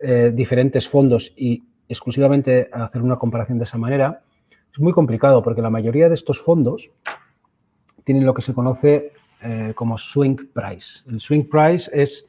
eh, 0.00 0.32
diferentes 0.34 0.88
fondos 0.88 1.32
y 1.36 1.64
exclusivamente 1.88 2.68
hacer 2.72 3.02
una 3.02 3.16
comparación 3.16 3.58
de 3.58 3.64
esa 3.64 3.78
manera, 3.78 4.23
es 4.74 4.80
muy 4.80 4.92
complicado 4.92 5.42
porque 5.42 5.62
la 5.62 5.70
mayoría 5.70 6.08
de 6.08 6.14
estos 6.14 6.40
fondos 6.42 6.90
tienen 8.04 8.26
lo 8.26 8.34
que 8.34 8.42
se 8.42 8.52
conoce 8.52 9.12
eh, 9.40 9.72
como 9.74 9.96
swing 9.96 10.36
price. 10.52 11.00
El 11.08 11.20
swing 11.20 11.44
price 11.48 11.90
es 11.94 12.28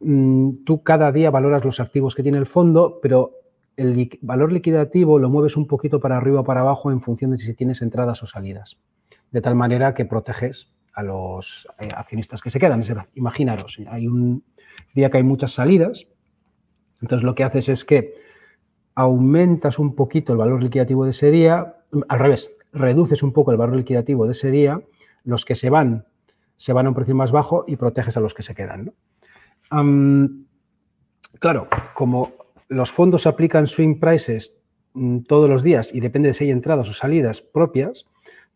Mm, 0.00 0.64
tú 0.64 0.82
cada 0.82 1.12
día 1.12 1.30
valoras 1.30 1.64
los 1.64 1.78
activos 1.78 2.14
que 2.14 2.22
tiene 2.22 2.38
el 2.38 2.46
fondo, 2.46 2.98
pero 3.02 3.32
el 3.76 4.18
valor 4.22 4.50
liquidativo 4.50 5.18
lo 5.18 5.30
mueves 5.30 5.56
un 5.56 5.66
poquito 5.66 6.00
para 6.00 6.16
arriba 6.16 6.40
o 6.40 6.44
para 6.44 6.60
abajo 6.60 6.90
en 6.90 7.00
función 7.00 7.30
de 7.30 7.38
si 7.38 7.54
tienes 7.54 7.82
entradas 7.82 8.22
o 8.22 8.26
salidas. 8.26 8.78
De 9.30 9.40
tal 9.40 9.54
manera 9.54 9.94
que 9.94 10.06
proteges 10.06 10.72
a 10.94 11.02
los 11.02 11.68
eh, 11.78 11.88
accionistas 11.94 12.42
que 12.42 12.50
se 12.50 12.58
quedan. 12.58 12.82
Imaginaros, 13.14 13.78
hay 13.88 14.08
un 14.08 14.42
día 14.94 15.10
que 15.10 15.18
hay 15.18 15.22
muchas 15.22 15.52
salidas, 15.52 16.06
entonces 17.00 17.24
lo 17.24 17.34
que 17.34 17.44
haces 17.44 17.68
es 17.68 17.84
que 17.84 18.14
aumentas 19.00 19.78
un 19.78 19.94
poquito 19.94 20.32
el 20.32 20.38
valor 20.38 20.62
liquidativo 20.62 21.04
de 21.04 21.10
ese 21.10 21.30
día, 21.30 21.76
al 22.08 22.18
revés, 22.18 22.50
reduces 22.72 23.22
un 23.22 23.32
poco 23.32 23.50
el 23.50 23.56
valor 23.56 23.76
liquidativo 23.76 24.26
de 24.26 24.32
ese 24.32 24.50
día, 24.50 24.80
los 25.24 25.44
que 25.44 25.54
se 25.54 25.70
van 25.70 26.06
se 26.60 26.74
van 26.74 26.84
a 26.84 26.90
un 26.90 26.94
precio 26.94 27.14
más 27.14 27.32
bajo 27.32 27.64
y 27.66 27.76
proteges 27.76 28.18
a 28.18 28.20
los 28.20 28.34
que 28.34 28.42
se 28.42 28.54
quedan. 28.54 28.92
claro, 31.38 31.68
como 31.94 32.32
los 32.68 32.92
fondos 32.92 33.26
aplican 33.26 33.66
swing 33.66 33.98
prices 33.98 34.52
mm, 34.92 35.20
todos 35.20 35.48
los 35.48 35.62
días 35.62 35.94
y 35.94 36.00
depende 36.00 36.28
de 36.28 36.34
si 36.34 36.44
hay 36.44 36.50
entradas 36.50 36.86
o 36.90 36.92
salidas 36.92 37.40
propias, 37.40 38.04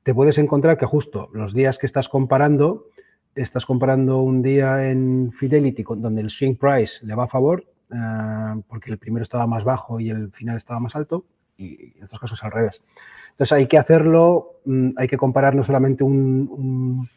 te 0.03 0.13
puedes 0.13 0.37
encontrar 0.37 0.77
que 0.77 0.85
justo 0.85 1.31
los 1.33 1.55
días 1.55 1.79
que 1.79 1.87
estás 1.87 2.11
comparando, 2.11 2.89
estás 3.35 3.65
comparando 3.65 4.21
un 4.21 4.43
día 4.43 4.91
en 4.91 5.33
Fidelity 5.33 5.83
donde 5.97 6.21
el 6.21 6.29
swing 6.29 6.57
price 6.57 7.07
le 7.07 7.15
va 7.15 7.25
a 7.25 7.29
favor, 7.29 7.65
ah, 7.93 8.57
porque 8.69 8.91
el 8.91 8.99
primero 8.99 9.23
estaba 9.23 9.47
más 9.47 9.65
bajo 9.65 10.01
y 10.01 10.11
el 10.11 10.31
final 10.31 10.57
estaba 10.57 10.81
más 10.81 10.97
alto, 10.97 11.25
y 11.57 11.97
en 11.97 12.05
otros 12.05 12.21
casos 12.21 12.43
al 12.45 12.53
revés. 12.53 12.83
Entonces 13.31 13.53
hay 13.53 13.67
que 13.67 13.79
hacerlo, 13.79 14.61
mm, 14.65 14.91
hay 14.97 15.09
que 15.09 15.17
comparar 15.17 15.55
no 15.55 15.65
solamente 15.65 16.05
un 16.05 17.09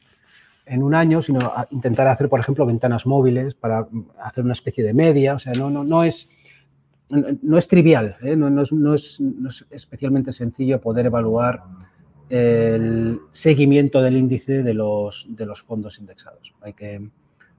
en 0.68 0.84
un 0.84 0.94
año, 0.94 1.22
sino 1.22 1.40
intentar 1.72 2.08
hacer, 2.08 2.30
por 2.30 2.40
ejemplo, 2.40 2.66
ventanas 2.66 3.06
móviles 3.06 3.56
para 3.56 3.88
hacer 4.22 4.44
una 4.44 4.54
especie 4.54 4.84
de 4.84 4.94
media. 4.94 5.36
O 5.36 5.40
sea, 5.40 5.54
no, 5.54 5.70
no, 5.70 5.84
no 5.84 6.04
es 6.04 6.30
no 7.10 7.58
es 7.58 7.70
trivial, 7.70 8.18
¿eh? 8.22 8.36
no, 8.36 8.62
es, 8.62 8.74
no, 8.74 8.94
es, 8.94 9.22
especialmente 9.70 10.34
sencillo 10.34 10.82
poder 10.82 11.06
evaluar 11.06 11.64
el 12.30 13.22
seguimiento 13.32 14.02
del 14.02 14.18
índice 14.18 14.62
de 14.62 14.74
los, 14.74 15.26
de 15.30 15.46
los 15.46 15.62
fondos 15.62 16.00
indexados. 16.00 16.54
Hay 16.60 16.74
que, 16.74 17.10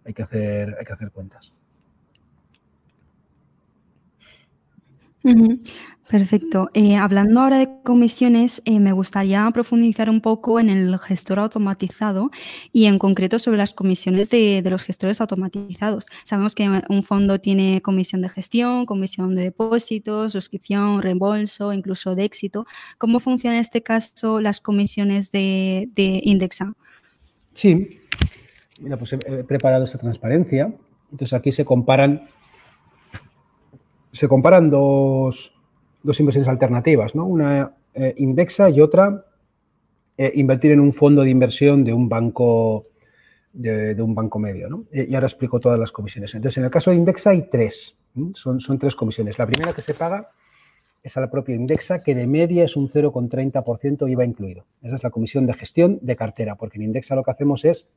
hay 0.05 0.12
que, 0.12 0.23
hacer, 0.23 0.77
hay 0.79 0.85
que 0.85 0.92
hacer 0.92 1.11
cuentas. 1.11 1.55
Perfecto. 6.09 6.70
Eh, 6.72 6.96
hablando 6.96 7.40
ahora 7.40 7.59
de 7.59 7.68
comisiones, 7.85 8.62
eh, 8.64 8.81
me 8.81 8.92
gustaría 8.92 9.48
profundizar 9.52 10.09
un 10.09 10.22
poco 10.22 10.59
en 10.59 10.70
el 10.70 10.98
gestor 10.98 11.38
automatizado 11.38 12.31
y 12.72 12.87
en 12.87 12.98
concreto 12.98 13.38
sobre 13.38 13.59
las 13.59 13.74
comisiones 13.74 14.31
de, 14.31 14.62
los 14.64 14.85
gestores 14.85 15.20
automatizados. 15.20 16.07
Sabemos 16.24 16.54
que 16.54 16.83
un 16.88 17.02
fondo 17.02 17.40
tiene 17.40 17.83
comisión 17.83 18.22
de 18.22 18.31
gestión, 18.31 18.87
comisión 18.87 19.35
de 19.35 19.42
depósitos, 19.42 20.33
suscripción, 20.33 21.02
reembolso, 21.02 21.74
incluso 21.74 22.14
de 22.14 22.24
éxito. 22.24 22.64
¿Cómo 22.96 23.20
funciona 23.20 23.57
en 23.57 23.61
este 23.61 23.83
caso 23.83 24.40
las 24.40 24.62
comisiones 24.62 25.31
de, 25.31 25.90
Indexa? 26.24 26.72
Sí, 27.52 28.00
mira, 28.81 28.96
pues 28.96 29.12
he 29.12 29.44
preparado 29.44 29.85
esta 29.85 29.98
transparencia. 29.98 30.72
Entonces 31.11 31.35
aquí 31.35 31.52
se 31.52 31.66
comparan, 31.66 32.28
se 34.12 34.29
comparan 34.29 34.71
dos 34.71 35.55
dos 36.03 36.21
inversiones 36.21 36.49
alternativas, 36.49 37.14
¿no? 37.14 37.27
Una 37.27 37.75
eh, 37.94 38.14
indexa 38.18 38.71
y 38.71 38.81
otra 38.81 39.25
eh, 40.16 40.33
invertir 40.35 40.73
en 40.73 40.81
un 40.81 40.92
fondo 40.92 41.23
de 41.23 41.31
inversión 41.31 41.85
de 41.85 41.92
un 41.92 42.09
banco 42.09 42.87
de, 43.53 44.01
un 44.01 44.14
banco 44.14 44.38
medio, 44.38 44.68
¿no? 44.68 44.85
Y 44.92 45.14
ahora 45.14 45.27
explico 45.27 45.59
todas 45.59 45.79
las 45.79 45.90
comisiones. 45.90 46.35
Entonces, 46.35 46.59
en 46.59 46.64
el 46.64 46.71
caso 46.71 46.90
de 46.90 46.97
indexa 46.97 47.31
hay 47.31 47.49
tres, 47.51 47.97
son, 48.35 48.61
son 48.61 48.79
tres 48.79 48.94
comisiones. 48.94 49.38
La 49.38 49.47
primera 49.47 49.73
que 49.73 49.83
se 49.83 49.94
paga 49.94 50.31
es 51.03 51.16
a 51.16 51.21
la 51.21 51.31
propia 51.31 51.55
Indexa, 51.55 52.03
que 52.03 52.14
de 52.14 52.27
media 52.27 52.64
es 52.64 52.77
un 52.77 52.88
0,30% 52.88 54.11
IVA 54.11 54.25
incluido. 54.25 54.66
Esa 54.83 54.97
es 54.97 55.03
la 55.03 55.11
comisión 55.11 55.47
de 55.47 55.55
gestión 55.55 55.99
de 56.03 56.16
cartera, 56.16 56.57
porque 56.57 56.79
en 56.79 56.85
Indexa 56.85 57.14
lo 57.14 57.23
que 57.23 57.31
hacemos 57.31 57.64
es 57.64 57.88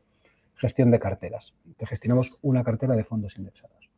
gestión 0.56 0.92
de 0.92 1.00
carteras. 1.00 1.54
Te 1.78 1.86
gestionamos 1.86 2.34
una 2.42 2.64
cartera 2.64 2.96
de 2.96 3.04
fondos 3.04 3.38
indexados. 3.38 3.90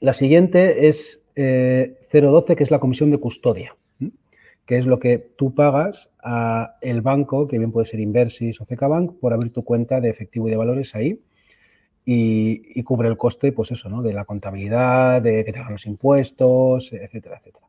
La 0.00 0.14
siguiente 0.14 0.88
es 0.88 1.22
0,12, 1.36 2.50
eh, 2.52 2.56
que 2.56 2.62
es 2.62 2.70
la 2.70 2.80
comisión 2.80 3.10
de 3.10 3.18
custodia, 3.18 3.76
que 4.64 4.78
es 4.78 4.86
lo 4.86 4.98
que 4.98 5.18
tú 5.18 5.54
pagas 5.54 6.10
a 6.22 6.76
el 6.80 7.02
banco, 7.02 7.46
que 7.46 7.58
bien 7.58 7.70
puede 7.70 7.84
ser 7.84 8.00
Inversis 8.00 8.60
o 8.60 8.64
CK 8.64 9.18
por 9.20 9.32
abrir 9.32 9.52
tu 9.52 9.62
cuenta 9.62 10.00
de 10.00 10.08
efectivo 10.08 10.48
y 10.48 10.50
de 10.50 10.56
valores 10.56 10.94
ahí 10.94 11.20
y, 12.04 12.82
cubre 12.82 13.08
el 13.08 13.16
coste, 13.16 13.52
pues 13.52 13.70
eso, 13.70 13.88
¿no? 13.88 14.02
De 14.02 14.12
la 14.12 14.24
contabilidad, 14.24 15.22
de 15.22 15.44
que 15.44 15.52
te 15.52 15.58
hagan 15.58 15.72
los 15.72 15.86
impuestos, 15.86 16.92
etcétera, 16.92 17.36
etcétera. 17.36 17.66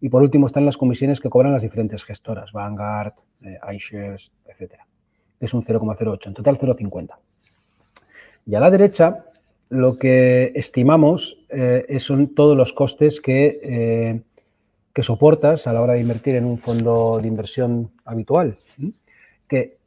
Y 0.00 0.08
por 0.08 0.22
último 0.22 0.46
están 0.46 0.64
las 0.64 0.76
comisiones 0.76 1.20
que 1.20 1.28
cobran 1.28 1.52
las 1.52 1.62
diferentes 1.62 2.04
gestoras, 2.04 2.52
Vanguard, 2.52 3.14
eh, 3.42 3.58
iShares, 3.74 4.30
etcétera. 4.46 4.86
Es 5.40 5.52
un 5.52 5.62
0,08, 5.62 6.28
en 6.28 6.34
total 6.34 6.58
0,50. 6.58 7.18
Y 8.46 8.54
a 8.54 8.60
la 8.60 8.70
derecha, 8.70 9.26
lo 9.68 9.98
que 9.98 10.52
estimamos 10.54 11.38
eh, 11.48 11.84
son 11.98 12.34
todos 12.34 12.56
los 12.56 12.72
costes 12.72 13.20
que, 13.20 13.60
eh, 13.62 14.22
que 14.92 15.02
soportas 15.02 15.66
a 15.66 15.72
la 15.72 15.82
hora 15.82 15.94
de 15.94 16.00
invertir 16.00 16.36
en 16.36 16.44
un 16.44 16.58
fondo 16.58 17.18
de 17.20 17.28
inversión 17.28 17.90
habitual. 18.04 18.58
Que 19.48 19.78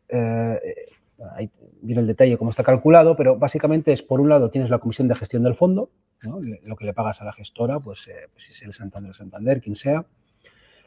ahí 1.36 1.52
viene 1.82 2.02
el 2.02 2.08
detalle 2.08 2.38
cómo 2.38 2.50
está 2.50 2.64
calculado, 2.64 3.16
pero 3.16 3.38
básicamente 3.38 3.92
es, 3.92 4.02
por 4.02 4.22
un 4.22 4.30
lado, 4.30 4.50
tienes 4.50 4.70
la 4.70 4.80
comisión 4.80 5.08
de 5.08 5.16
gestión 5.16 5.44
del 5.44 5.56
fondo, 5.56 5.90
lo 6.22 6.76
que 6.76 6.86
le 6.86 6.94
pagas 6.94 7.22
a 7.22 7.26
la 7.26 7.34
gestora, 7.34 7.80
pues, 7.80 8.08
eh, 8.08 8.28
pues, 8.32 8.46
si 8.46 8.52
es 8.52 8.62
el 8.64 8.74
Santander, 8.74 9.16
Santander, 9.16 9.62
quien 9.62 9.76
sea. 9.76 10.06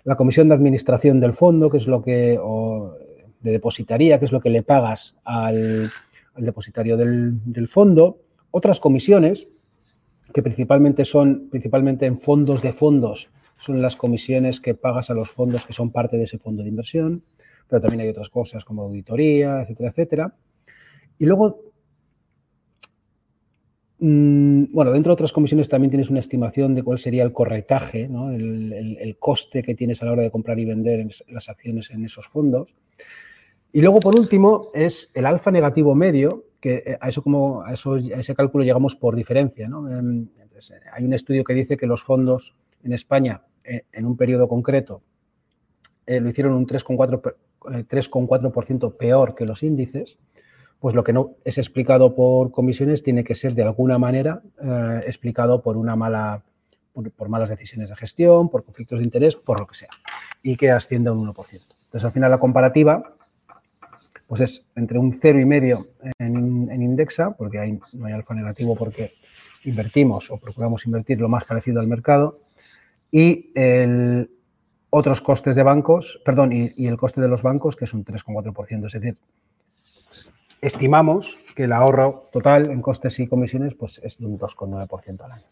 La 0.04 0.16
comisión 0.16 0.48
de 0.48 0.54
administración 0.54 1.20
del 1.20 1.32
fondo, 1.32 1.70
que 1.70 1.78
es 1.78 1.86
lo 1.86 2.02
que, 2.02 2.38
o 2.40 2.96
de 3.40 3.50
depositaría, 3.50 4.18
que 4.18 4.24
es 4.24 4.32
lo 4.32 4.40
que 4.40 4.50
le 4.50 4.62
pagas 4.62 5.16
al, 5.24 5.90
depositario 6.36 6.96
del, 6.96 7.68
fondo. 7.68 8.18
Otras 8.52 8.78
comisiones, 8.78 9.48
que 10.32 10.42
principalmente 10.42 11.04
son, 11.04 11.48
principalmente 11.50 12.06
en 12.06 12.16
fondos 12.16 12.62
de 12.62 12.72
fondos, 12.72 13.28
son 13.56 13.82
las 13.82 13.96
comisiones 13.96 14.60
que 14.60 14.74
pagas 14.74 15.10
a 15.10 15.14
los 15.14 15.28
fondos 15.28 15.66
que 15.66 15.72
son 15.72 15.90
parte 15.90 16.16
de 16.16 16.24
ese 16.24 16.38
fondo 16.38 16.62
de 16.62 16.68
inversión 16.68 17.24
pero 17.72 17.80
también 17.80 18.02
hay 18.02 18.08
otras 18.10 18.28
cosas 18.28 18.66
como 18.66 18.82
auditoría, 18.82 19.62
etcétera, 19.62 19.88
etcétera. 19.88 20.34
Y 21.18 21.24
luego, 21.24 21.72
mm, 23.98 24.64
bueno, 24.74 24.92
dentro 24.92 25.08
de 25.08 25.14
otras 25.14 25.32
comisiones 25.32 25.70
también 25.70 25.88
tienes 25.90 26.10
una 26.10 26.20
estimación 26.20 26.74
de 26.74 26.82
cuál 26.82 26.98
sería 26.98 27.22
el 27.22 27.32
corretaje, 27.32 28.10
el, 28.10 29.16
coste 29.18 29.62
que 29.62 29.74
tienes 29.74 30.02
a 30.02 30.04
la 30.04 30.12
hora 30.12 30.22
de 30.22 30.30
comprar 30.30 30.58
y 30.58 30.66
vender 30.66 31.08
las 31.28 31.48
acciones 31.48 31.90
en 31.90 32.04
esos 32.04 32.28
fondos. 32.28 32.74
Y 33.72 33.80
luego, 33.80 34.00
por 34.00 34.16
último, 34.16 34.68
es 34.74 35.10
el 35.14 35.24
alfa 35.24 35.50
negativo 35.50 35.94
medio, 35.94 36.44
que 36.62 36.74
eh, 36.86 36.98
a 37.00 37.08
eso 37.08 37.22
como 37.22 37.62
a, 37.62 37.72
eso, 37.72 37.96
ese 37.96 38.34
cálculo 38.34 38.64
llegamos 38.64 38.94
por 38.94 39.16
diferencia. 39.16 39.66
Em, 39.66 40.28
eh, 40.38 40.80
hay 40.92 41.04
un 41.04 41.12
estudio 41.12 41.42
que 41.44 41.52
dice 41.52 41.76
que 41.76 41.86
los 41.86 42.02
fondos 42.02 42.54
en 42.84 42.92
España, 42.92 43.42
eh, 43.64 43.82
en 43.92 44.06
un 44.06 44.16
periodo 44.16 44.48
concreto, 44.48 45.02
lo 46.06 46.28
hicieron 46.28 46.54
un 46.54 46.66
3,4 46.66 47.36
3,4% 47.62 48.96
peor 48.96 49.34
que 49.36 49.46
los 49.46 49.62
índices, 49.62 50.18
pues 50.80 50.96
lo 50.96 51.04
que 51.04 51.12
no 51.12 51.36
es 51.44 51.58
explicado 51.58 52.14
por 52.14 52.50
comisiones 52.50 53.04
tiene 53.04 53.22
que 53.22 53.36
ser 53.36 53.54
de 53.54 53.62
alguna 53.62 53.98
manera 53.98 54.42
explicado 55.06 55.62
por 55.62 55.76
una 55.76 55.94
mala 55.94 56.42
por, 56.92 57.28
malas 57.28 57.48
decisiones 57.48 57.88
de 57.88 57.96
gestión, 57.96 58.50
por 58.50 58.64
conflictos 58.64 58.98
de 58.98 59.04
interés, 59.04 59.36
por 59.36 59.60
lo 59.60 59.66
que 59.68 59.76
sea, 59.76 59.90
y 60.42 60.56
que 60.56 60.72
asciende 60.72 61.08
a 61.08 61.12
un 61.12 61.24
1%. 61.24 61.36
Entonces, 61.84 62.04
al 62.04 62.12
final 62.12 62.32
la 62.32 62.40
comparativa 62.40 63.14
pues 64.32 64.40
es 64.40 64.64
entre 64.76 64.98
un 64.98 65.12
0,5 65.12 65.88
en, 66.18 66.70
en 66.70 66.82
Indexa, 66.82 67.32
porque 67.32 67.58
ahí 67.58 67.78
no 67.92 68.06
hay 68.06 68.14
alfa 68.14 68.32
negativo 68.32 68.74
porque 68.74 69.12
invertimos 69.64 70.30
o 70.30 70.38
procuramos 70.38 70.86
invertir 70.86 71.20
lo 71.20 71.28
más 71.28 71.44
parecido 71.44 71.80
al 71.80 71.86
mercado, 71.86 72.40
y 73.10 73.50
el 73.54 74.30
otros 74.88 75.20
costes 75.20 75.54
de 75.54 75.62
bancos, 75.62 76.18
perdón, 76.24 76.50
y, 76.50 76.86
el 76.86 76.96
coste 76.96 77.20
de 77.20 77.28
los 77.28 77.42
bancos, 77.42 77.76
que 77.76 77.84
es 77.84 77.92
un 77.92 78.06
3,4%. 78.06 78.86
Es 78.86 78.92
decir, 78.94 79.18
estimamos 80.62 81.38
que 81.54 81.64
el 81.64 81.72
ahorro 81.72 82.24
total 82.32 82.70
en 82.70 82.80
costes 82.80 83.20
y 83.20 83.26
comisiones 83.26 83.74
pues, 83.74 84.00
es 84.02 84.16
de 84.16 84.24
un 84.24 84.38
2,9% 84.38 85.24
al 85.24 85.32
año. 85.32 85.46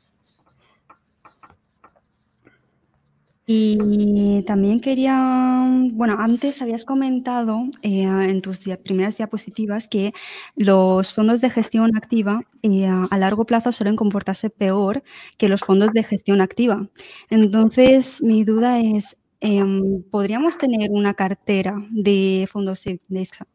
Y 3.52 4.44
también 4.46 4.78
quería, 4.78 5.66
bueno, 5.90 6.14
antes 6.20 6.62
habías 6.62 6.84
comentado 6.84 7.64
eh, 7.82 8.02
en 8.02 8.42
tus 8.42 8.60
primeras 8.84 9.16
diapositivas 9.16 9.88
que 9.88 10.12
los 10.54 11.12
fondos 11.12 11.40
de 11.40 11.50
gestión 11.50 11.96
activa 11.96 12.42
eh, 12.62 12.86
a 12.86 13.18
largo 13.18 13.46
plazo 13.46 13.72
suelen 13.72 13.96
comportarse 13.96 14.50
peor 14.50 15.02
que 15.36 15.48
los 15.48 15.62
fondos 15.62 15.92
de 15.92 16.04
gestión 16.04 16.40
activa. 16.40 16.88
Entonces, 17.28 18.22
mi 18.22 18.44
duda 18.44 18.78
es, 18.78 19.16
Em, 19.42 20.02
¿Podríamos 20.02 20.58
tener 20.58 20.90
una 20.90 21.14
cartera 21.14 21.82
de 21.90 22.46
fondos 22.52 22.84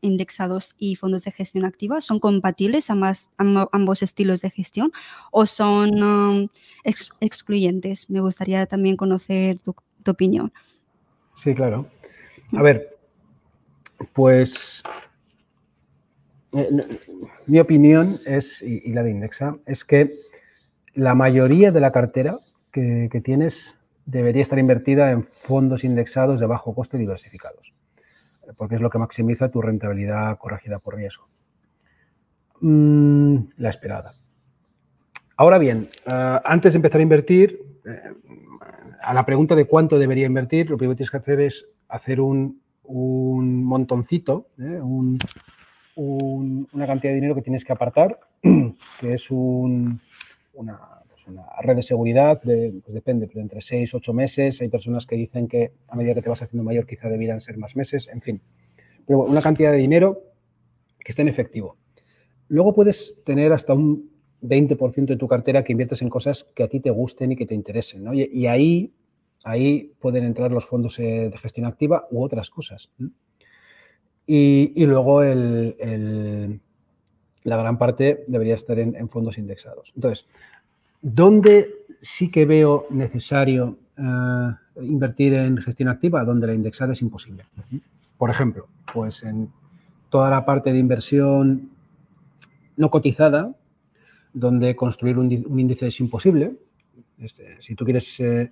indexados 0.02 0.76
y 0.80 0.96
fondos 0.96 1.26
de 1.26 1.32
gestión 1.32 1.64
activa? 1.64 2.02
¿Son 2.02 2.20
compatibles 2.20 2.90
ambas, 2.90 3.30
ambos 3.38 4.02
estilos 4.02 4.42
de 4.42 4.50
gestión 4.50 4.92
o 5.32 5.46
son 5.46 6.02
um, 6.02 6.48
excluyentes? 7.20 8.10
Me 8.10 8.20
gustaría 8.20 8.66
también 8.66 8.98
conocer 8.98 9.60
tu, 9.60 9.76
opinión. 10.08 10.52
Sí, 11.36 11.54
claro. 11.54 11.88
A 12.54 12.64
ver, 12.64 12.98
pues 14.14 14.84
eh, 16.52 16.70
mi 17.46 17.60
opinión 17.60 18.20
es, 18.26 18.64
y, 18.64 18.92
la 18.92 19.04
de 19.04 19.12
Indexa, 19.12 19.58
es 19.68 19.86
que 19.86 20.16
la 20.96 21.14
mayoría 21.14 21.72
de 21.72 21.80
la 21.80 21.92
cartera 21.92 22.40
que, 22.72 23.08
que 23.12 23.22
tienes 23.22 23.78
debería 24.06 24.42
estar 24.42 24.60
invertida 24.60 25.12
en 25.12 25.24
fondos 25.24 25.84
indexados 25.84 26.40
de 26.40 26.46
bajo 26.46 26.74
coste 26.74 26.98
diversificados, 26.98 27.74
porque 28.58 28.76
es 28.76 28.82
lo 28.82 28.90
que 28.90 29.00
maximiza 29.00 29.50
tu 29.50 29.62
rentabilidad 29.62 30.38
corregida 30.38 30.80
por 30.80 30.96
riesgo. 30.96 31.28
Mm, 32.62 33.38
la 33.58 33.70
esperada. 33.70 34.14
Ahora 35.38 35.58
bien, 35.58 35.90
eh, 36.06 36.40
antes 36.44 36.74
de 36.74 36.78
empezar 36.78 37.00
a 37.00 37.04
invertir, 37.04 37.60
eh, 37.86 38.14
a 39.02 39.14
la 39.14 39.26
pregunta 39.26 39.56
de 39.56 39.66
cuánto 39.66 40.00
debería 40.00 40.26
invertir, 40.26 40.70
lo 40.70 40.78
primero 40.78 40.94
que 40.94 40.98
tienes 40.98 41.12
que 41.12 41.18
hacer 41.18 41.42
es 41.42 41.68
hacer 41.90 42.22
un, 42.22 42.62
montoncito, 42.88 44.48
eh, 44.60 44.80
una 45.96 46.88
cantidad 46.88 47.12
de 47.12 47.16
dinero 47.16 47.36
que 47.36 47.42
tienes 47.42 47.66
que 47.66 47.74
apartar, 47.74 48.20
que 48.42 49.14
es 49.14 49.30
una, 49.32 50.00
pues 51.16 51.28
una 51.28 51.46
red 51.62 51.78
de 51.78 51.82
seguridad, 51.82 52.42
pues 52.44 52.74
depende, 52.88 53.28
pero 53.28 53.40
entre 53.40 53.62
6 53.62 53.94
8 53.94 54.14
meses. 54.14 54.62
Hay 54.62 54.68
personas 54.68 55.06
que 55.06 55.16
dicen 55.16 55.48
que 55.48 55.72
a 55.88 55.96
medida 55.96 56.14
que 56.14 56.22
te 56.22 56.28
vas 56.28 56.42
haciendo 56.42 56.64
mayor 56.64 56.86
quizá 56.86 57.08
debieran 57.08 57.40
ser 57.40 57.58
más 57.58 57.78
meses, 57.78 58.10
en 58.10 58.22
fin. 58.22 58.42
Pero 59.08 59.22
una 59.22 59.42
cantidad 59.42 59.72
de 59.72 59.78
dinero 59.78 60.24
que 61.00 61.14
esté 61.14 61.22
en 61.22 61.30
efectivo. 61.30 61.78
Luego 62.50 62.74
puedes 62.74 63.16
tener 63.24 63.54
hasta 63.54 63.74
un 63.74 64.12
20% 64.42 65.06
de 65.06 65.16
tu 65.16 65.28
cartera 65.30 65.64
que 65.64 65.72
inviertes 65.72 66.02
en 66.02 66.10
cosas 66.10 66.44
que 66.54 66.64
a 66.64 66.68
ti 66.68 66.82
te 66.82 66.90
gusten 66.90 67.32
y 67.32 67.38
que 67.38 67.46
te 67.46 67.56
interesen. 67.56 68.06
Y, 68.14 68.46
ahí, 68.48 68.94
ahí 69.46 69.94
pueden 70.00 70.26
entrar 70.26 70.52
los 70.52 70.66
fondos 70.66 71.00
eh, 71.00 71.30
de 71.30 71.38
gestión 71.38 71.66
activa 71.66 72.08
u 72.12 72.22
otras 72.22 72.50
cosas. 72.50 72.92
Y, 74.28 74.86
luego 74.86 75.24
el, 75.24 76.60
la 77.44 77.58
gran 77.58 77.78
parte 77.78 78.26
debería 78.28 78.56
estar 78.56 78.78
en, 78.80 78.96
en 78.96 79.08
fondos 79.08 79.38
indexados. 79.38 79.94
Entonces, 79.96 80.28
¿Dónde 81.08 81.86
sí 82.02 82.32
que 82.32 82.48
veo 82.48 82.88
necesario 82.90 83.78
eh, 83.96 84.50
invertir 84.82 85.36
en 85.36 85.58
gestión 85.58 85.88
activa? 85.88 86.26
Donde 86.26 86.48
la 86.48 86.56
indexada 86.56 86.94
es 86.94 87.02
imposible. 87.04 87.46
Por 88.18 88.32
ejemplo, 88.32 88.68
pues 88.92 89.22
en 89.22 89.52
toda 90.10 90.32
la 90.32 90.44
parte 90.48 90.74
de 90.74 90.80
inversión 90.80 91.70
no 92.76 92.90
cotizada, 92.90 93.56
donde 94.34 94.76
construir 94.76 95.20
un, 95.20 95.32
índice 95.32 95.86
es 95.86 96.00
imposible. 96.00 96.56
Este, 97.20 97.62
si 97.62 97.76
tú 97.76 97.86
quieres, 97.86 98.20
eh, 98.20 98.52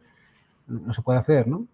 no 0.67 0.93
se 0.93 1.01
puede 1.01 1.17
hacer, 1.17 1.47
¿no? 1.47 1.65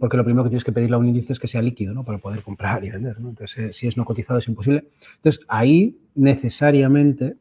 Porque 0.00 0.16
lo 0.16 0.24
primero 0.24 0.44
que 0.44 0.48
tienes 0.48 0.64
que 0.64 0.72
pedirle 0.72 0.96
a 0.96 0.98
un 0.98 1.08
índice 1.08 1.34
es 1.34 1.38
que 1.38 1.46
sea 1.46 1.60
líquido, 1.60 1.92
¿no? 1.92 2.04
Para 2.04 2.16
poder 2.16 2.42
comprar 2.42 2.82
y 2.86 2.90
vender. 2.90 3.18
Entonces, 3.18 3.58
eh, 3.58 3.72
si 3.74 3.86
es 3.86 3.98
no 3.98 4.06
cotizado 4.06 4.38
es 4.38 4.48
imposible. 4.48 4.88
Entonces, 5.16 5.44
ahí 5.46 5.98
necesariamente 6.14 7.36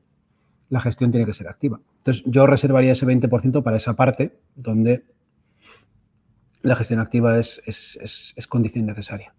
la 0.68 0.82
gestión 0.82 1.10
tiene 1.10 1.26
que 1.26 1.32
ser 1.32 1.48
activa. 1.48 1.80
Entonces, 2.04 2.24
yo 2.26 2.46
reservaría 2.46 2.92
ese 2.92 3.06
20% 3.06 3.63
para 3.63 3.78
esa 3.78 3.96
parte 3.96 4.38
donde 4.56 5.06
la 6.62 6.76
gestión 6.76 7.00
activa 7.00 7.39
es, 7.39 7.62
condición 8.50 8.86
necesaria. 8.86 9.34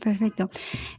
Perfecto. 0.00 0.50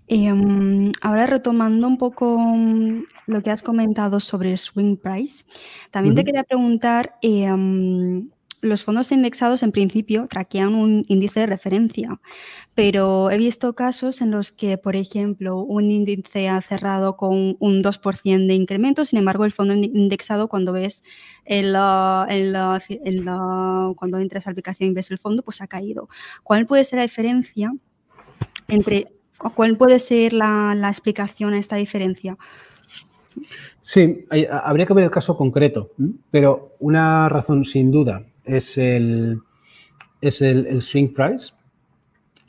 Em, 0.08 0.92
ahora 1.02 1.28
retomando 1.28 1.88
un 1.88 1.98
poco 1.98 2.38
mm, 2.40 3.04
lo 3.28 3.42
que 3.42 3.52
has 3.52 3.62
comentado 3.62 4.22
sobre 4.22 4.52
el 4.52 4.58
swing 4.58 4.96
price, 4.96 5.46
también 5.92 6.16
te 6.16 6.24
quería 6.24 6.44
preguntar, 6.44 7.16
em, 7.22 8.30
los 8.62 8.84
fondos 8.84 9.12
indexados 9.12 9.64
en 9.64 9.72
principio 9.72 10.28
traquean 10.28 10.76
un 10.76 11.06
índice 11.08 11.42
de 11.42 11.46
referencia, 11.46 12.20
pero 12.76 13.32
he 13.32 13.38
visto 13.38 13.74
casos 13.74 14.22
en 14.22 14.32
los 14.32 14.52
que, 14.52 14.78
por 14.78 14.96
ejemplo, 14.96 15.58
un 15.58 15.92
índice 15.92 16.50
ha 16.50 16.62
cerrado 16.62 17.16
con 17.18 17.56
un 17.60 17.84
2% 17.84 18.48
de 18.48 18.54
incremento, 18.54 19.06
sin 19.06 19.20
embargo, 19.20 19.46
el 19.46 19.54
fondo 19.54 19.74
indexado, 19.74 20.48
cuando 20.48 20.74
ves 20.74 21.04
en 21.46 21.74
la, 21.74 22.28
cuando 23.96 24.20
entras 24.20 24.46
a 24.46 24.50
la 24.50 24.52
aplicación 24.52 24.92
y 24.92 24.94
ves 24.94 25.12
el 25.12 25.20
fondo, 25.20 25.44
pues 25.44 25.62
ha 25.62 25.68
caído. 25.68 26.10
¿Cuál 26.44 26.66
puede 26.66 26.84
ser 26.84 26.98
la 26.98 27.04
diferencia 27.04 27.72
entre, 28.68 29.08
cuál 29.38 29.78
puede 29.78 30.00
ser 30.00 30.34
la, 30.34 30.74
explicación 30.88 31.54
a 31.54 31.60
esta 31.60 31.78
diferencia? 31.78 32.38
Sí, 33.80 34.26
habría 34.52 34.86
que 34.86 34.94
ver 34.94 35.06
el 35.06 35.12
caso 35.12 35.38
concreto, 35.38 35.92
pero 36.30 36.76
una 36.80 37.30
razón 37.30 37.64
sin 37.64 37.90
duda 37.90 38.26
es 38.46 38.78
el, 38.78 39.40
es 40.22 40.42
el, 40.42 40.82
swing 40.82 41.14
price. 41.14 41.54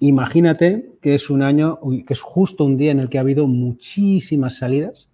Imagínate 0.01 0.93
que 1.01 1.15
es 1.15 1.31
un 1.31 1.43
año, 1.43 1.79
que 2.07 2.13
es 2.13 2.21
justo 2.21 2.65
un 2.65 2.77
día 2.77 2.91
en 2.91 3.01
el 3.01 3.09
que 3.09 3.19
ha 3.19 3.23
habido 3.23 3.47
muchísimas 3.47 4.57
salidas 4.57 5.11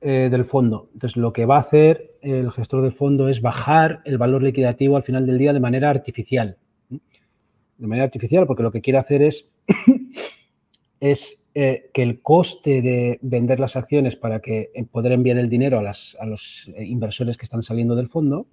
eh, 0.00 0.28
del 0.30 0.44
fondo. 0.44 0.88
Entonces, 0.94 1.16
lo 1.16 1.32
que 1.32 1.46
va 1.46 1.56
a 1.56 1.60
hacer 1.60 2.16
el 2.22 2.50
gestor 2.52 2.82
de 2.82 2.92
fondo 2.92 3.28
es 3.28 3.40
bajar 3.40 4.02
el 4.04 4.18
valor 4.18 4.42
liquidativo 4.42 4.96
al 4.96 5.02
final 5.02 5.26
del 5.26 5.38
día 5.38 5.52
de 5.52 5.60
manera 5.60 5.90
artificial. 5.90 6.56
De 6.88 7.86
manera 7.86 8.04
artificial, 8.04 8.46
porque 8.46 8.62
lo 8.62 8.70
que 8.70 8.80
quiere 8.80 8.98
hacer 8.98 9.22
es, 9.22 9.50
es 11.00 11.44
eh, 11.54 11.90
que 11.92 12.02
el 12.02 12.22
coste 12.22 12.80
de 12.80 13.18
vender 13.22 13.58
las 13.58 13.76
acciones 13.76 14.16
para 14.16 14.40
que 14.40 14.70
eh, 14.74 14.84
poder 14.84 15.12
enviar 15.12 15.38
el 15.38 15.48
dinero 15.48 15.78
a, 15.78 15.82
las, 15.82 16.16
a 16.20 16.26
los 16.26 16.70
inversores 16.78 17.36
que 17.36 17.44
están 17.44 17.62
saliendo 17.62 17.96
del 17.96 18.08
fondo 18.08 18.46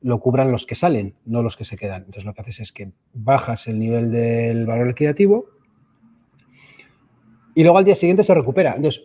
lo 0.00 0.20
cubran 0.20 0.52
los 0.52 0.66
que 0.66 0.74
salen, 0.74 1.14
no 1.24 1.42
los 1.42 1.56
que 1.56 1.64
se 1.64 1.76
quedan. 1.76 2.02
Entonces 2.02 2.24
lo 2.24 2.34
que 2.34 2.42
haces 2.42 2.60
es 2.60 2.72
que 2.72 2.92
bajas 3.12 3.66
el 3.66 3.78
nivel 3.78 4.12
del 4.12 4.66
valor 4.66 4.88
liquidativo 4.88 5.46
y 7.54 7.62
luego 7.62 7.78
al 7.78 7.84
día 7.84 7.96
siguiente 7.96 8.22
se 8.22 8.34
recupera. 8.34 8.74
Entonces, 8.76 9.02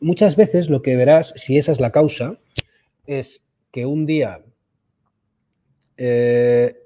muchas 0.00 0.36
veces 0.36 0.68
lo 0.68 0.82
que 0.82 0.94
verás, 0.94 1.32
si 1.36 1.56
esa 1.56 1.72
es 1.72 1.80
la 1.80 1.90
causa, 1.90 2.38
es 3.06 3.42
que 3.72 3.86
un 3.86 4.04
día 4.04 4.42
eh, 5.96 6.76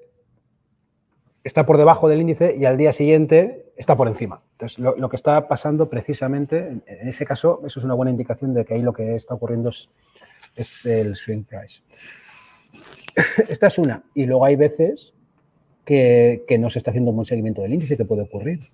está 1.43 1.65
por 1.65 1.77
debajo 1.77 2.07
del 2.07 2.21
índice 2.21 2.55
y 2.57 2.63
al 2.63 2.77
día 2.77 2.93
siguiente 2.93 3.73
está 3.75 3.97
por 3.97 4.07
encima. 4.07 4.41
Entonces, 4.53 4.79
lo, 4.79 5.09
que 5.09 5.15
está 5.17 5.47
pasando 5.49 5.89
precisamente, 5.89 6.81
en, 6.85 7.07
ese 7.07 7.25
caso, 7.25 7.61
eso 7.65 7.79
es 7.79 7.85
una 7.85 7.95
buena 7.95 8.11
indicación 8.11 8.53
de 8.53 8.63
que 8.63 8.75
ahí 8.75 8.81
lo 8.81 8.93
que 8.93 9.15
está 9.15 9.33
ocurriendo 9.33 9.69
es, 9.69 9.89
es 10.55 10.85
el 10.85 11.15
swing 11.17 11.43
price. 11.43 11.81
Esta 13.49 13.67
es 13.67 13.77
una. 13.77 14.03
Y 14.13 14.25
luego 14.25 14.45
hay 14.45 14.55
veces 14.55 15.13
que, 15.85 16.57
no 16.59 16.69
se 16.69 16.79
está 16.79 16.91
haciendo 16.91 17.11
un 17.11 17.17
buen 17.17 17.25
seguimiento 17.25 17.61
del 17.61 17.73
índice, 17.73 17.97
que 17.97 18.05
puede 18.05 18.21
ocurrir. 18.21 18.69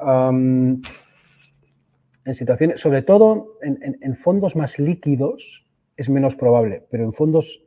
en 0.00 0.82
situaciones, 2.32 2.80
sobre 2.80 3.02
todo 3.02 3.58
en, 3.62 4.16
fondos 4.16 4.56
más 4.56 4.78
líquidos, 4.78 5.66
es 5.96 6.08
menos 6.08 6.34
probable, 6.34 6.84
pero 6.90 7.04
en 7.04 7.12
fondos 7.12 7.62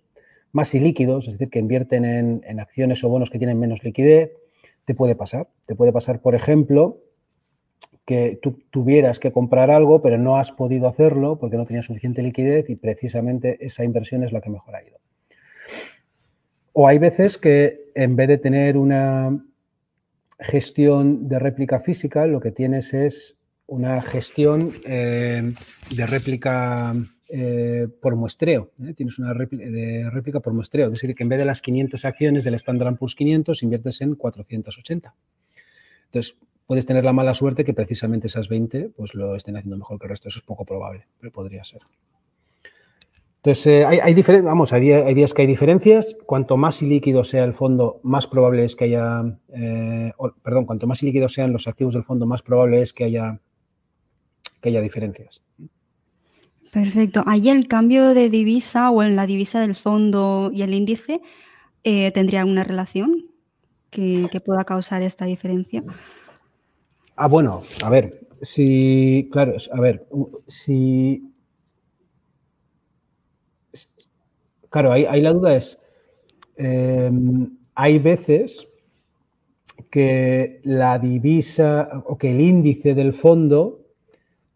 más 0.51 0.73
ilíquidos, 0.75 1.27
es 1.27 1.33
decir, 1.33 1.49
que 1.49 1.59
invierten 1.59 2.03
en, 2.05 2.59
acciones 2.59 3.03
o 3.03 3.09
bonos 3.09 3.29
que 3.29 3.37
tienen 3.37 3.59
menos 3.59 3.83
liquidez, 3.83 4.31
te 4.85 4.93
puede 4.93 5.15
pasar. 5.15 5.47
Te 5.65 5.75
puede 5.75 5.93
pasar, 5.93 6.21
por 6.21 6.35
ejemplo, 6.35 6.97
que 8.05 8.39
tú 8.41 8.59
tuvieras 8.71 9.19
que 9.19 9.31
comprar 9.31 9.71
algo, 9.71 10.01
pero 10.01 10.17
no 10.17 10.37
has 10.37 10.51
podido 10.51 10.87
hacerlo 10.87 11.37
porque 11.37 11.57
no 11.57 11.65
tenías 11.65 11.85
suficiente 11.85 12.23
liquidez 12.23 12.69
y 12.69 12.75
precisamente 12.75 13.63
esa 13.65 13.83
inversión 13.83 14.23
es 14.23 14.33
la 14.33 14.41
que 14.41 14.49
mejor 14.49 14.75
ha 14.75 14.83
ido. 14.83 14.98
O 16.73 16.87
hay 16.87 16.97
veces 16.99 17.37
que 17.37 17.91
en 17.95 18.15
vez 18.15 18.27
de 18.27 18.37
tener 18.37 18.77
una 18.77 19.37
gestión 20.39 21.27
de 21.27 21.39
réplica 21.39 21.79
física, 21.81 22.25
lo 22.25 22.39
que 22.39 22.51
tienes 22.51 22.93
es 22.93 23.35
una 23.67 24.01
gestión 24.01 24.73
eh, 24.85 25.53
de 25.95 26.05
réplica 26.05 26.95
eh, 27.29 27.87
por 28.01 28.15
muestreo. 28.15 28.71
¿eh? 28.83 28.93
Tienes 28.93 29.19
una 29.19 29.33
réplica, 29.33 30.39
por 30.39 30.53
muestreo. 30.53 30.87
Es 30.87 30.93
decir, 30.93 31.13
que 31.13 31.23
en 31.23 31.29
vez 31.29 31.39
de 31.39 31.45
las 31.45 31.61
500 31.61 32.03
acciones 32.05 32.43
del 32.43 32.55
Standard 32.55 32.97
Poor's 32.97 33.15
500, 33.15 33.61
inviertes 33.63 34.01
en 34.01 34.15
480. 34.15 35.13
Entonces, 36.05 36.35
puedes 36.65 36.85
tener 36.85 37.03
la 37.03 37.13
mala 37.13 37.33
suerte 37.35 37.63
que 37.63 37.73
precisamente 37.73 38.27
esas 38.27 38.47
20 38.47 38.89
pues, 38.95 39.13
lo 39.13 39.35
estén 39.35 39.57
haciendo 39.57 39.77
mejor 39.77 39.99
que 39.99 40.05
el 40.05 40.09
resto. 40.09 40.29
Eso 40.29 40.39
es 40.39 40.45
poco 40.45 40.65
probable, 40.65 41.05
pero 41.19 41.31
podría 41.31 41.63
ser. 41.63 41.81
Entonces, 43.39 43.67
eh, 43.67 43.85
hay, 43.85 43.99
hay, 43.99 44.41
vamos, 44.41 44.73
hay, 44.73 45.13
días 45.13 45.33
que 45.33 45.43
hay 45.43 45.47
diferencias. 45.47 46.17
Cuanto 46.25 46.57
más 46.57 46.81
ilíquido 46.81 47.23
sea 47.23 47.45
el 47.45 47.53
fondo, 47.53 48.01
más 48.03 48.27
probable 48.27 48.65
es 48.65 48.75
que 48.75 48.85
haya, 48.85 49.23
eh, 49.53 50.11
perdón, 50.43 50.65
cuanto 50.65 50.87
más 50.87 51.01
ilíquidos 51.03 51.33
sean 51.33 51.53
los 51.53 51.65
activos 51.65 51.93
del 51.93 52.03
fondo, 52.03 52.25
más 52.25 52.41
probable 52.41 52.81
es 52.81 52.91
que 52.91 53.05
haya, 53.05 53.39
que 54.59 54.69
haya 54.69 54.81
diferencias. 54.81 55.41
Perfecto. 56.73 57.23
¿Ahí 57.25 57.47
el 57.47 57.69
cambio 57.69 58.13
de 58.13 58.29
divisa 58.29 58.91
o 58.91 59.03
en 59.03 59.15
la 59.15 59.25
divisa 59.25 59.61
del 59.61 59.73
fondo 59.73 60.51
y 60.53 60.61
el 60.61 60.73
índice 60.73 61.21
eh, 61.85 62.11
tendría 62.11 62.41
alguna 62.41 62.65
relación 62.65 63.25
que, 63.89 64.27
que, 64.29 64.41
pueda 64.41 64.65
causar 64.65 65.01
esta 65.01 65.23
diferencia? 65.23 65.83
Ah, 67.15 67.27
bueno, 67.27 67.63
a 67.81 67.89
ver, 67.89 68.19
si, 68.41 69.29
claro, 69.31 69.55
a 69.71 69.81
ver, 69.81 70.07
si 70.47 71.28
Claro, 74.69 74.91
ahí, 74.91 75.21
la 75.21 75.33
duda 75.33 75.55
es, 75.55 75.79
em, 76.55 77.57
hay 77.75 77.99
veces 77.99 78.67
que 79.89 80.61
la 80.63 80.99
divisa 80.99 82.03
o 82.05 82.17
que 82.17 82.31
el 82.31 82.41
índice 82.41 82.93
del 82.93 83.13
fondo 83.13 83.87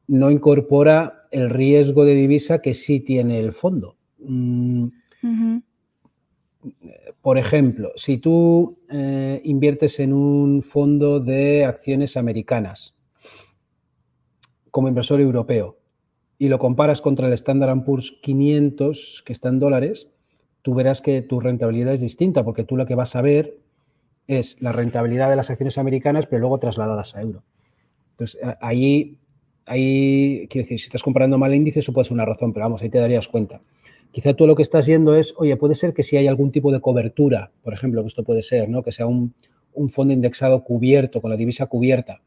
no 0.08 0.30
incorpora 0.30 1.28
el 1.32 1.49
riesgo 1.49 2.06
de 2.06 2.13
divisa 2.13 2.62
que 2.62 2.73
sí 2.73 2.99
tiene 2.99 3.39
el 3.39 3.54
fondo. 3.54 3.97
Mm, 4.19 4.88
por 7.21 7.38
ejemplo, 7.38 7.91
si 7.95 8.17
tú 8.17 8.78
eh, 8.89 9.41
inviertes 9.45 9.99
en 9.99 10.13
un 10.13 10.62
fondo 10.62 11.19
de 11.19 11.65
acciones 11.65 12.17
americanas 12.17 12.93
como 14.69 14.88
inversor 14.88 15.21
europeo 15.21 15.78
y 16.38 16.48
lo 16.50 16.60
comparas 16.60 17.02
contra 17.02 17.28
el 17.28 17.34
Standard 17.34 17.84
Poor's 17.84 18.17
500, 18.22 19.24
que 19.26 19.34
está 19.34 19.50
en 19.50 19.60
dólares, 19.60 20.08
tú 20.62 20.74
verás 20.74 21.02
que 21.02 21.22
tu 21.22 21.39
rentabilidad 21.39 21.93
es 21.93 22.02
distinta, 22.02 22.43
porque 22.43 22.63
tú 22.63 22.76
lo 22.76 22.86
que 22.86 22.96
vas 22.96 23.15
a 23.15 23.22
ver 23.22 23.58
es 24.28 24.58
la 24.62 24.72
rentabilidad 24.72 25.30
de 25.30 25.36
las 25.36 25.50
acciones 25.50 25.78
americanas, 25.78 26.26
pero 26.28 26.39
luego 26.39 26.60
trasladadas 26.60 27.15
a 27.15 27.22
euro. 27.22 27.43
Entonces, 28.12 28.39
ahí, 28.62 29.17
ahí, 29.65 30.48
quiero 30.50 30.63
decir, 30.63 30.80
si 30.80 30.86
estás 30.86 31.04
comparando 31.04 31.38
mal 31.38 31.54
índice, 31.54 31.80
eso 31.80 31.93
puede 31.93 32.06
ser 32.06 32.13
una 32.13 32.26
razón, 32.26 32.54
pero 32.54 32.65
vamos, 32.65 32.82
ahí 32.82 32.89
te 32.89 33.00
darías 33.00 33.28
cuenta. 33.28 33.62
Quizá 34.12 34.34
tú 34.34 34.46
lo 34.46 34.56
que 34.56 34.62
estás 34.62 34.86
yendo 34.86 35.15
es, 35.15 35.34
oye, 35.38 35.56
puede 35.58 35.76
ser 35.76 35.93
que 35.93 36.04
si 36.04 36.17
hay 36.17 36.28
algún 36.28 36.52
tipo 36.52 36.72
de 36.72 36.80
cobertura, 36.80 37.52
por 37.63 37.74
ejemplo, 37.74 38.02
que 38.02 38.08
esto 38.08 38.24
puede 38.24 38.43
ser, 38.43 38.69
¿no? 38.69 38.84
Que 38.84 38.91
sea 38.91 39.08
un, 39.08 39.34
un 39.74 39.89
fondo 39.89 40.13
indexado 40.13 40.63
cubierto, 40.63 41.22
con 41.22 41.32
la 41.32 41.38
divisa 41.38 41.65
cubierta, 41.65 42.22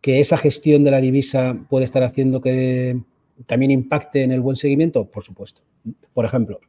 que 0.00 0.20
esa 0.20 0.38
gestión 0.38 0.84
de 0.84 0.90
la 0.90 1.00
divisa 1.00 1.58
puede 1.68 1.84
estar 1.84 2.02
haciendo 2.02 2.40
que 2.40 3.00
también 3.46 3.70
impacte 3.70 4.22
en 4.22 4.32
el 4.32 4.40
buen 4.40 4.56
seguimiento? 4.56 5.04
Por 5.04 5.22
supuesto. 5.22 5.62
Por 6.12 6.24
ejemplo, 6.24 6.60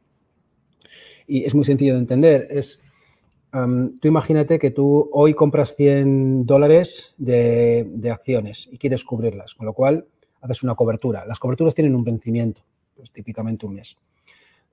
y 1.26 1.44
es 1.44 1.54
muy 1.54 1.64
sencillo 1.64 1.94
de 1.94 2.00
entender, 2.00 2.48
es, 2.50 2.80
tú 3.52 4.08
imagínate 4.08 4.58
que 4.58 4.70
tú 4.70 5.08
hoy 5.12 5.34
compras 5.34 5.74
100 5.76 6.46
dólares 6.46 7.14
de, 7.18 8.10
acciones 8.10 8.68
y 8.70 8.78
quieres 8.78 9.04
cubrirlas, 9.04 9.54
con 9.54 9.66
lo 9.66 9.72
cual 9.72 10.06
haces 10.40 10.62
una 10.62 10.74
cobertura. 10.74 11.24
Las 11.26 11.38
coberturas 11.38 11.74
tienen 11.74 11.94
un 11.94 12.04
vencimiento, 12.04 12.62
pues 12.96 13.10
típicamente 13.12 13.66
un 13.66 13.74
mes. 13.74 13.96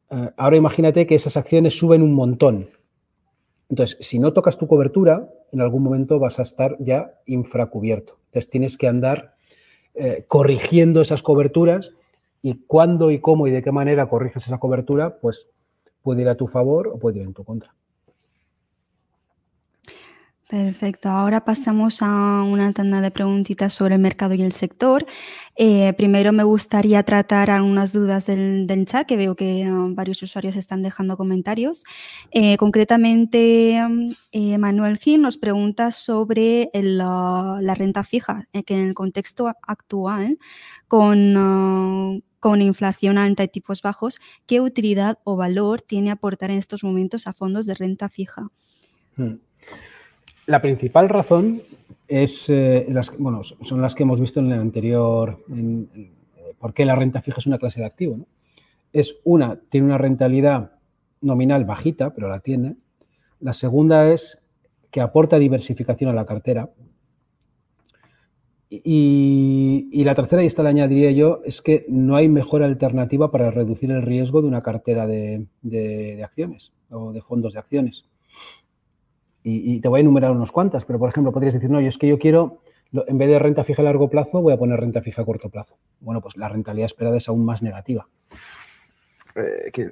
Eh, 0.09 0.31
ahora 0.37 0.57
imagínate 0.57 1.05
que 1.05 1.15
esas 1.15 1.37
acciones 1.37 1.77
suben 1.77 2.01
un 2.01 2.13
montón. 2.13 2.69
Entonces, 3.69 3.97
si 4.01 4.17
no 4.17 4.33
tocas 4.33 4.57
tu 4.57 4.67
cobertura, 4.67 5.29
en 5.51 5.61
algún 5.61 5.83
momento 5.83 6.17
vas 6.17 6.39
a 6.39 6.41
estar 6.41 6.75
ya 6.79 7.13
infracubierto. 7.27 8.17
Entonces, 8.25 8.49
tienes 8.49 8.77
que 8.77 8.87
andar 8.87 9.35
eh, 9.99 10.23
corrigiendo 10.27 11.01
esas 11.01 11.21
coberturas 11.21 11.91
y 12.41 12.63
cuándo 12.65 13.11
y 13.11 13.19
cómo 13.19 13.47
y 13.47 13.51
de 13.51 13.61
qué 13.61 13.73
manera 13.73 14.07
corriges 14.07 14.45
esa 14.45 14.57
cobertura, 14.57 15.19
pues 15.19 15.47
puede 16.01 16.21
ir 16.21 16.29
a 16.29 16.35
tu 16.35 16.47
favor 16.47 16.87
o 16.87 16.99
puede 16.99 17.19
ir 17.19 17.25
en 17.25 17.33
tu 17.33 17.43
contra. 17.43 17.75
Perfecto. 20.49 21.09
Ahora 21.09 21.45
pasamos 21.45 22.01
a 22.01 22.41
una 22.41 22.73
tanda 22.73 23.01
de 23.01 23.11
preguntitas 23.11 23.71
sobre 23.71 23.93
el 23.93 24.01
mercado 24.01 24.33
y 24.33 24.41
el 24.41 24.51
sector. 24.51 25.05
Eh, 25.55 25.93
primero 25.93 26.33
me 26.33 26.43
gustaría 26.43 27.03
tratar 27.03 27.51
algunas 27.51 27.93
dudas 27.93 28.25
del, 28.25 28.65
chat, 28.87 29.05
que 29.07 29.15
veo 29.15 29.35
que 29.35 29.63
ah, 29.65 29.85
varios 29.91 30.23
usuarios 30.23 30.55
están 30.55 30.81
dejando 30.81 31.17
comentarios. 31.17 31.83
Eh, 32.31 32.57
concretamente, 32.57 33.79
eh, 34.31 34.57
Manuel 34.57 34.97
Gil 34.97 35.21
nos 35.21 35.37
pregunta 35.37 35.91
sobre 35.91 36.71
la, 36.73 37.61
renta 37.77 38.03
fija, 38.03 38.47
que 38.65 38.73
en 38.73 38.87
el 38.87 38.95
contexto 38.95 39.53
actual, 39.61 40.39
con, 40.87 41.35
ah, 41.37 42.17
con 42.39 42.63
inflación 42.63 43.19
alta 43.19 43.43
y 43.43 43.49
tipos 43.49 43.83
bajos, 43.83 44.19
¿qué 44.47 44.61
utilidad 44.61 45.19
o 45.23 45.35
valor 45.35 45.83
tiene 45.83 46.09
aportar 46.09 46.49
en 46.49 46.57
estos 46.57 46.83
momentos 46.83 47.27
a 47.27 47.33
fondos 47.33 47.67
de 47.67 47.75
renta 47.75 48.09
fija? 48.09 48.49
Hmm. 49.15 49.48
La 50.49 50.63
principal 50.63 51.09
razón 51.09 51.61
es, 52.07 52.49
eh, 52.49 52.87
las, 52.89 53.15
bueno, 53.19 53.43
son 53.43 53.83
las 53.83 53.93
que 53.93 54.01
hemos 54.01 54.19
visto 54.19 54.39
en 54.39 54.51
el 54.51 54.59
anterior, 54.59 55.43
en, 55.47 55.87
por 56.57 56.73
qué 56.73 56.85
la 56.85 56.95
renta 56.95 57.21
fija 57.21 57.37
es 57.37 57.45
una 57.45 57.59
clase 57.59 57.81
de 57.81 57.85
activo. 57.85 58.25
Es 58.91 59.17
una, 59.25 59.59
tiene 59.69 59.85
una 59.85 59.99
rentabilidad 59.99 60.71
nominal 61.21 61.65
bajita, 61.65 62.15
pero 62.15 62.29
la 62.29 62.39
tiene. 62.39 62.77
La 63.39 63.53
segunda 63.53 64.11
es 64.11 64.41
que 64.89 65.01
aporta 65.01 65.37
diversificación 65.37 66.09
a 66.09 66.13
la 66.13 66.25
cartera. 66.25 66.71
Y, 68.71 70.01
la 70.03 70.15
tercera, 70.15 70.41
y 70.41 70.47
esta 70.47 70.63
la 70.63 70.69
añadiría 70.69 71.11
yo, 71.11 71.41
es 71.45 71.61
que 71.61 71.85
no 71.89 72.15
hay 72.15 72.27
mejor 72.27 72.63
alternativa 72.63 73.29
para 73.29 73.51
reducir 73.51 73.91
el 73.91 74.01
riesgo 74.01 74.41
de 74.41 74.47
una 74.47 74.63
cartera 74.63 75.05
de 75.05 76.21
acciones 76.23 76.73
o 76.89 77.13
de 77.13 77.21
fondos 77.21 77.53
de 77.53 77.59
acciones 77.59 78.09
y, 79.43 79.79
te 79.79 79.87
voy 79.87 79.99
a 79.99 80.01
enumerar 80.01 80.31
unos 80.31 80.51
cuantas, 80.51 80.85
pero 80.85 80.99
por 80.99 81.09
ejemplo, 81.09 81.31
podrías 81.31 81.53
decir, 81.53 81.69
no, 81.69 81.79
yo 81.79 81.87
es 81.87 81.97
que 81.97 82.07
yo 82.07 82.19
quiero, 82.19 82.61
en 82.91 83.17
vez 83.17 83.29
de 83.29 83.39
renta 83.39 83.63
fija 83.63 83.81
a 83.81 83.85
largo 83.85 84.09
plazo, 84.09 84.41
voy 84.41 84.53
a 84.53 84.57
poner 84.57 84.79
renta 84.79 85.01
fija 85.01 85.21
a 85.21 85.25
corto 85.25 85.49
plazo. 85.49 85.77
Bueno, 86.01 86.21
pues 86.21 86.35
la 86.37 86.49
rentabilidad 86.49 86.87
esperada 86.87 87.17
es 87.17 87.27
aún 87.29 87.45
más 87.45 87.61
negativa. 87.61 88.07
Eh, 89.35 89.71
que, 89.71 89.89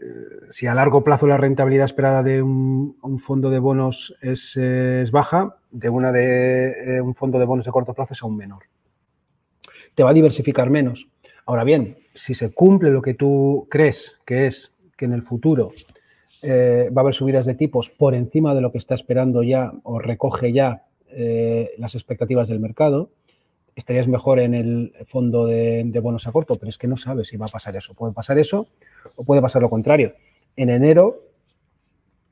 si 0.49 0.67
a 0.67 0.73
largo 0.73 1.03
plazo 1.03 1.27
la 1.27 1.37
rentabilidad 1.37 1.85
esperada 1.85 2.23
de 2.23 2.41
un, 2.41 3.19
fondo 3.19 3.49
de 3.49 3.59
bonos 3.59 4.15
es, 4.21 5.11
baja, 5.11 5.57
de 5.71 5.89
una 5.89 6.11
de 6.11 6.97
eh, 6.97 7.01
un 7.01 7.13
fondo 7.13 7.39
de 7.39 7.45
bonos 7.45 7.65
de 7.65 7.71
corto 7.71 7.93
plazo 7.93 8.13
es 8.13 8.23
aún 8.23 8.35
menor. 8.35 8.63
Te 9.95 10.03
va 10.03 10.09
a 10.09 10.13
diversificar 10.13 10.69
menos. 10.69 11.07
Ahora 11.45 11.63
bien, 11.63 11.97
si 12.13 12.33
se 12.33 12.51
cumple 12.51 12.89
lo 12.89 13.01
que 13.01 13.13
tú 13.13 13.67
crees 13.69 14.19
que 14.25 14.47
es 14.47 14.73
que 14.97 15.05
en 15.05 15.13
el 15.13 15.21
futuro 15.21 15.71
eh, 16.41 16.89
va 16.95 17.01
a 17.01 17.03
haber 17.03 17.15
subidas 17.15 17.45
de 17.45 17.55
tipos 17.55 17.89
por 17.89 18.13
encima 18.13 18.53
de 18.53 18.61
lo 18.61 18.71
que 18.71 18.77
está 18.77 18.93
esperando 18.93 19.41
ya 19.43 19.73
o 19.83 19.99
recoge 19.99 20.53
ya 20.53 20.83
eh, 21.09 21.71
las 21.77 21.95
expectativas 21.95 22.47
del 22.47 22.59
mercado, 22.59 23.09
estarías 23.75 24.07
mejor 24.07 24.39
en 24.39 24.53
el 24.53 24.93
fondo 25.05 25.45
de, 25.45 25.99
bonos 26.01 26.27
a 26.27 26.31
corto, 26.31 26.55
pero 26.55 26.69
es 26.69 26.77
que 26.77 26.87
no 26.87 26.97
sabes 26.97 27.29
si 27.29 27.37
va 27.37 27.47
a 27.47 27.49
pasar 27.49 27.75
eso. 27.75 27.93
Puede 27.93 28.13
pasar 28.13 28.37
eso 28.37 28.67
o 29.15 29.23
puede 29.23 29.41
pasar 29.41 29.61
lo 29.61 29.69
contrario. 29.69 30.13
En 30.55 30.69
enero 30.69 31.23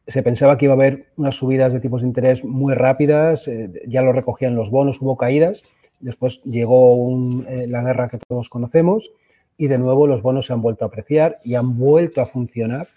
se 0.07 0.21
pensaba 0.21 0.57
que 0.57 0.65
iba 0.65 0.73
a 0.73 0.77
haber 0.77 1.07
unas 1.17 1.35
subidas 1.35 1.73
de 1.73 1.79
tipos 1.79 2.01
de 2.01 2.07
interés 2.07 2.43
muy 2.43 2.75
rápidas, 2.75 3.47
eh, 3.47 3.71
ya 3.87 4.03
lo 4.03 4.11
recogían 4.11 4.55
los 4.55 4.69
bonos, 4.69 5.01
hubo 5.01 5.17
caídas, 5.17 5.63
después 5.99 6.41
llegó 6.43 7.09
la 7.47 7.81
guerra 7.81 8.09
que 8.09 8.19
todos 8.27 8.49
conocemos 8.49 9.09
y 9.57 9.67
de 9.67 9.79
nuevo 9.79 10.05
los 10.05 10.21
bonos 10.21 10.45
se 10.45 10.53
han 10.53 10.61
vuelto 10.61 10.85
a 10.85 10.89
apreciar 10.89 11.39
y 11.43 11.55
han 11.55 11.77
vuelto 11.77 12.21
a 12.21 12.27
funcionar 12.27 12.89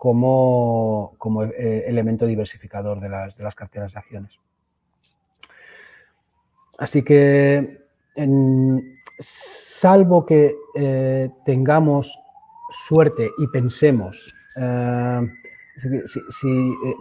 como, 0.00 1.44
eh, 1.58 1.84
elemento 1.86 2.24
diversificador 2.24 3.00
de 3.00 3.10
las, 3.10 3.36
de 3.36 3.44
las, 3.44 3.54
carteras 3.54 3.92
de 3.92 3.98
acciones. 3.98 4.40
Así 6.78 7.02
que, 7.02 7.82
salvo 9.18 10.24
que 10.24 10.54
eh, 10.74 11.28
tengamos 11.44 12.18
suerte 12.70 13.28
y 13.36 13.46
pensemos, 13.48 14.34
eh, 14.56 15.20
si, 16.06 16.50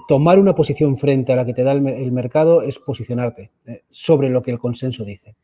tomar 0.09 0.37
una 0.37 0.53
posición 0.53 0.97
frente 0.97 1.31
a 1.31 1.37
la 1.37 1.45
que 1.45 1.53
te 1.53 1.63
da 1.63 1.71
el, 1.71 2.11
mercado 2.11 2.63
es 2.63 2.79
posicionarte 2.79 3.49
sobre 3.89 4.29
lo 4.29 4.43
que 4.43 4.51
el 4.51 4.59
consenso 4.59 5.05
dice. 5.05 5.37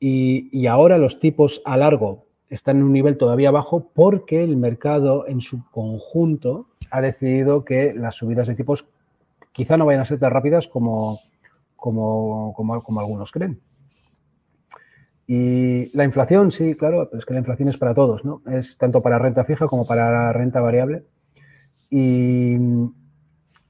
Y, 0.00 0.48
y 0.50 0.66
ahora 0.66 0.98
los 0.98 1.20
tipos 1.20 1.62
a 1.64 1.76
largo 1.76 2.27
están 2.50 2.78
en 2.78 2.84
un 2.84 2.92
nivel 2.92 3.18
todavía 3.18 3.50
bajo 3.50 3.90
porque 3.92 4.42
el 4.42 4.56
mercado 4.56 5.26
en 5.26 5.40
su 5.40 5.64
conjunto 5.70 6.68
ha 6.90 7.00
decidido 7.00 7.64
que 7.64 7.92
las 7.94 8.16
subidas 8.16 8.46
de 8.46 8.54
tipos 8.54 8.86
quizá 9.52 9.76
no 9.76 9.86
vayan 9.86 10.02
a 10.02 10.06
ser 10.06 10.18
tan 10.18 10.30
rápidas 10.30 10.68
como, 10.68 11.20
como, 11.76 12.54
como, 12.54 13.00
algunos 13.00 13.32
creen. 13.32 13.60
Y 15.26 15.94
la 15.96 16.04
inflación, 16.04 16.50
sí, 16.50 16.74
claro, 16.74 17.08
pero 17.10 17.18
es 17.18 17.26
que 17.26 17.34
la 17.34 17.40
inflación 17.40 17.68
es 17.68 17.76
para 17.76 17.94
todos, 17.94 18.24
¿no? 18.24 18.40
Es 18.46 18.78
tanto 18.78 19.02
para 19.02 19.18
renta 19.18 19.44
fija 19.44 19.66
como 19.66 19.86
para 19.86 20.32
renta 20.32 20.60
variable. 20.60 21.04
Y, 21.90 22.56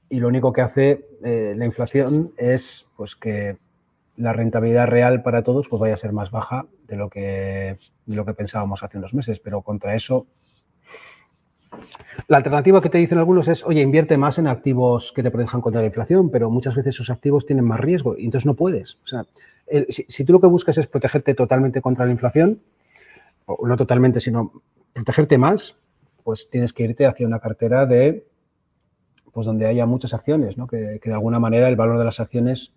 y 0.09 0.19
lo 0.19 0.27
único 0.27 0.53
que 0.53 0.61
hace 0.61 1.07
eh, 1.23 1.53
la 1.57 1.65
inflación 1.65 2.33
es 2.37 2.87
pues, 2.95 3.15
que 3.15 3.57
la 4.19 4.33
rentabilidad 4.33 4.87
real 4.87 5.23
para 5.23 5.43
todos 5.43 5.69
pues 5.69 5.79
vaya 5.79 5.93
a 5.93 5.97
ser 5.97 6.11
más 6.11 6.29
baja 6.29 6.65
de 6.87 6.97
lo 6.97 7.09
que, 7.09 7.77
lo 8.05 8.25
que 8.25 8.33
pensábamos 8.33 8.83
hace 8.83 8.97
unos 8.97 9.13
meses, 9.13 9.39
pero 9.39 9.61
contra 9.61 9.95
eso 9.95 10.27
la 12.27 12.37
alternativa 12.37 12.81
que 12.81 12.89
te 12.89 12.97
dicen 12.97 13.17
algunos 13.17 13.47
es, 13.47 13.63
oye, 13.63 13.81
invierte 13.81 14.17
más 14.17 14.37
en 14.37 14.47
activos 14.47 15.13
que 15.13 15.23
te 15.23 15.31
protejan 15.31 15.61
contra 15.61 15.81
la 15.81 15.87
inflación, 15.87 16.29
pero 16.29 16.49
muchas 16.49 16.75
veces 16.75 16.95
esos 16.95 17.09
activos 17.09 17.45
tienen 17.45 17.63
más 17.63 17.79
riesgo 17.79 18.17
y 18.17 18.25
entonces 18.25 18.45
no 18.45 18.55
puedes. 18.55 18.95
O 19.03 19.07
sea, 19.07 19.25
si, 19.87 20.25
tú 20.25 20.33
lo 20.33 20.41
que 20.41 20.47
buscas 20.47 20.77
es 20.77 20.87
protegerte 20.87 21.33
totalmente 21.33 21.81
contra 21.81 22.05
la 22.05 22.11
inflación, 22.11 22.61
o 23.45 23.65
no 23.67 23.77
totalmente, 23.77 24.19
sino 24.19 24.51
protegerte 24.93 25.37
más, 25.37 25.77
pues 26.23 26.49
tienes 26.49 26.73
que 26.73 26.83
irte 26.83 27.05
hacia 27.05 27.25
una 27.25 27.39
cartera 27.39 27.85
de, 27.85 28.27
pues 29.31 29.45
donde 29.45 29.65
haya 29.65 29.85
muchas 29.85 30.13
acciones, 30.13 30.57
¿no? 30.57 30.67
que, 30.67 30.99
que 31.01 31.09
de 31.09 31.15
alguna 31.15 31.39
manera 31.39 31.69
el 31.69 31.75
valor 31.75 31.97
de 31.97 32.05
las 32.05 32.19
acciones 32.19 32.73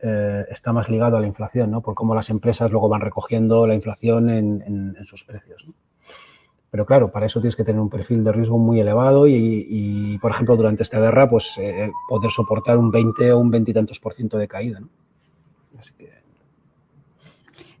eh, 0.00 0.44
está 0.50 0.72
más 0.72 0.88
ligado 0.88 1.16
a 1.16 1.20
la 1.20 1.26
inflación, 1.26 1.70
¿no? 1.70 1.80
Por 1.80 1.94
cómo 1.94 2.14
las 2.14 2.30
empresas 2.30 2.70
luego 2.70 2.88
van 2.88 3.00
recogiendo 3.00 3.66
la 3.66 3.74
inflación 3.74 4.30
en, 4.30 4.96
sus 5.04 5.24
precios. 5.24 5.66
Pero 6.70 6.86
claro, 6.86 7.12
para 7.12 7.26
eso 7.26 7.40
tienes 7.40 7.56
que 7.56 7.64
tener 7.64 7.80
un 7.80 7.90
perfil 7.90 8.24
de 8.24 8.32
riesgo 8.32 8.58
muy 8.58 8.80
elevado 8.80 9.26
y, 9.28 10.18
por 10.22 10.30
ejemplo, 10.30 10.56
durante 10.56 10.82
esta 10.82 10.98
guerra, 10.98 11.28
pues 11.28 11.58
eh, 11.58 11.90
poder 12.08 12.30
soportar 12.30 12.78
un 12.78 12.90
20 12.90 13.32
o 13.32 13.38
un 13.38 13.50
20 13.50 13.70
y 13.70 13.74
tantos 13.74 14.00
por 14.00 14.14
ciento 14.14 14.38
de 14.38 14.48
caída. 14.48 14.80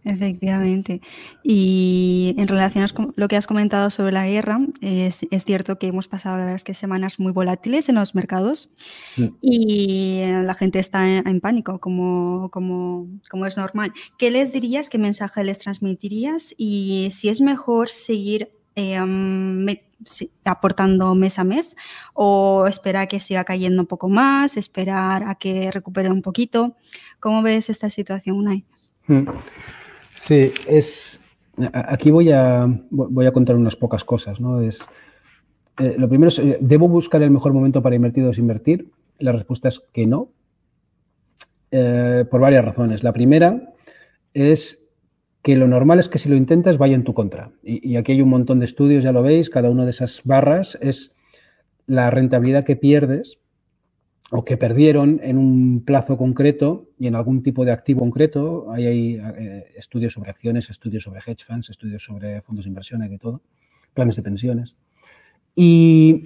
Efectivamente. 0.04 1.00
Y 1.44 2.34
en 2.36 2.48
relación 2.48 2.84
a 2.84 2.88
lo 3.14 3.28
que 3.28 3.36
has 3.36 3.46
comentado 3.46 3.88
sobre 3.90 4.12
la 4.12 4.26
guerra, 4.26 4.60
es, 4.80 5.24
cierto 5.44 5.78
que 5.78 5.86
hemos 5.86 6.08
pasado 6.08 6.38
las 6.38 6.64
que 6.64 6.74
semanas 6.74 7.20
muy 7.20 7.30
volátiles 7.30 7.88
en 7.88 7.94
los 7.94 8.14
mercados 8.14 8.68
mm. 9.16 9.26
y 9.40 10.22
la 10.42 10.54
gente 10.54 10.80
está 10.80 11.08
en, 11.08 11.40
pánico, 11.40 11.78
como, 11.78 12.50
como, 12.50 13.06
como, 13.30 13.46
es 13.46 13.56
normal. 13.56 13.92
¿Qué 14.18 14.30
les 14.30 14.52
dirías? 14.52 14.90
¿Qué 14.90 14.98
mensaje 14.98 15.44
les 15.44 15.58
transmitirías? 15.60 16.54
Y 16.58 17.08
si 17.12 17.28
es 17.28 17.40
mejor 17.40 17.88
seguir 17.88 18.50
eh, 18.74 18.98
aportando 20.44 21.14
mes 21.14 21.38
a 21.38 21.44
mes 21.44 21.76
o 22.12 22.66
esperar 22.66 23.02
a 23.02 23.06
que 23.06 23.20
siga 23.20 23.44
cayendo 23.44 23.82
un 23.82 23.86
poco 23.86 24.08
más, 24.08 24.56
esperar 24.56 25.24
a 25.24 25.36
que 25.36 25.70
recupere 25.70 26.10
un 26.10 26.22
poquito. 26.22 26.74
¿Cómo 27.20 27.42
ves 27.42 27.70
esta 27.70 27.88
situación, 27.88 28.36
Unai? 28.36 28.64
Mm. 29.06 29.28
Sí, 30.22 30.52
es. 30.68 31.20
Aquí 31.72 32.12
voy 32.12 32.30
a, 32.30 32.68
voy 32.90 33.26
a 33.26 33.32
contar 33.32 33.56
unas 33.56 33.74
pocas 33.74 34.04
cosas, 34.04 34.40
¿no? 34.40 34.60
Es, 34.60 34.86
eh, 35.80 35.96
lo 35.98 36.08
primero 36.08 36.28
es, 36.28 36.38
eh, 36.38 36.58
¿debo 36.60 36.86
buscar 36.86 37.22
el 37.22 37.32
mejor 37.32 37.52
momento 37.52 37.82
para 37.82 37.96
invertir 37.96 38.22
o 38.22 38.28
desinvertir? 38.28 38.92
La 39.18 39.32
respuesta 39.32 39.66
es 39.66 39.80
que 39.92 40.06
no, 40.06 40.30
eh, 41.72 42.24
por 42.30 42.40
varias 42.40 42.64
razones. 42.64 43.02
La 43.02 43.12
primera 43.12 43.74
es 44.32 44.88
que 45.42 45.56
lo 45.56 45.66
normal 45.66 45.98
es 45.98 46.08
que 46.08 46.18
si 46.18 46.28
lo 46.28 46.36
intentas 46.36 46.78
vaya 46.78 46.94
en 46.94 47.02
tu 47.02 47.14
contra. 47.14 47.50
Y, 47.64 47.90
y, 47.90 47.96
aquí 47.96 48.12
hay 48.12 48.22
un 48.22 48.30
montón 48.30 48.60
de 48.60 48.66
estudios, 48.66 49.02
ya 49.02 49.10
lo 49.10 49.24
veis, 49.24 49.50
cada 49.50 49.70
una 49.70 49.84
de 49.84 49.90
esas 49.90 50.22
barras 50.22 50.78
es 50.80 51.16
la 51.86 52.10
rentabilidad 52.10 52.64
que 52.64 52.76
pierdes 52.76 53.40
o 54.34 54.46
que 54.46 54.56
perdieron 54.56 55.20
en 55.22 55.36
un 55.36 55.84
plazo 55.84 56.16
concreto 56.16 56.88
y 56.98 57.06
en 57.06 57.14
algún 57.14 57.42
tipo 57.42 57.66
de 57.66 57.72
activo 57.72 58.00
concreto. 58.00 58.70
Hay, 58.72 58.86
hay 58.86 59.20
eh, 59.38 59.64
estudios 59.76 60.14
sobre 60.14 60.30
acciones, 60.30 60.70
estudios 60.70 61.02
sobre 61.02 61.20
hedge 61.20 61.44
funds, 61.44 61.68
estudios 61.68 62.02
sobre 62.02 62.40
fondos 62.40 62.64
de 62.64 62.70
inversión, 62.70 63.02
hay 63.02 63.18
todo, 63.18 63.42
planes 63.92 64.16
de 64.16 64.22
pensiones. 64.22 64.74
Y, 65.54 66.24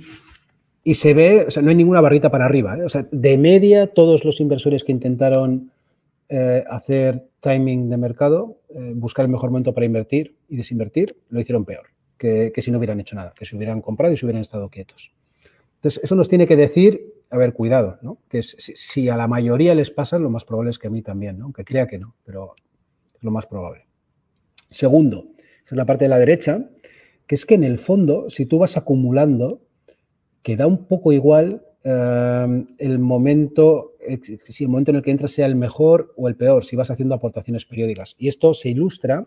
y 0.85 0.95
se 0.95 1.15
ve, 1.15 1.47
o 1.49 1.51
sea, 1.51 1.65
no 1.65 1.71
hay 1.71 1.75
ninguna 1.75 2.01
barrita 2.01 2.31
para 2.31 2.45
arriba. 2.45 2.79
¿eh? 2.79 2.85
O 2.85 2.89
sea, 2.89 3.09
de 3.11 3.37
media, 3.39 3.89
todos 3.89 4.25
los 4.25 4.41
inversores 4.41 4.85
que 4.85 4.93
intentaron 4.93 5.73
eh, 6.29 6.63
hacer 6.71 7.27
timing 7.41 7.91
de 7.91 7.97
mercado, 7.97 8.61
buscar 8.95 9.25
el 9.25 9.33
mejor 9.33 9.51
momento 9.51 9.75
para 9.75 9.87
invertir 9.87 10.37
y 10.49 10.57
desinvertir, 10.57 11.17
lo 11.29 11.41
hicieron 11.41 11.65
peor 11.65 11.89
que, 12.19 12.53
que 12.55 12.63
si 12.63 12.71
no 12.71 12.79
hubieran 12.79 13.01
hecho 13.01 13.17
nada, 13.17 13.33
que 13.37 13.45
se 13.45 13.57
hubieran 13.57 13.81
comprado 13.81 14.15
y 14.15 14.17
se 14.17 14.27
hubieran 14.27 14.43
estado 14.43 14.69
quietos. 14.69 15.13
Entonces, 15.77 16.05
eso 16.05 16.15
nos 16.15 16.29
tiene 16.29 16.47
que 16.47 16.57
decir 16.57 17.16
a 17.31 17.37
ver, 17.37 17.53
cuidado, 17.53 17.99
¿no? 18.03 18.19
Que 18.29 18.43
si, 18.43 19.09
a 19.09 19.17
la 19.17 19.27
mayoría 19.27 19.75
les 19.75 19.91
pasa, 19.91 20.19
lo 20.19 20.31
más 20.31 20.45
probable 20.45 20.71
es 20.71 20.79
que 20.79 20.87
a 20.87 20.91
mí 20.91 21.03
también, 21.03 21.39
¿no? 21.39 21.45
Aunque 21.45 21.65
crea 21.65 21.87
que 21.87 21.99
no, 21.99 22.15
pero 22.25 22.55
es 23.15 23.23
lo 23.23 23.31
más 23.31 23.47
probable. 23.47 23.87
Segundo, 24.71 25.29
es 25.65 25.73
la 25.73 25.85
parte 25.85 26.05
de 26.05 26.09
la 26.09 26.19
derecha, 26.19 26.69
que 27.27 27.35
es 27.35 27.45
que 27.45 27.55
en 27.55 27.65
el 27.65 27.79
fondo, 27.79 28.31
si 28.31 28.47
tú 28.47 28.59
vas 28.59 28.77
acumulando, 28.77 29.63
queda 30.43 30.67
un 30.67 30.87
poco 30.87 31.13
igual 31.13 31.67
eh, 31.83 32.65
el 32.79 32.99
momento, 33.01 33.95
si 34.45 34.65
el 34.65 34.71
momento 34.71 34.93
en 34.93 34.99
el 34.99 35.03
que 35.03 35.11
entras 35.11 35.33
sea 35.33 35.47
el 35.47 35.57
mejor 35.57 36.13
o 36.17 36.29
el 36.29 36.37
peor, 36.37 36.65
si 36.65 36.77
vas 36.77 36.91
haciendo 36.91 37.17
aportaciones 37.17 37.65
periódicas. 37.65 38.15
Y 38.19 38.29
esto 38.29 38.55
se 38.55 38.69
ilustra, 38.69 39.27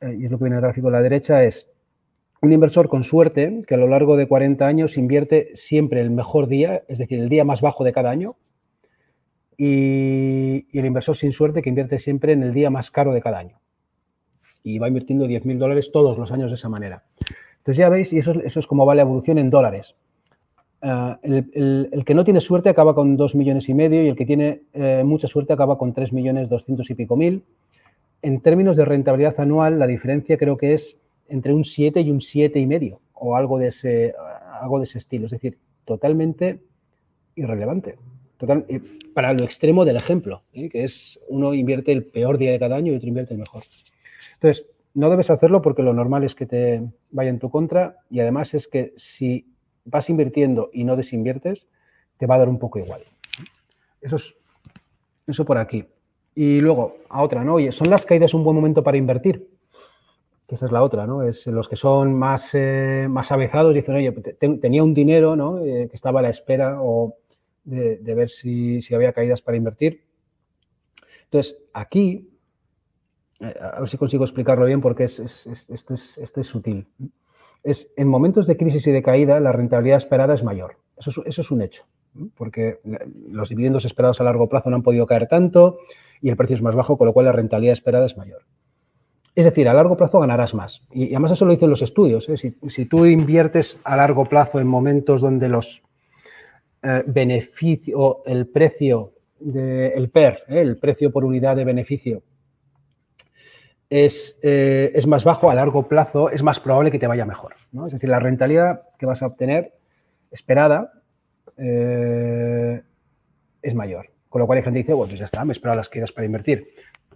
eh, 0.00 0.16
y 0.18 0.24
es 0.26 0.30
lo 0.30 0.38
que 0.38 0.44
viene 0.44 0.56
en 0.56 0.58
el 0.58 0.62
gráfico 0.62 0.88
de 0.88 0.92
la 0.92 1.02
derecha, 1.02 1.42
es 1.44 1.70
un 2.40 2.52
inversor 2.52 2.88
con 2.88 3.02
suerte 3.02 3.62
que 3.66 3.74
a 3.74 3.78
lo 3.78 3.88
largo 3.88 4.16
de 4.16 4.28
40 4.28 4.66
años 4.66 4.96
invierte 4.96 5.50
siempre 5.54 6.00
el 6.00 6.10
mejor 6.10 6.46
día, 6.46 6.82
es 6.88 6.98
decir, 6.98 7.18
el 7.18 7.28
día 7.28 7.44
más 7.44 7.60
bajo 7.60 7.84
de 7.84 7.92
cada 7.92 8.10
año, 8.10 8.36
y, 9.56 10.66
el 10.78 10.86
inversor 10.86 11.16
sin 11.16 11.32
suerte 11.32 11.62
que 11.62 11.68
invierte 11.68 11.98
siempre 11.98 12.32
en 12.32 12.42
el 12.42 12.54
día 12.54 12.70
más 12.70 12.90
caro 12.90 13.12
de 13.12 13.20
cada 13.20 13.38
año. 13.38 13.60
Y 14.62 14.78
va 14.78 14.88
invirtiendo 14.88 15.26
10.000 15.26 15.58
dólares 15.58 15.90
todos 15.92 16.16
los 16.16 16.30
años 16.30 16.50
de 16.50 16.54
esa 16.54 16.68
manera. 16.68 17.04
Entonces 17.58 17.78
ya 17.78 17.88
veis, 17.88 18.12
y 18.12 18.18
eso, 18.18 18.32
es 18.32 18.66
como 18.66 18.86
va 18.86 18.94
la 18.94 19.02
evolución 19.02 19.38
en 19.38 19.50
dólares. 19.50 19.96
Ah, 20.80 21.18
el, 21.22 22.04
que 22.06 22.14
no 22.14 22.22
tiene 22.22 22.38
suerte 22.40 22.68
acaba 22.68 22.94
con 22.94 23.16
2 23.16 23.34
millones 23.34 23.68
y 23.68 23.74
medio 23.74 24.04
y 24.04 24.08
el 24.08 24.14
que 24.14 24.24
tiene 24.24 24.62
eh, 24.72 25.02
mucha 25.04 25.26
suerte 25.26 25.52
acaba 25.52 25.76
con 25.76 25.92
3 25.92 26.12
millones 26.12 26.48
200 26.48 26.88
y 26.88 26.94
pico 26.94 27.16
mil. 27.16 27.44
En 28.22 28.40
términos 28.40 28.76
de 28.76 28.84
rentabilidad 28.84 29.40
anual, 29.40 29.78
la 29.80 29.88
diferencia 29.88 30.38
creo 30.38 30.56
que 30.56 30.74
es 30.74 30.96
entre 31.28 31.52
un 31.52 31.64
7 31.64 32.00
y 32.00 32.10
un 32.10 32.20
7 32.20 32.58
y 32.58 32.66
medio 32.66 33.00
o 33.12 33.36
algo 33.36 33.58
de 33.58 33.68
ese, 33.68 34.14
algo 34.60 34.78
de 34.78 34.84
ese 34.84 34.98
estilo. 34.98 35.26
Es 35.26 35.32
decir, 35.32 35.58
totalmente 35.84 36.60
irrelevante. 37.34 37.96
Total, 38.36 38.64
para 39.14 39.32
lo 39.32 39.44
extremo 39.44 39.84
del 39.84 39.96
ejemplo, 39.96 40.42
¿eh? 40.52 40.68
que 40.68 40.84
es 40.84 41.18
uno 41.28 41.54
invierte 41.54 41.92
el 41.92 42.04
peor 42.04 42.38
día 42.38 42.52
de 42.52 42.58
cada 42.58 42.76
año 42.76 42.92
y 42.92 42.96
otro 42.96 43.08
invierte 43.08 43.34
el 43.34 43.40
mejor. 43.40 43.64
Entonces, 44.34 44.66
no 44.94 45.10
debes 45.10 45.30
hacerlo 45.30 45.60
porque 45.62 45.82
lo 45.82 45.92
normal 45.92 46.24
es 46.24 46.34
que 46.34 46.46
te 46.46 46.82
vaya 47.10 47.30
en 47.30 47.38
tu 47.38 47.50
contra 47.50 47.98
y 48.10 48.20
además 48.20 48.54
es 48.54 48.68
que 48.68 48.92
si 48.96 49.52
vas 49.84 50.08
invirtiendo 50.10 50.70
y 50.72 50.84
no 50.84 50.96
desinviertes, 50.96 51.66
te 52.16 52.26
va 52.26 52.36
a 52.36 52.38
dar 52.38 52.48
un 52.48 52.58
poco 52.58 52.78
igual. 52.78 53.02
Eso 54.00 54.16
es 54.16 54.34
eso 55.28 55.44
por 55.44 55.58
aquí. 55.58 55.84
Y 56.34 56.60
luego, 56.60 56.96
a 57.08 57.22
otra, 57.22 57.44
¿no? 57.44 57.54
Oye, 57.54 57.70
¿son 57.70 57.90
las 57.90 58.06
caídas 58.06 58.34
un 58.34 58.42
buen 58.44 58.56
momento 58.56 58.82
para 58.82 58.96
invertir? 58.96 59.48
Que 60.48 60.54
esa 60.54 60.64
es 60.64 60.72
la 60.72 60.82
otra, 60.82 61.06
¿no? 61.06 61.22
Es 61.22 61.46
los 61.46 61.68
que 61.68 61.76
son 61.76 62.14
más, 62.14 62.54
eh, 62.54 63.06
más 63.10 63.30
avezados 63.32 63.74
dicen, 63.74 63.96
oye, 63.96 64.12
tenía 64.12 64.82
un 64.82 64.94
dinero, 64.94 65.36
¿no? 65.36 65.58
Eh, 65.58 65.88
que 65.90 65.94
estaba 65.94 66.20
a 66.20 66.22
la 66.22 66.30
espera 66.30 66.78
o 66.80 67.16
de, 67.64 67.98
ver 68.14 68.30
si, 68.30 68.80
había 68.94 69.12
caídas 69.12 69.42
para 69.42 69.58
invertir. 69.58 70.04
Entonces, 71.24 71.58
aquí, 71.74 72.30
eh, 73.40 73.54
a 73.60 73.80
ver 73.80 73.90
si 73.90 73.98
consigo 73.98 74.24
explicarlo 74.24 74.64
bien 74.64 74.80
porque 74.80 75.04
es, 75.04 75.18
esto, 75.18 75.92
es, 75.92 76.46
sutil. 76.46 76.86
Es, 77.62 77.92
en 77.98 78.08
momentos 78.08 78.46
de 78.46 78.56
crisis 78.56 78.86
y 78.86 78.92
de 78.92 79.02
caída, 79.02 79.40
la 79.40 79.52
rentabilidad 79.52 79.98
esperada 79.98 80.32
es 80.32 80.44
mayor. 80.44 80.78
Eso 80.96 81.10
es, 81.10 81.18
eso 81.26 81.40
es 81.42 81.50
un 81.50 81.60
hecho, 81.60 81.84
porque 82.34 82.80
los 83.30 83.50
dividendos 83.50 83.84
esperados 83.84 84.22
a 84.22 84.24
largo 84.24 84.48
plazo 84.48 84.70
no 84.70 84.76
han 84.76 84.82
podido 84.82 85.04
caer 85.04 85.28
tanto 85.28 85.76
y 86.22 86.30
el 86.30 86.38
precio 86.38 86.56
es 86.56 86.62
más 86.62 86.74
bajo, 86.74 86.96
con 86.96 87.06
lo 87.06 87.12
cual 87.12 87.26
la 87.26 87.32
rentabilidad 87.32 87.74
esperada 87.74 88.06
es 88.06 88.16
mayor. 88.16 88.46
Es 89.38 89.44
decir, 89.44 89.68
a 89.68 89.72
largo 89.72 89.96
plazo 89.96 90.18
ganarás 90.18 90.52
más. 90.52 90.82
Y, 90.90 91.10
además 91.10 91.30
eso 91.30 91.44
lo 91.44 91.52
dicen 91.52 91.70
los 91.70 91.80
estudios. 91.80 92.28
¿eh? 92.28 92.36
Si, 92.36 92.84
tú 92.86 93.06
inviertes 93.06 93.78
a 93.84 93.96
largo 93.96 94.24
plazo 94.24 94.58
en 94.58 94.66
momentos 94.66 95.20
donde 95.20 95.48
los 95.48 95.80
eh, 96.82 97.04
beneficios 97.06 97.96
o 97.96 98.24
el 98.26 98.48
precio 98.48 99.12
del 99.38 100.10
PER, 100.10 100.42
¿eh? 100.48 100.60
el 100.60 100.76
precio 100.76 101.12
por 101.12 101.24
unidad 101.24 101.54
de 101.54 101.64
beneficio, 101.64 102.24
es, 103.88 104.36
es, 104.42 105.06
más 105.06 105.22
bajo 105.22 105.52
a 105.52 105.54
largo 105.54 105.86
plazo, 105.86 106.30
es 106.30 106.42
más 106.42 106.58
probable 106.58 106.90
que 106.90 106.98
te 106.98 107.06
vaya 107.06 107.24
mejor. 107.24 107.54
Es 107.86 107.92
decir, 107.92 108.08
la 108.08 108.18
rentabilidad 108.18 108.88
que 108.98 109.06
vas 109.06 109.22
a 109.22 109.28
obtener 109.28 109.72
esperada 110.32 110.94
es 111.56 112.82
mayor. 113.76 114.10
Con 114.28 114.40
lo 114.40 114.46
cual 114.46 114.56
hay 114.56 114.64
gente 114.64 114.78
que 114.78 114.82
dice, 114.82 114.94
bueno, 114.94 115.10
pues 115.10 115.20
ya 115.20 115.26
está, 115.26 115.44
me 115.44 115.52
espero 115.52 115.76
las 115.76 115.88
quedas 115.88 116.10
para 116.10 116.26
invertir. 116.26 116.70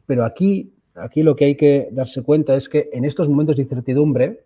Pero 0.06 0.24
aquí 0.24 0.72
Aquí 0.94 1.22
lo 1.22 1.36
que 1.36 1.46
hay 1.46 1.56
que 1.56 1.88
darse 1.92 2.22
cuenta 2.22 2.54
es 2.54 2.68
que 2.68 2.90
en 2.92 3.04
estos 3.04 3.28
momentos 3.28 3.56
de 3.56 3.62
incertidumbre, 3.62 4.44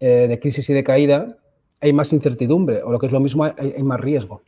eh, 0.00 0.26
de 0.28 0.40
crisis 0.40 0.68
y 0.70 0.74
de 0.74 0.84
caída, 0.84 1.36
hay 1.80 1.92
más 1.92 2.12
incertidumbre, 2.12 2.82
o 2.82 2.90
lo 2.90 2.98
que 2.98 3.06
es 3.06 3.12
lo 3.12 3.20
mismo, 3.20 3.44
hay, 3.44 3.82
más 3.82 4.00
riesgo. 4.00 4.42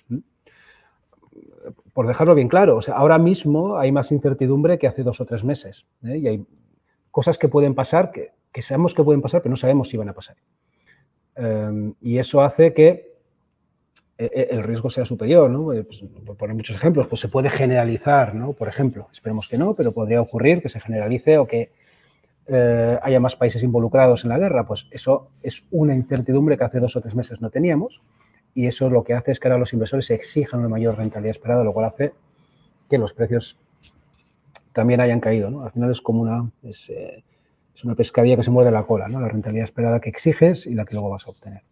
Por 1.93 2.07
dejarlo 2.07 2.35
bien 2.35 2.49
claro, 2.49 2.81
ahora 2.95 3.19
mismo 3.19 3.77
hay 3.77 3.93
más 3.93 4.11
incertidumbre 4.13 4.79
que 4.79 4.87
hace 4.87 5.03
dos 5.03 5.21
o 5.21 5.27
tres 5.27 5.45
meses. 5.45 5.87
¿eh? 6.05 6.19
Y 6.19 6.29
hay 6.29 6.47
cosas 7.11 7.37
que 7.37 7.49
pueden 7.49 7.75
pasar, 7.75 8.11
que, 8.11 8.63
sabemos 8.63 8.95
que 8.95 9.05
pueden 9.05 9.21
pasar, 9.21 9.43
pero 9.43 9.51
no 9.51 9.57
sabemos 9.57 9.89
si 9.89 9.97
van 9.97 10.09
a 10.09 10.15
pasar. 10.15 10.37
Eh, 11.37 11.93
y 12.01 12.19
eso 12.19 12.41
hace 12.41 12.73
que 12.73 13.08
el 14.19 14.65
riesgo 14.65 14.91
sea 14.91 15.07
superior, 15.07 15.49
¿no? 15.49 15.73
Eh, 15.73 15.85
pues, 15.85 16.03
por 16.27 16.37
poner 16.37 16.57
muchos 16.57 16.75
ejemplos, 16.75 17.07
pues 17.07 17.21
se 17.21 17.29
puede 17.29 17.49
generalizar, 17.49 18.35
¿no? 18.35 18.53
Por 18.53 18.69
ejemplo, 18.69 19.09
esperemos 19.13 19.49
que 19.49 19.57
no, 19.57 19.75
pero 19.75 19.93
podría 19.93 20.21
ocurrir 20.21 20.61
que 20.61 20.69
se 20.69 20.81
generalice 20.81 21.39
o 21.39 21.47
que 21.47 21.71
eh, 22.49 22.99
haya 23.01 23.21
más 23.21 23.37
países 23.37 23.63
involucrados 23.63 24.25
en 24.25 24.31
la 24.31 24.39
guerra. 24.39 24.67
Pues 24.67 24.87
eso 24.91 25.31
es 25.43 25.65
una 25.71 25.95
incertidumbre 25.95 26.59
que 26.59 26.65
hace 26.65 26.81
dos 26.81 26.97
o 26.97 27.01
tres 27.01 27.15
meses 27.15 27.41
no 27.41 27.51
teníamos 27.51 28.03
y 28.55 28.67
eso 28.67 28.91
lo 28.91 29.05
que 29.05 29.15
hace 29.15 29.31
es 29.31 29.39
que 29.39 29.47
ahora 29.47 29.59
los 29.59 29.73
inversores 29.73 30.11
exijan 30.11 30.61
una 30.61 30.69
mayor 30.69 30.97
rentabilidad 30.97 31.31
esperada, 31.31 31.63
lo 31.63 31.73
cual 31.73 31.87
hace 31.87 32.13
que 32.91 32.99
los 32.99 33.13
precios 33.13 33.61
también 34.73 35.01
hayan 35.01 35.21
caído, 35.21 35.51
¿no? 35.51 35.63
Al 35.63 35.71
final 35.71 35.93
es 35.93 36.01
como 36.01 36.23
una, 36.23 36.51
es, 36.65 36.91
eh, 36.91 37.23
es 37.73 37.85
una 37.85 37.95
pescadilla 37.95 38.37
que 38.37 38.43
se 38.43 38.51
muerde 38.51 38.73
la 38.73 38.85
cola, 38.85 39.09
¿no? 39.09 39.21
La 39.21 39.29
rentabilidad 39.29 39.65
esperada 39.65 40.01
que 40.01 40.09
exiges 40.09 40.67
y 40.67 40.75
la 40.75 40.85
que 40.85 40.95
luego 40.95 41.11
vas 41.11 41.27
a 41.27 41.31
obtener. 41.31 41.63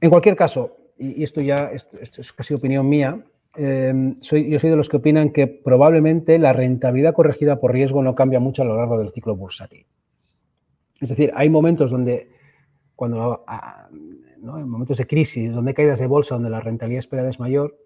En 0.00 0.10
cualquier 0.10 0.36
caso, 0.36 0.76
y 0.98 1.22
esto 1.22 1.40
ya 1.40 1.70
es, 1.72 2.32
casi 2.32 2.54
opinión 2.54 2.88
mía, 2.88 3.24
em, 3.56 4.20
yo 4.20 4.58
soy 4.58 4.70
de 4.70 4.76
los 4.76 4.88
que 4.88 4.96
opinan 4.96 5.30
que 5.30 5.46
probablemente 5.46 6.38
la 6.38 6.52
rentabilidad 6.52 7.14
corregida 7.14 7.60
por 7.60 7.72
riesgo 7.72 8.02
no 8.02 8.14
cambia 8.14 8.40
mucho 8.40 8.62
a 8.62 8.64
lo 8.64 8.76
largo 8.76 8.98
del 8.98 9.10
ciclo 9.10 9.36
bursátil. 9.36 9.86
Es 11.00 11.08
decir, 11.08 11.32
hay 11.34 11.48
momentos 11.50 11.90
donde, 11.90 12.30
cuando 12.96 13.44
en 14.42 14.68
momentos 14.68 14.98
de 14.98 15.06
crisis, 15.06 15.52
donde 15.52 15.70
hay 15.70 15.74
caídas 15.74 15.98
de 15.98 16.06
bolsa, 16.06 16.34
donde 16.34 16.50
la 16.50 16.60
rentabilidad 16.60 17.00
esperada 17.00 17.30
es 17.30 17.40
mayor, 17.40 17.76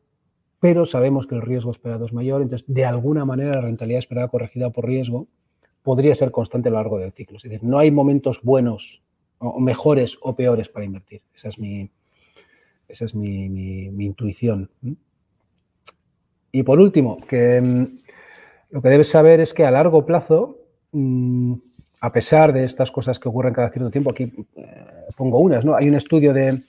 pero 0.61 0.85
sabemos 0.85 1.27
que 1.27 1.35
el 1.35 1.43
riesgo 1.43 1.71
esperado 1.71 2.07
es 2.07 2.13
mayor, 2.13 2.43
entonces 2.43 2.67
de 2.73 2.85
alguna 2.85 3.25
manera 3.25 3.55
la 3.55 3.61
rentabilidad 3.61 4.01
esperada 4.01 4.29
corregida 4.29 4.71
por 4.71 4.87
riesgo 4.87 5.29
podría 5.83 6.15
ser 6.15 6.31
constante 6.31 6.69
a 6.69 6.73
lo 6.73 6.79
largo 6.79 6.99
del 6.99 7.13
ciclo. 7.13 7.37
Es 7.37 7.45
decir, 7.45 7.63
no 7.63 7.79
hay 7.79 7.91
momentos 7.91 8.43
buenos 8.43 9.03
o 9.39 9.61
mejores 9.61 10.19
o 10.21 10.35
peores 10.35 10.69
para 10.69 10.85
invertir. 10.85 11.23
Esa 11.33 11.49
es 11.49 11.59
mi, 11.59 11.91
esa 12.89 13.05
es 13.05 13.15
mi, 13.15 13.45
intuición. 13.99 14.71
Y 16.51 16.63
por 16.63 16.81
último, 16.81 17.19
que 17.29 17.61
mm, 17.61 17.99
lo 18.71 18.83
que 18.83 18.89
debes 18.89 19.09
saber 19.09 19.41
es 19.41 19.53
que 19.53 19.65
a 19.65 19.71
largo 19.71 20.07
plazo, 20.07 20.59
mm, 20.93 21.55
a 22.01 22.13
pesar 22.13 22.53
de 22.53 22.65
estas 22.65 22.91
cosas 22.91 23.19
que 23.19 23.29
ocurren 23.29 23.53
cada 23.53 23.71
cierto 23.71 23.91
tiempo, 23.91 24.11
aquí 24.11 24.33
eh, 24.57 24.85
pongo 25.17 25.39
unas, 25.39 25.65
¿no? 25.65 25.75
Hay 25.75 25.89
un 25.89 25.95
estudio 25.95 26.33
de, 26.33 26.63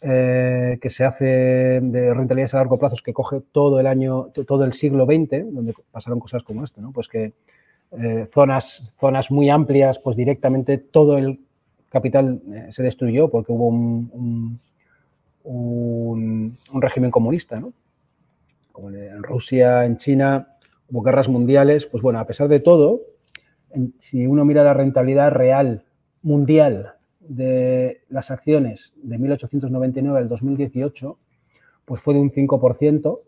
eh, 0.00 0.78
que 0.80 0.90
se 0.90 1.04
hace 1.04 1.80
de 1.82 2.14
rentabilidades 2.14 2.54
a 2.54 2.58
largo 2.58 2.78
plazo 2.78 2.96
que 3.04 3.12
coge 3.12 3.40
todo 3.52 3.80
el 3.80 3.86
año, 3.86 4.28
todo 4.46 4.64
el 4.64 4.72
siglo 4.72 5.04
XX, 5.04 5.52
donde 5.52 5.74
pasaron 5.90 6.20
cosas 6.20 6.42
como 6.42 6.64
esta, 6.64 6.80
¿no? 6.80 6.92
Pues 6.92 7.08
que 7.08 7.32
eh, 7.92 8.24
zonas, 8.26 8.90
zonas 8.98 9.30
muy 9.30 9.50
amplias, 9.50 9.98
pues 9.98 10.16
directamente 10.16 10.78
todo 10.78 11.18
el 11.18 11.40
capital 11.90 12.40
se 12.70 12.84
destruyó 12.84 13.28
porque 13.28 13.52
hubo 13.52 13.66
un, 13.66 14.60
régimen 15.44 17.10
comunista, 17.10 17.60
¿no? 17.60 17.72
Como 18.72 18.90
en 18.90 19.22
Rusia, 19.22 19.84
en 19.84 19.96
China, 19.96 20.56
hubo 20.90 21.02
guerras 21.02 21.28
mundiales, 21.28 21.86
pues 21.86 22.02
bueno, 22.02 22.18
a 22.18 22.26
pesar 22.26 22.48
de 22.48 22.60
todo, 22.60 23.02
si 23.98 24.26
uno 24.26 24.44
mira 24.44 24.64
la 24.64 24.74
rentabilidad 24.74 25.30
real 25.30 25.84
mundial 26.22 26.94
de 27.20 28.02
las 28.08 28.30
acciones 28.30 28.92
de 28.96 29.18
1899 29.18 30.18
al 30.18 30.28
2018, 30.28 31.18
pues 31.84 32.00
fue 32.00 32.14
de 32.14 32.20
un 32.20 32.30
5%, 32.30 33.20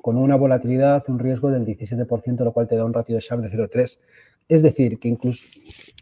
con 0.00 0.16
una 0.16 0.36
volatilidad, 0.36 1.02
un 1.08 1.18
riesgo 1.18 1.50
del 1.50 1.66
17%, 1.66 2.44
lo 2.44 2.52
cual 2.52 2.68
te 2.68 2.76
da 2.76 2.84
un 2.84 2.94
ratio 2.94 3.16
de 3.16 3.20
Sharpe 3.20 3.48
de 3.48 3.56
0,3. 3.56 3.98
Es 4.48 4.62
decir, 4.62 4.98
que 4.98 5.08
incluso 5.08 5.42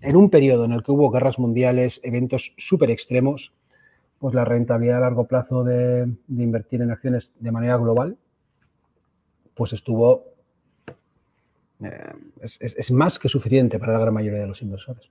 en 0.02 0.16
un 0.16 0.30
periodo 0.30 0.64
en 0.66 0.72
el 0.72 0.82
que 0.82 0.92
hubo 0.92 1.10
guerras 1.10 1.38
mundiales, 1.38 2.00
eventos 2.04 2.54
súper 2.56 2.90
extremos, 2.90 3.52
pues 4.18 4.34
la 4.34 4.44
rentabilidad 4.44 4.98
a 4.98 5.00
largo 5.00 5.26
plazo 5.26 5.64
de, 5.64 6.08
invertir 6.28 6.82
en 6.82 6.90
acciones 6.90 7.32
de 7.38 7.52
manera 7.52 7.76
global, 7.76 8.16
pues 9.54 9.72
estuvo, 9.72 10.24
eh, 11.82 12.12
es, 12.40 12.90
más 12.90 13.18
que 13.18 13.28
suficiente 13.28 13.78
para 13.78 13.92
la 13.94 13.98
gran 14.00 14.14
mayoría 14.14 14.40
de 14.40 14.46
los 14.46 14.62
inversores. 14.62 15.10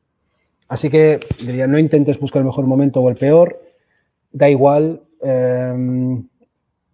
Así 0.67 0.89
que 0.89 1.19
diría, 1.39 1.67
no 1.67 1.77
intentes 1.77 2.19
buscar 2.19 2.39
el 2.39 2.47
mejor 2.47 2.65
momento 2.65 3.01
o 3.01 3.09
el 3.09 3.15
peor, 3.15 3.61
da 4.31 4.49
igual, 4.49 5.03
em, 5.21 6.27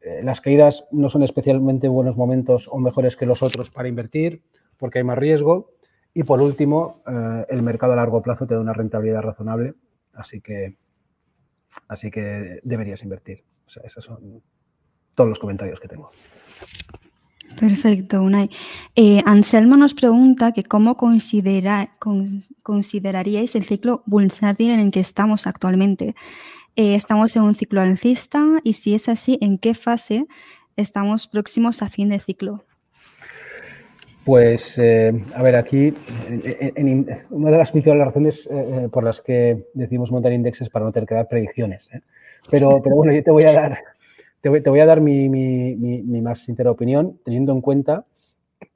eh, 0.01 0.21
las 0.23 0.41
caídas 0.41 0.85
no 0.91 1.09
son 1.09 1.23
especialmente 1.23 1.87
buenos 1.87 2.17
momentos 2.17 2.67
o 2.69 2.77
mejores 2.79 3.15
que 3.15 3.25
los 3.25 3.41
otros 3.43 3.69
para 3.69 3.87
invertir 3.87 4.41
porque 4.81 4.97
hay 4.97 5.03
más 5.05 5.17
riesgo. 5.17 5.69
Y 6.13 6.23
por 6.23 6.41
último, 6.41 7.01
eh, 7.07 7.45
el 7.49 7.61
mercado 7.61 7.93
a 7.93 7.95
largo 7.95 8.21
plazo 8.21 8.45
te 8.45 8.55
da 8.55 8.59
una 8.59 8.73
rentabilidad 8.73 9.21
razonable, 9.21 9.75
así 10.13 10.41
que, 10.41 10.75
así 11.87 12.11
que 12.11 12.59
deberías 12.63 13.03
invertir. 13.03 13.43
Esos 13.83 14.03
son 14.03 14.41
todos 15.15 15.29
los 15.29 15.39
comentarios 15.39 15.79
que 15.79 15.87
tengo. 15.87 16.11
Perfecto, 17.59 18.21
Unai. 18.21 18.49
Eh, 18.95 19.21
Anselmo 19.25 19.75
nos 19.75 19.93
pregunta 19.93 20.51
que 20.51 20.63
cómo 20.63 20.95
considera, 20.95 21.97
consideraríais 22.63 23.55
el 23.55 23.65
ciclo 23.65 24.03
bursátil 24.05 24.71
en 24.71 24.79
el 24.79 24.91
que 24.91 24.99
estamos 24.99 25.47
actualmente. 25.47 26.15
Eh, 26.75 26.95
¿Estamos 26.95 27.35
en 27.35 27.43
un 27.43 27.55
ciclo 27.55 27.81
alcista? 27.81 28.45
Y 28.63 28.73
si 28.73 28.93
es 28.93 29.09
así, 29.09 29.37
¿en 29.41 29.57
qué 29.57 29.73
fase 29.73 30.27
estamos 30.77 31.27
próximos 31.27 31.81
a 31.81 31.89
fin 31.89 32.09
de 32.09 32.19
ciclo? 32.19 32.65
Pues, 34.23 34.77
eh, 34.77 35.11
a 35.33 35.41
ver, 35.41 35.55
aquí 35.55 35.93
una 37.29 37.51
de 37.51 37.57
las 37.57 37.71
principales 37.71 38.05
razones 38.05 38.49
por 38.91 39.03
las 39.03 39.21
que 39.21 39.65
decimos 39.73 40.11
montar 40.11 40.31
indexes 40.31 40.69
para 40.69 40.85
no 40.85 40.91
tener 40.91 41.07
que 41.07 41.15
dar 41.15 41.27
predicciones. 41.27 41.89
Pero, 42.49 42.81
pero 42.83 42.95
bueno, 42.95 43.13
yo 43.13 43.23
te 43.23 43.31
voy 43.31 43.43
a 43.43 43.53
dar 43.53 43.79
te 44.41 44.49
voy, 44.49 44.79
a 44.79 44.85
dar 44.85 45.01
mi, 45.01 45.29
más 46.21 46.39
sincera 46.39 46.71
opinión, 46.71 47.19
teniendo 47.23 47.51
en 47.51 47.61
cuenta 47.61 48.05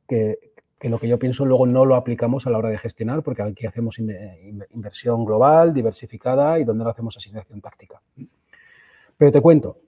que, 0.08 0.38
lo 0.82 1.00
que 1.00 1.08
yo 1.08 1.18
pienso 1.18 1.44
luego 1.46 1.66
no 1.66 1.86
lo 1.86 1.96
aplicamos 1.96 2.46
a 2.46 2.52
la 2.52 2.60
hora 2.60 2.70
de 2.70 2.78
gestionar, 2.78 3.24
porque 3.24 3.42
aquí 3.42 3.66
hacemos 3.66 3.98
inversión 3.98 5.26
global, 5.26 5.74
diversificada 5.74 6.60
y 6.60 6.64
donde 6.64 6.84
no 6.84 6.90
hacemos 6.92 7.18
asignación 7.18 7.62
táctica. 7.62 8.00
Pero 9.18 9.32
te 9.32 9.42
cuento, 9.42 9.80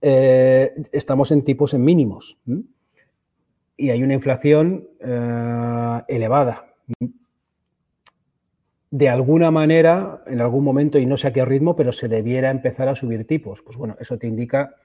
eh, 0.00 0.72
estamos 0.90 1.30
en 1.32 1.44
tipos 1.44 1.74
en 1.74 1.84
mínimos 1.84 2.38
y 3.78 3.90
hay 3.90 4.02
una 4.02 4.12
inflación 4.12 4.86
eh, 5.00 6.02
elevada 6.08 6.66
de 8.90 9.08
alguna 9.08 9.50
manera, 9.50 10.22
en 10.26 10.40
algún 10.40 10.64
momento, 10.64 10.98
y 10.98 11.06
no 11.06 11.16
sé 11.16 11.28
a 11.28 11.32
qué 11.32 11.44
ritmo, 11.44 11.76
pero 11.76 11.92
se 11.92 12.08
debiera 12.08 12.50
empezar 12.50 12.88
a 12.88 12.96
subir 12.96 13.26
tipos. 13.26 13.62
Pues 13.62 13.76
bueno, 13.76 13.96
eso 14.00 14.18
te 14.18 14.26
indica 14.26 14.76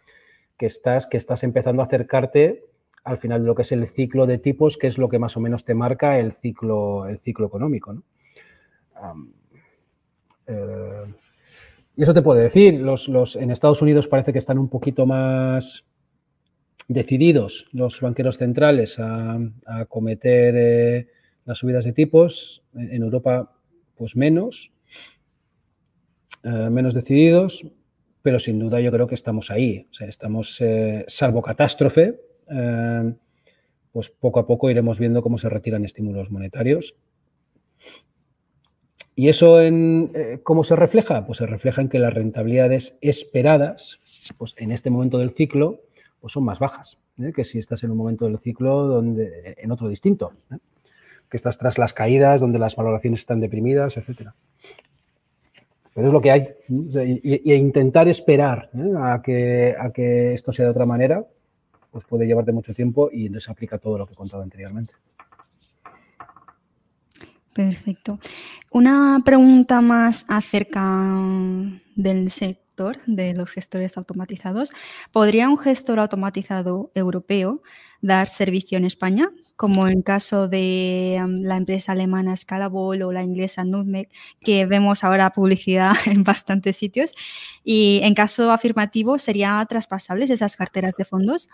que 0.58 0.66
estás, 0.66 1.08
que 1.08 1.18
estás 1.18 1.44
empezando 1.44 1.82
a 1.82 1.86
acercarte 1.86 2.66
al 3.06 3.18
final 3.18 3.42
de 3.42 3.48
lo 3.48 3.56
que 3.56 3.64
es 3.64 3.72
el 3.72 3.88
ciclo 3.88 4.26
de 4.26 4.38
tipos, 4.38 4.78
que 4.78 4.88
es 4.88 4.98
lo 4.98 5.10
que 5.10 5.20
más 5.20 5.36
o 5.36 5.40
menos 5.40 5.66
te 5.66 5.74
marca 5.74 6.20
el 6.20 6.34
ciclo, 6.34 7.08
el 7.08 7.20
ciclo 7.20 7.48
económico. 7.48 8.04
Eh, 10.48 11.14
y 11.96 12.04
eso 12.04 12.14
te 12.14 12.22
puedo 12.22 12.40
decir, 12.40 12.80
los, 12.80 13.08
los, 13.08 13.36
en 13.36 13.52
Estados 13.52 13.82
Unidos 13.82 14.08
parece 14.08 14.32
que 14.32 14.40
están 14.40 14.58
un 14.58 14.70
poquito 14.70 15.06
más 15.06 15.86
decididos 16.88 17.68
los 17.72 18.00
banqueros 18.02 18.38
centrales 18.38 18.98
a, 19.00 19.40
cometer 19.88 20.56
eh, 20.58 21.08
las 21.46 21.58
subidas 21.58 21.86
de 21.86 21.94
tipos. 21.94 22.64
En 22.76 23.04
Europa 23.04 23.54
pues 23.96 24.16
menos, 24.16 24.72
eh, 26.44 26.70
menos 26.70 26.94
decididos, 26.94 27.66
pero 28.22 28.40
sin 28.40 28.60
duda 28.60 28.80
yo 28.82 28.92
creo 28.92 29.08
que 29.08 29.16
estamos 29.16 29.52
ahí. 29.52 29.88
O 29.92 29.94
sea, 29.94 30.08
estamos, 30.08 30.60
eh, 30.62 31.06
salvo 31.08 31.42
catástrofe, 31.42 32.20
eh, 32.50 33.14
pues 33.92 34.10
poco 34.10 34.40
a 34.40 34.48
poco 34.48 34.70
iremos 34.70 35.00
viendo 35.00 35.22
cómo 35.22 35.38
se 35.38 35.50
retiran 35.50 35.86
estímulos 35.86 36.32
monetarios. 36.32 36.96
¿Y 39.16 39.30
eso 39.30 39.62
en 39.62 40.12
cómo 40.42 40.64
se 40.64 40.76
refleja? 40.76 41.24
Pues 41.28 41.38
se 41.38 41.46
refleja 41.46 41.82
en 41.82 41.90
que 41.90 42.00
las 42.00 42.16
rentabilidades 42.16 42.98
esperadas, 43.00 44.00
pues 44.40 44.56
en 44.58 44.72
este 44.72 44.90
momento 44.90 45.20
del 45.20 45.30
ciclo, 45.30 45.82
pues 46.24 46.32
son 46.32 46.46
más 46.46 46.58
bajas 46.58 46.98
que 47.36 47.44
si 47.44 47.60
estás 47.60 47.84
en 47.84 47.92
un 47.92 47.98
momento 47.98 48.24
del 48.24 48.40
ciclo 48.40 48.88
donde, 48.88 49.56
en 49.58 49.72
otro 49.74 49.90
distinto 49.90 50.32
que 51.28 51.36
estás 51.36 51.58
tras 51.58 51.78
las 51.78 51.92
caídas, 51.92 52.40
donde 52.40 52.60
las 52.60 52.78
valoraciones 52.78 53.20
están 53.20 53.42
deprimidas, 53.42 53.98
etcétera. 53.98 54.34
Pero 55.94 56.08
es 56.08 56.14
lo 56.14 56.22
que 56.22 56.32
hay. 56.32 56.48
Y, 56.70 57.54
intentar 57.54 58.08
esperar 58.08 58.70
¿eh? 58.74 58.94
a, 58.98 59.22
que, 59.22 59.76
a 59.78 59.92
que 59.92 60.34
esto 60.34 60.54
sea 60.54 60.64
de 60.64 60.72
otra 60.72 60.86
manera, 60.86 61.28
pues 61.92 62.06
puede 62.06 62.26
llevarte 62.26 62.54
mucho 62.54 62.74
tiempo 62.74 63.10
y 63.12 63.26
entonces 63.26 63.50
aplica 63.50 63.78
todo 63.78 63.98
lo 63.98 64.08
que 64.08 64.14
he 64.14 64.16
contado 64.16 64.44
anteriormente. 64.44 64.94
Perfecto. 67.54 68.18
Una 68.72 69.22
pregunta 69.26 69.82
más 69.82 70.26
acerca 70.30 71.20
del 71.98 72.32
de 73.06 73.34
los 73.34 73.52
gestores 73.52 73.98
automatizados. 73.98 74.72
¿Podría 75.12 75.50
un 75.50 75.58
gestor 75.58 76.00
automatizado 76.00 76.92
europeo 76.96 77.62
dar 78.02 78.28
servicio 78.28 78.78
en 78.78 78.86
España? 78.86 79.30
como 79.56 79.88
en 79.88 80.02
caso 80.02 80.48
de 80.48 81.20
la 81.40 81.58
empresa 81.58 81.92
alemana 81.92 82.36
Scalable 82.36 83.04
o 83.04 83.12
la 83.12 83.24
inglesa 83.24 83.64
Nutmeg, 83.64 84.10
que 84.42 84.66
vemos 84.66 85.04
ahora 85.04 85.30
publicidad 85.32 85.94
en 86.06 86.24
bastantes 86.24 86.76
sitios. 86.76 87.14
Y 87.64 88.02
en 88.04 88.14
caso 88.14 88.52
afirmativo, 88.52 89.18
¿serían 89.18 89.66
traspasables 89.68 90.30
esas 90.30 90.58
carteras 90.58 90.98
de 90.98 91.06
fondos? 91.06 91.50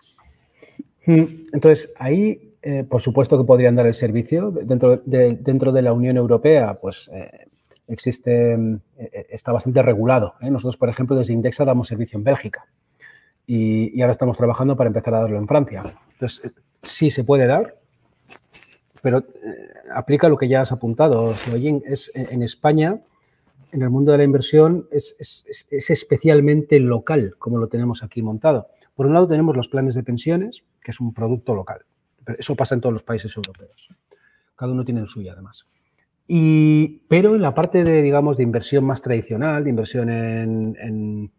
Mm, 1.05 1.23
entonces, 1.53 1.91
ahí, 1.97 2.55
eh, 2.61 2.83
por 2.83 3.01
supuesto 3.01 3.37
que 3.37 3.43
podrían 3.43 3.75
dar 3.75 3.85
el 3.85 3.93
servicio. 3.93 4.51
Dentro 4.51 5.01
de, 5.05 5.35
dentro 5.35 5.71
de 5.71 5.81
la 5.81 5.93
Unión 5.93 6.17
Europea, 6.17 6.79
pues 6.81 7.09
eh, 7.13 7.47
existe, 7.89 8.55
mm, 8.57 8.79
eh, 8.97 9.27
está 9.29 9.51
bastante 9.51 9.81
regulado. 9.81 10.35
Nosotros, 10.41 10.77
por 10.77 10.89
ejemplo, 10.89 11.15
desde 11.17 11.33
Indexa 11.33 11.65
damos 11.65 11.87
servicio 11.87 12.17
en 12.17 12.23
Bélgica. 12.23 12.65
Y, 13.45 13.99
ahora 14.01 14.11
estamos 14.11 14.37
trabajando 14.37 14.75
para 14.77 14.89
empezar 14.89 15.15
a 15.15 15.21
darlo 15.21 15.37
en 15.37 15.47
Francia. 15.47 15.83
Entonces, 16.13 16.51
sí 16.83 17.09
se 17.09 17.23
puede 17.23 17.47
dar, 17.47 17.75
pero 19.01 19.19
eh, 19.19 19.23
aplica 19.93 20.29
lo 20.29 20.37
que 20.37 20.47
ya 20.47 20.61
has 20.61 20.71
apuntado, 20.71 21.33
es, 21.33 22.11
en 22.13 22.43
España, 22.43 23.01
en 23.71 23.81
el 23.81 23.89
mundo 23.89 24.11
de 24.11 24.19
la 24.19 24.23
inversión, 24.23 24.87
es, 24.91 25.15
especialmente 25.71 26.79
local, 26.79 27.35
como 27.39 27.57
lo 27.57 27.67
tenemos 27.67 28.03
aquí 28.03 28.21
montado. 28.21 28.67
Por 28.95 29.07
un 29.07 29.13
lado 29.13 29.27
tenemos 29.27 29.55
los 29.55 29.69
planes 29.69 29.95
de 29.95 30.03
pensiones, 30.03 30.63
que 30.81 30.91
es 30.91 30.99
un 30.99 31.13
producto 31.13 31.55
local. 31.55 31.85
eso 32.37 32.55
pasa 32.55 32.75
en 32.75 32.81
todos 32.81 32.93
los 32.93 33.03
países 33.03 33.35
europeos. 33.35 33.89
Cada 34.55 34.71
uno 34.73 34.83
tiene 34.83 35.01
el 35.01 35.07
suyo, 35.07 35.31
además. 35.31 35.65
Pero 36.29 37.35
en 37.35 37.41
la 37.41 37.55
parte 37.55 37.83
de, 37.83 38.01
digamos, 38.01 38.37
de 38.37 38.43
inversión 38.43 38.85
más 38.85 39.01
tradicional, 39.01 39.63
de 39.63 39.69
inversión 39.71 40.09
en 40.09 41.31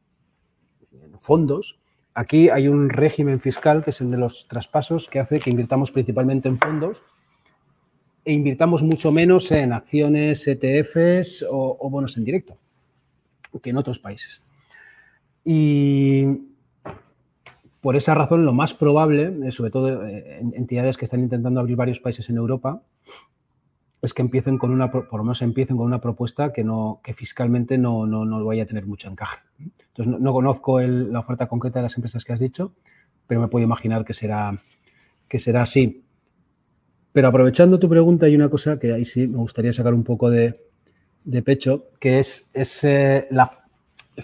fondos, 1.20 1.78
aquí 2.14 2.49
hay 2.49 2.66
un 2.66 2.91
régimen 2.91 3.41
fiscal, 3.41 3.84
que 3.84 3.91
es 3.91 4.01
el 4.01 4.11
de 4.11 4.16
los 4.16 4.49
traspasos, 4.49 5.09
que 5.09 5.20
hace 5.20 5.38
que 5.38 5.51
invirtamos 5.51 5.93
principalmente 5.93 6.49
en 6.49 6.59
fondos 6.59 7.03
e 8.24 8.32
invirtamos 8.32 8.82
mucho 8.82 9.12
menos 9.12 9.51
en 9.51 9.72
acciones, 9.72 10.47
ETFs 10.47 11.45
o, 11.49 11.88
bonos 11.91 12.16
en 12.16 12.24
directo 12.24 12.59
que 13.62 13.70
en 13.70 13.76
otros 13.76 13.99
países. 13.99 14.43
Y 15.45 16.24
por 17.80 17.97
esa 17.97 18.14
razón, 18.14 18.45
lo 18.45 18.53
más 18.53 18.74
probable, 18.74 19.36
eh, 19.43 19.51
sobre 19.51 19.70
todo 19.70 20.07
eh, 20.07 20.38
en 20.38 20.55
entidades 20.55 20.97
que 20.97 21.05
están 21.05 21.20
intentando 21.20 21.59
abrir 21.59 21.76
varios 21.76 21.99
países 21.99 22.28
en 22.30 22.36
Europa, 22.36 22.82
es 24.03 24.14
que 24.14 24.22
empiecen 24.22 24.57
con 24.57 24.70
una, 24.70 24.90
por 24.90 25.12
lo 25.12 25.24
menos 25.24 25.42
empiecen 25.42 25.76
con 25.76 25.86
una 25.86 26.01
propuesta 26.01 26.53
que, 26.53 26.64
no, 26.64 27.01
que 27.03 27.12
fiscalmente 27.12 27.76
no, 27.76 28.07
no, 28.07 28.44
vaya 28.44 28.62
a 28.62 28.66
tener 28.66 28.86
mucho 28.86 29.11
encaje. 29.11 29.40
Entonces, 29.59 30.20
no, 30.20 30.32
conozco 30.32 30.80
la 30.80 31.18
oferta 31.18 31.46
concreta 31.48 31.80
de 31.80 31.84
las 31.84 31.96
empresas 31.96 32.24
que 32.24 32.32
has 32.32 32.40
dicho, 32.40 32.72
pero 33.26 33.40
me 33.40 33.48
puedo 33.48 33.64
imaginar 33.64 34.05
que 34.05 34.14
será, 34.14 34.59
que 35.28 35.38
será 35.38 35.62
así. 35.62 36.03
Pero 37.12 37.28
aprovechando 37.28 37.78
tu 37.78 37.88
pregunta, 37.88 38.26
hay 38.26 38.34
una 38.34 38.48
cosa 38.48 38.78
que 38.78 38.92
ahí 38.92 39.05
sí 39.05 39.26
me 39.26 39.38
gustaría 39.38 39.72
sacar 39.72 39.92
un 39.92 40.05
poco 40.05 40.30
de, 40.30 40.59
pecho, 41.44 41.88
que 42.01 42.20
es, 42.20 42.48
eh, 42.84 43.26
la 43.30 43.51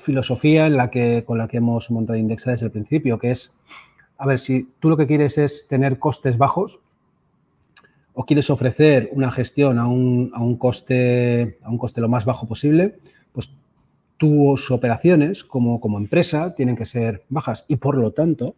filosofía 0.03 0.67
en 0.67 0.77
la 0.77 0.91
que, 0.91 1.25
con 1.27 1.37
la 1.37 1.49
que 1.49 1.59
hemos 1.59 1.91
montado 1.91 2.19
Indexa 2.19 2.53
desde 2.53 2.67
el 2.67 2.73
principio, 2.73 3.19
que 3.19 3.33
es, 3.33 3.53
a 4.17 4.27
ver, 4.27 4.39
si 4.39 4.71
tú 4.81 4.89
lo 4.89 4.97
que 4.97 5.07
quieres 5.07 5.37
es 5.37 5.67
tener 5.69 5.99
costes 5.99 6.39
bajos 6.39 6.81
o 8.19 8.25
quieres 8.25 8.49
ofrecer 8.49 9.11
una 9.13 9.31
gestión 9.31 9.79
a 9.79 9.87
un, 9.87 10.33
a 10.35 10.43
un 10.43 10.57
coste, 10.57 11.59
a 11.63 11.71
un 11.71 11.77
coste 11.77 12.01
lo 12.01 12.09
más 12.09 12.25
bajo 12.25 12.47
posible, 12.49 12.99
pues 13.31 13.51
tus 14.17 14.71
operaciones 14.71 15.45
como, 15.45 15.81
como 15.81 15.99
empresa 15.99 16.55
tienen 16.55 16.77
que 16.77 16.87
ser 16.87 17.25
bajas 17.29 17.67
y 17.69 17.77
por 17.77 17.99
lo 17.99 18.13
tanto 18.13 18.57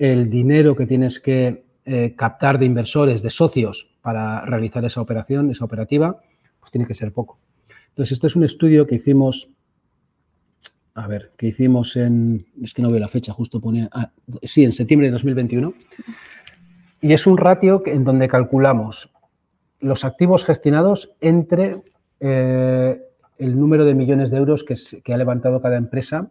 el 0.00 0.28
dinero 0.28 0.74
que 0.74 0.86
tienes 0.86 1.20
que 1.20 1.64
eh, 1.84 2.14
captar 2.16 2.58
de 2.58 2.66
inversores, 2.66 3.22
de 3.22 3.30
socios 3.30 3.94
para 4.02 4.44
realizar 4.44 4.84
esa 4.84 5.00
operación, 5.00 5.52
esa 5.52 5.64
operativa, 5.64 6.20
pues 6.58 6.72
tiene 6.72 6.88
que 6.88 6.94
ser 6.94 7.12
poco. 7.12 7.38
Entonces, 7.90 8.10
esto 8.10 8.26
es 8.26 8.34
un 8.34 8.42
estudio 8.42 8.88
que 8.88 8.96
hicimos, 8.96 9.50
a 10.94 11.06
ver, 11.06 11.30
que 11.36 11.46
hicimos 11.46 11.94
en, 11.94 12.44
es 12.60 12.74
que 12.74 12.82
no 12.82 12.90
veo 12.90 12.98
la 12.98 13.06
fecha, 13.06 13.32
justo 13.32 13.60
pone, 13.60 13.88
ah, 13.92 14.10
sí, 14.42 14.64
en 14.64 14.72
septiembre 14.72 15.06
de 15.06 15.12
2021, 15.12 15.74
y 17.04 17.12
es 17.12 17.26
un 17.26 17.36
ratio 17.36 17.82
en 17.84 18.02
donde 18.02 18.28
calculamos 18.28 19.12
los 19.78 20.06
activos 20.06 20.42
gestionados 20.42 21.12
entre 21.20 21.82
eh, 22.18 22.98
el 23.36 23.60
número 23.60 23.84
de 23.84 23.94
millones 23.94 24.30
de 24.30 24.38
euros 24.38 24.64
que, 24.64 25.12
ha 25.12 25.16
levantado 25.18 25.60
cada 25.60 25.76
empresa 25.76 26.30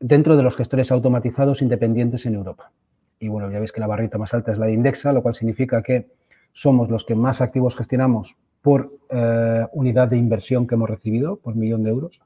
dentro 0.00 0.36
de 0.36 0.42
los 0.42 0.56
gestores 0.56 0.90
automatizados 0.90 1.62
independientes 1.62 2.26
en 2.26 2.34
Europa. 2.34 2.72
Y 3.20 3.28
bueno, 3.28 3.48
ya 3.48 3.60
veis 3.60 3.70
que 3.70 3.78
la 3.78 3.86
barrita 3.86 4.18
más 4.18 4.34
alta 4.34 4.50
es 4.50 4.58
la 4.58 4.66
de 4.66 4.72
Indexa, 4.72 5.12
lo 5.12 5.22
cual 5.22 5.36
significa 5.36 5.80
que 5.84 6.08
somos 6.52 6.90
los 6.90 7.04
que 7.04 7.14
más 7.14 7.40
activos 7.40 7.76
gestionamos 7.76 8.34
por 8.62 8.92
eh, 9.10 9.66
unidad 9.72 10.08
de 10.08 10.16
inversión 10.16 10.66
que 10.66 10.74
hemos 10.74 10.90
recibido, 10.90 11.36
por 11.36 11.54
millón 11.54 11.84
de 11.84 11.90
euros. 11.90 12.20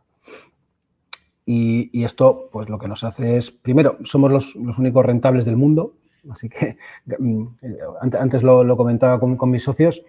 Y, 1.44 2.04
esto, 2.04 2.48
pues 2.52 2.68
lo 2.68 2.78
que 2.78 2.86
nos 2.88 3.02
hace 3.02 3.36
es, 3.36 3.50
primero, 3.50 3.98
somos 4.04 4.30
los, 4.30 4.54
únicos 4.54 5.04
rentables 5.04 5.44
del 5.44 5.56
mundo, 5.56 5.94
así 6.30 6.48
que 6.48 6.76
mm, 7.18 7.46
antes 8.00 8.42
lo, 8.42 8.76
comentaba 8.76 9.20
con, 9.20 9.50
mis 9.50 9.62
socios, 9.62 10.02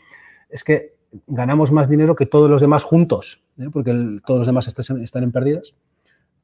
es 0.50 0.64
que 0.64 0.96
ganamos 1.28 1.72
más 1.72 1.90
dinero 1.90 2.16
que 2.16 2.26
todos 2.26 2.50
los 2.50 2.62
demás 2.62 2.84
juntos, 2.84 3.44
¿eh? 3.58 3.70
porque 3.72 3.92
todos 4.26 4.40
los 4.40 4.48
demás 4.48 4.68
están, 4.68 5.24
en 5.24 5.32
pérdidas, 5.32 5.74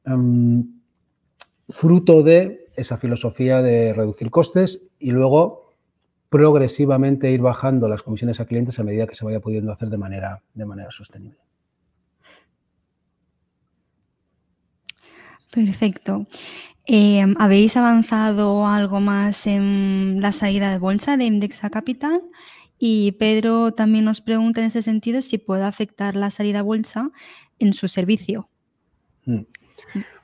em, 0.04 0.80
fruto 1.68 2.22
de 2.22 2.68
esa 2.76 2.96
filosofía 2.96 3.60
de 3.62 3.92
reducir 3.92 4.30
costes 4.30 4.80
y 4.98 5.10
luego 5.10 5.74
progresivamente 6.28 7.30
ir 7.30 7.40
bajando 7.40 7.88
las 7.88 8.02
comisiones 8.02 8.40
a 8.40 8.46
clientes 8.46 8.78
a 8.78 8.84
medida 8.84 9.06
que 9.06 9.14
se 9.14 9.24
vaya 9.24 9.40
pudiendo 9.40 9.72
hacer 9.72 9.88
de 9.88 9.96
manera, 9.96 10.42
de 10.54 10.64
manera 10.64 10.90
sostenible. 10.90 11.38
Perfecto. 15.50 16.26
Em, 16.90 17.34
¿Habéis 17.38 17.76
avanzado 17.76 18.66
algo 18.66 18.98
más 18.98 19.46
en 19.46 20.22
la 20.22 20.32
salida 20.32 20.70
de 20.72 20.78
bolsa 20.78 21.18
de 21.18 21.26
Indexa 21.26 21.68
Capital? 21.68 22.22
Y 22.78 23.12
Pedro 23.12 23.72
también 23.72 24.06
nos 24.06 24.22
pregunta 24.22 24.62
en 24.62 24.68
ese 24.68 24.80
sentido 24.80 25.20
si 25.20 25.36
puede 25.36 25.64
afectar 25.64 26.16
la 26.16 26.30
salida 26.30 26.60
a 26.60 26.62
bolsa 26.62 27.10
en 27.58 27.74
su 27.74 27.88
servicio. 27.88 28.48
Mm. 29.26 29.42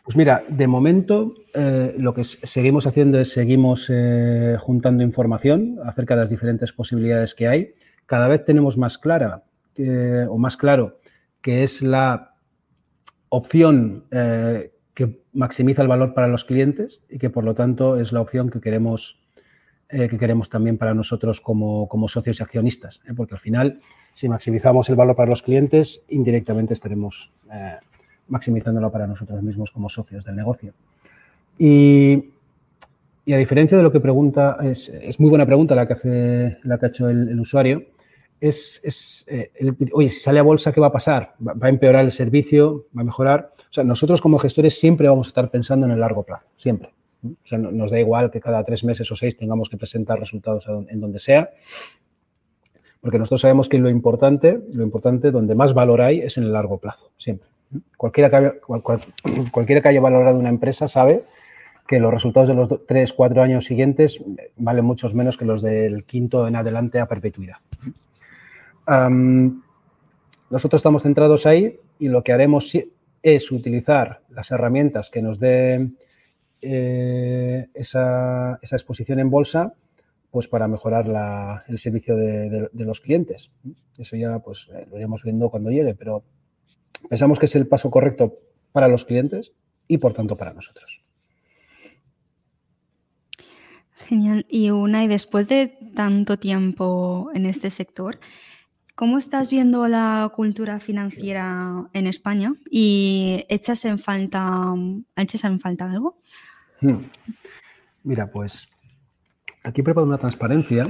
Pues 0.05 0.17
mira, 0.17 0.43
de 0.49 0.67
momento 0.67 1.35
eh, 1.53 1.95
lo 1.99 2.15
que 2.15 2.25
seguimos 2.25 2.87
haciendo 2.87 3.21
es 3.21 3.31
seguimos 3.31 3.91
eh, 3.91 4.57
juntando 4.59 5.03
información 5.03 5.77
acerca 5.85 6.15
de 6.15 6.23
las 6.23 6.31
diferentes 6.31 6.73
posibilidades 6.73 7.35
que 7.35 7.47
hay. 7.47 7.75
Cada 8.07 8.27
vez 8.27 8.43
tenemos 8.43 8.79
más 8.79 8.97
clara 8.97 9.45
o 10.31 10.39
más 10.39 10.57
claro 10.57 10.99
que 11.43 11.62
es 11.62 11.83
la 11.83 12.37
opción 13.29 14.07
eh, 14.11 14.74
que 14.95 15.20
maximiza 15.32 15.82
el 15.82 15.88
valor 15.88 16.14
para 16.14 16.28
los 16.28 16.45
clientes 16.45 17.03
y 17.11 17.18
que 17.18 17.28
por 17.28 17.45
lo 17.45 17.55
tanto 17.55 17.99
es 17.99 18.12
la 18.12 18.20
opción 18.20 18.49
que 18.49 18.61
queremos, 18.61 19.20
eh, 19.88 20.09
que 20.09 20.18
queremos 20.18 20.49
también 20.49 20.78
para 20.78 20.95
nosotros 20.95 21.40
como, 21.40 21.88
socios 22.07 22.40
y 22.40 22.42
accionistas, 22.42 23.03
¿eh? 23.07 23.12
porque 23.14 23.34
al 23.34 23.40
final 23.40 23.80
si 24.14 24.28
maximizamos 24.28 24.88
el 24.88 24.95
valor 24.95 25.16
para 25.16 25.30
los 25.30 25.42
clientes, 25.42 26.03
indirectamente 26.09 26.74
estaremos 26.74 27.32
eh, 27.53 27.74
maximizándolo 28.28 28.90
para 28.92 29.09
nosotros 29.09 29.42
mismos 29.42 29.72
como 29.72 29.88
socios 29.88 30.24
del 30.24 30.36
negocio. 30.36 30.72
Y, 31.59 32.30
a 33.32 33.36
diferencia 33.36 33.76
de 33.76 33.82
lo 33.82 33.90
que 33.90 34.01
pregunta, 34.01 34.59
es, 34.62 35.18
muy 35.18 35.30
buena 35.30 35.47
pregunta 35.47 35.74
la 35.74 35.86
que, 35.86 35.95
hace, 35.95 36.59
la 36.62 36.78
que 36.78 36.86
ha 36.86 36.88
hecho 36.90 37.09
el 37.09 37.40
usuario, 37.40 37.84
es, 38.49 39.24
eh, 39.26 39.51
oye, 39.92 40.11
si 40.11 40.20
sale 40.20 40.38
a 40.38 40.42
bolsa, 40.42 40.72
¿qué 40.72 40.80
va 40.80 40.88
a 40.88 40.92
pasar? 40.92 41.34
¿Va, 41.47 41.55
a 41.66 41.68
empeorar 41.68 42.05
el 42.05 42.12
servicio? 42.12 42.86
¿Va 42.97 43.01
a 43.01 43.05
mejorar? 43.05 43.51
O 43.59 43.72
sea, 43.72 43.84
nosotros 43.84 44.20
como 44.20 44.38
gestores 44.38 44.78
siempre 44.78 45.09
vamos 45.09 45.28
a 45.28 45.30
estar 45.30 45.51
pensando 45.51 45.86
en 45.86 45.92
el 45.92 46.01
largo 46.01 46.24
plazo, 46.24 46.47
siempre. 46.57 46.92
O 47.24 47.47
sea, 47.47 47.57
nos 47.57 47.90
da 47.90 47.99
igual 47.99 48.30
que 48.30 48.40
cada 48.40 48.62
tres 48.62 48.84
meses 48.84 49.11
o 49.11 49.16
seis 49.16 49.34
tengamos 49.34 49.70
que 49.70 49.78
presentar 49.78 50.20
resultados 50.20 50.66
en 50.68 51.01
donde 51.01 51.18
sea, 51.18 51.51
porque 53.01 53.18
nosotros 53.18 53.40
sabemos 53.40 53.68
que 53.68 53.78
lo 53.78 53.88
importante, 53.88 54.61
lo 54.74 54.82
importante, 54.82 55.30
donde 55.30 55.55
más 55.55 55.72
valor 55.72 56.03
hay 56.03 56.20
es 56.20 56.36
en 56.36 56.45
el 56.45 56.53
largo 56.53 56.76
plazo, 56.76 57.12
siempre. 57.16 57.49
Cualquiera 57.97 58.28
que 58.28 58.36
haya, 58.36 58.55
cualquiera 59.51 59.80
que 59.80 59.88
haya 59.88 60.03
valorado 60.03 60.38
una 60.38 60.51
empresa 60.51 60.86
sabe 60.86 61.24
que 61.88 61.99
los 61.99 62.12
resultados 62.12 62.49
de 62.49 62.55
los 62.55 62.68
tres, 62.86 63.14
cuatro 63.14 63.42
años 63.42 63.64
siguientes 63.64 64.20
valen 64.57 64.84
muchos 64.84 65.14
menos 65.14 65.38
que 65.38 65.47
los 65.47 65.62
del 65.62 66.05
quinto 66.05 66.47
en 66.47 66.57
adelante 66.57 67.01
a 67.01 67.07
perpetuidad 67.07 67.57
nosotros 68.87 70.78
estamos 70.78 71.03
centrados 71.03 71.47
ahí 71.47 71.78
y 71.99 72.09
lo 72.09 72.22
que 72.22 72.32
haremos 72.32 72.72
es 73.22 73.51
utilizar 73.51 74.22
las 74.28 74.51
herramientas 74.51 75.11
que 75.11 75.22
nos 75.22 75.39
den 75.39 75.99
eh, 76.61 77.68
esa, 77.74 78.59
exposición 78.62 79.18
en 79.18 79.30
bolsa 79.30 79.74
pues 80.30 80.49
para 80.49 80.66
mejorar 80.66 81.07
el 81.68 81.78
servicio 81.78 82.16
de, 82.16 82.68
los 82.72 83.01
clientes. 83.01 83.53
Eso 83.97 84.16
ya 84.16 84.41
pues 84.41 84.68
eh, 84.74 84.87
lo 84.91 84.97
iremos 84.97 85.22
viendo 85.22 85.49
cuando 85.49 85.70
llegue, 85.70 85.95
pero 85.95 86.24
pensamos 87.09 87.39
que 87.39 87.47
es 87.47 87.55
el 87.55 87.68
paso 87.68 87.91
correcto 87.91 88.39
para 88.72 88.89
los 88.89 89.05
clientes 89.05 89.53
y 89.87 89.99
por 89.99 90.12
tanto 90.12 90.37
para 90.37 90.53
nosotros. 90.53 91.05
Genial. 93.93 94.45
Y 94.49 94.70
una, 94.70 95.05
y 95.05 95.09
después 95.09 95.49
de 95.49 95.78
tanto 95.95 96.37
tiempo 96.39 97.30
en 97.32 97.47
este 97.47 97.70
sector, 97.70 98.18
¿Cómo 98.95 99.18
estás 99.18 99.51
viendo 99.51 99.88
la 99.88 100.30
cultura 100.36 100.78
financiera 100.78 101.88
en 101.92 102.07
España 102.07 102.55
y 102.70 103.45
echas 103.49 103.84
en 103.86 103.99
falta, 103.99 104.72
echas 105.16 105.42
en 105.42 105.59
falta 105.59 105.90
algo? 105.90 106.18
Hmm. 106.80 106.99
Mira, 108.05 108.30
pues 108.30 108.68
aquí 109.64 109.82
preparo 109.82 110.07
una 110.07 110.18
transparencia. 110.18 110.86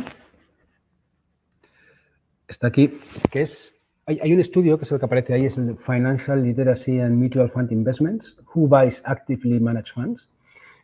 Está 2.46 2.66
aquí, 2.66 2.98
que 3.30 3.40
es, 3.40 3.74
hay, 4.04 4.34
un 4.34 4.40
estudio 4.40 4.76
que 4.76 4.84
es 4.84 4.92
el 4.92 4.98
que 4.98 5.06
aparece 5.06 5.32
ahí, 5.32 5.46
es 5.46 5.56
el 5.56 5.78
Financial 5.78 6.42
Literacy 6.42 7.00
and 7.00 7.16
Mutual 7.16 7.50
Fund 7.50 7.72
Investments, 7.72 8.36
Who 8.54 8.68
Buys 8.68 9.00
Actively 9.06 9.60
Managed 9.60 9.94
Funds, 9.94 10.28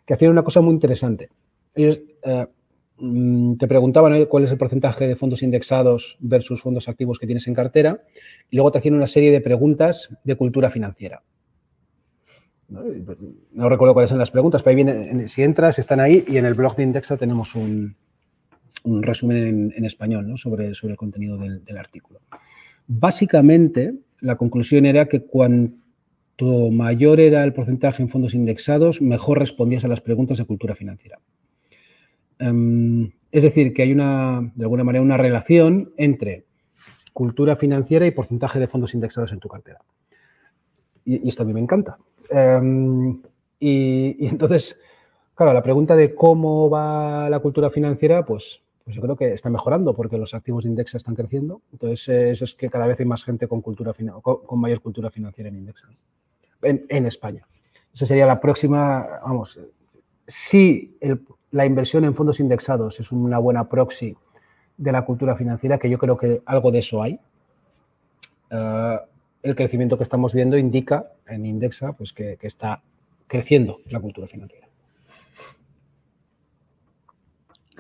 que 0.07 0.15
hacía 0.15 0.31
una 0.31 0.43
cosa 0.43 0.63
muy 0.63 0.73
interesante. 0.73 1.29
Ellos 1.75 2.01
eh, 2.23 2.47
te 3.59 3.69
preguntaban 3.69 4.25
cuál 4.27 4.45
es 4.45 4.51
el 4.51 4.59
porcentaje 4.59 5.09
de 5.09 5.17
fondos 5.17 5.43
indexados 5.43 6.19
versus 6.21 6.61
fondos 6.61 6.89
activos 6.89 7.19
que 7.19 7.27
tienes 7.27 7.47
en 7.47 7.55
cartera 7.55 8.03
y 8.51 8.57
luego 8.57 8.71
te 8.71 8.79
hacían 8.79 8.95
una 8.95 9.07
serie 9.07 9.31
de 9.31 9.41
preguntas 9.41 10.11
de 10.23 10.37
cultura 10.37 10.71
financiera. 10.71 11.23
No, 12.69 13.69
recuerdo 13.69 13.95
cuáles 13.95 14.11
son 14.11 14.19
las 14.19 14.31
preguntas, 14.31 14.63
pero 14.63 14.71
ahí 14.71 14.85
viene, 14.85 15.29
si 15.29 15.43
entras, 15.43 15.79
están 15.79 15.99
ahí 15.99 16.25
y 16.29 16.37
en 16.37 16.45
el 16.45 16.55
blog 16.55 16.77
de 16.77 16.85
Indexa 16.85 17.17
tenemos 17.17 17.55
un, 17.55 17.97
resumen 18.85 19.73
en, 19.75 19.85
español 19.85 20.37
sobre, 20.37 20.75
sobre 20.75 20.93
el 20.93 20.97
contenido 20.97 21.37
del, 21.37 21.65
del 21.65 21.79
artículo. 21.79 22.21
Básicamente, 22.87 23.95
la 24.21 24.37
conclusión 24.37 24.87
era 24.87 25.07
que 25.07 25.23
cuanto 25.23 26.71
mayor 26.71 27.19
era 27.19 27.43
el 27.45 27.53
porcentaje 27.53 28.03
en 28.03 28.09
fondos 28.09 28.35
indexados, 28.35 29.03
mejor 29.03 29.39
respondías 29.39 29.85
a 29.85 29.89
las 29.89 30.01
preguntas 30.01 30.39
de 30.39 30.45
cultura 30.45 30.75
financiera. 30.75 31.19
Em, 32.41 33.13
es 33.31 33.43
decir, 33.43 33.73
que 33.73 33.83
hay 33.83 33.93
una, 33.93 34.51
de 34.55 34.65
alguna 34.65 34.83
manera, 34.83 35.03
una 35.03 35.19
relación 35.19 35.93
entre 35.97 36.47
cultura 37.13 37.55
financiera 37.55 38.07
y 38.07 38.11
porcentaje 38.11 38.59
de 38.59 38.67
fondos 38.67 38.95
indexados 38.95 39.33
en 39.33 39.41
tu 39.41 39.49
cartera. 39.49 39.81
Y, 41.05 41.29
esto 41.29 41.43
a 41.43 41.47
mí 41.47 41.53
me 41.53 41.61
encanta. 41.61 41.99
Em, 42.31 43.21
y, 43.61 44.27
entonces, 44.27 44.77
claro, 45.35 45.53
la 45.53 45.63
pregunta 45.63 45.95
de 45.97 46.15
cómo 46.15 46.71
va 46.71 47.29
la 47.29 47.39
cultura 47.41 47.69
financiera, 47.69 48.25
pues, 48.25 48.63
pues 48.85 48.97
yo 48.97 49.03
creo 49.03 49.17
que 49.17 49.33
está 49.33 49.51
mejorando 49.51 49.95
porque 49.95 50.17
los 50.17 50.33
activos 50.33 50.65
de 50.65 50.71
Indexa 50.71 50.97
están 50.97 51.15
creciendo. 51.15 51.61
Entonces, 51.73 52.09
eso 52.09 52.45
es 52.45 52.55
que 52.55 52.71
cada 52.71 52.87
vez 52.87 52.99
hay 53.01 53.07
más 53.07 53.25
gente 53.25 53.47
con, 53.47 53.61
cultura, 53.61 53.93
con, 54.23 54.61
mayor 54.61 54.81
cultura 54.81 55.11
financiera 55.11 55.51
en 55.51 55.59
Indexa, 55.59 55.89
en, 56.63 56.87
en 56.89 57.07
España. 57.07 57.47
Esa 57.93 58.07
sería 58.07 58.25
la 58.25 58.41
próxima, 58.41 59.21
vamos, 59.23 59.61
si 60.27 60.97
el, 61.01 61.21
la 61.51 61.67
inversión 61.67 62.05
en 62.05 62.15
fondos 62.15 62.41
indexados 62.41 63.01
es 63.01 63.13
una 63.13 63.39
buena 63.39 63.69
proxy 63.69 64.17
de 64.77 64.93
la 64.93 65.05
cultura 65.05 65.37
financiera, 65.37 65.79
que 65.79 65.91
yo 65.91 65.99
creo 65.99 66.17
que 66.17 66.43
algo 66.47 66.71
de 66.71 66.79
eso 66.79 67.03
hay. 67.03 67.19
Eh, 68.51 68.99
el 69.43 69.57
crecimiento 69.57 69.97
que 69.97 70.03
estamos 70.03 70.35
viendo 70.35 70.57
indica 70.57 71.05
en 71.27 71.47
Indexa 71.47 71.93
pues, 71.93 72.13
que, 72.13 72.39
está 72.43 72.83
creciendo 73.27 73.81
la 73.87 74.01
cultura 74.01 74.27
financiera. 74.27 74.69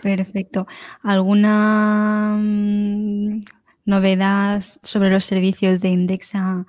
Perfecto. 0.03 0.67
¿Alguna 1.03 2.37
mm, 2.39 3.41
novedad 3.85 4.63
sobre 4.83 5.11
los 5.11 5.25
servicios 5.25 5.81
de 5.81 5.91
Indexa 5.91 6.67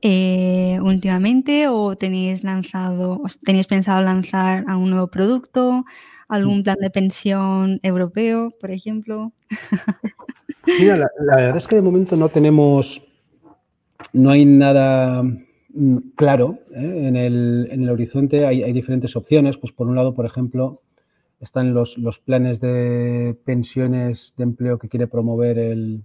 eh, 0.00 0.78
últimamente 0.80 1.66
o 1.66 1.96
tenéis 1.96 2.44
lanzado, 2.44 3.22
tenéis 3.44 3.66
pensado 3.66 4.00
lanzar 4.02 4.64
algún 4.68 4.90
nuevo 4.90 5.08
producto? 5.08 5.84
Algún 6.28 6.62
plan 6.62 6.76
de 6.80 6.90
pensión 6.90 7.80
europeo, 7.82 8.52
por 8.60 8.70
ejemplo? 8.70 9.32
Mira, 10.78 10.96
la, 10.96 11.36
verdad 11.36 11.56
es 11.56 11.66
que 11.66 11.76
de 11.76 11.82
momento 11.82 12.16
no 12.16 12.28
tenemos, 12.28 13.02
no 14.12 14.30
hay 14.30 14.44
nada 14.44 15.22
mm, 15.22 15.96
claro 16.14 16.58
¿eh? 16.74 17.06
en, 17.06 17.16
el, 17.16 17.90
horizonte. 17.90 18.46
Hay, 18.46 18.72
diferentes 18.72 19.16
opciones. 19.16 19.56
Pues 19.56 19.72
por 19.72 19.88
un 19.88 19.96
lado, 19.96 20.14
por 20.14 20.26
ejemplo, 20.26 20.82
están 21.40 21.72
los, 21.72 21.96
planes 22.24 22.60
de 22.60 23.34
pensiones 23.44 24.34
de 24.36 24.44
empleo 24.44 24.78
que 24.78 24.88
quiere 24.88 25.06
promover 25.06 25.58
el, 25.58 26.04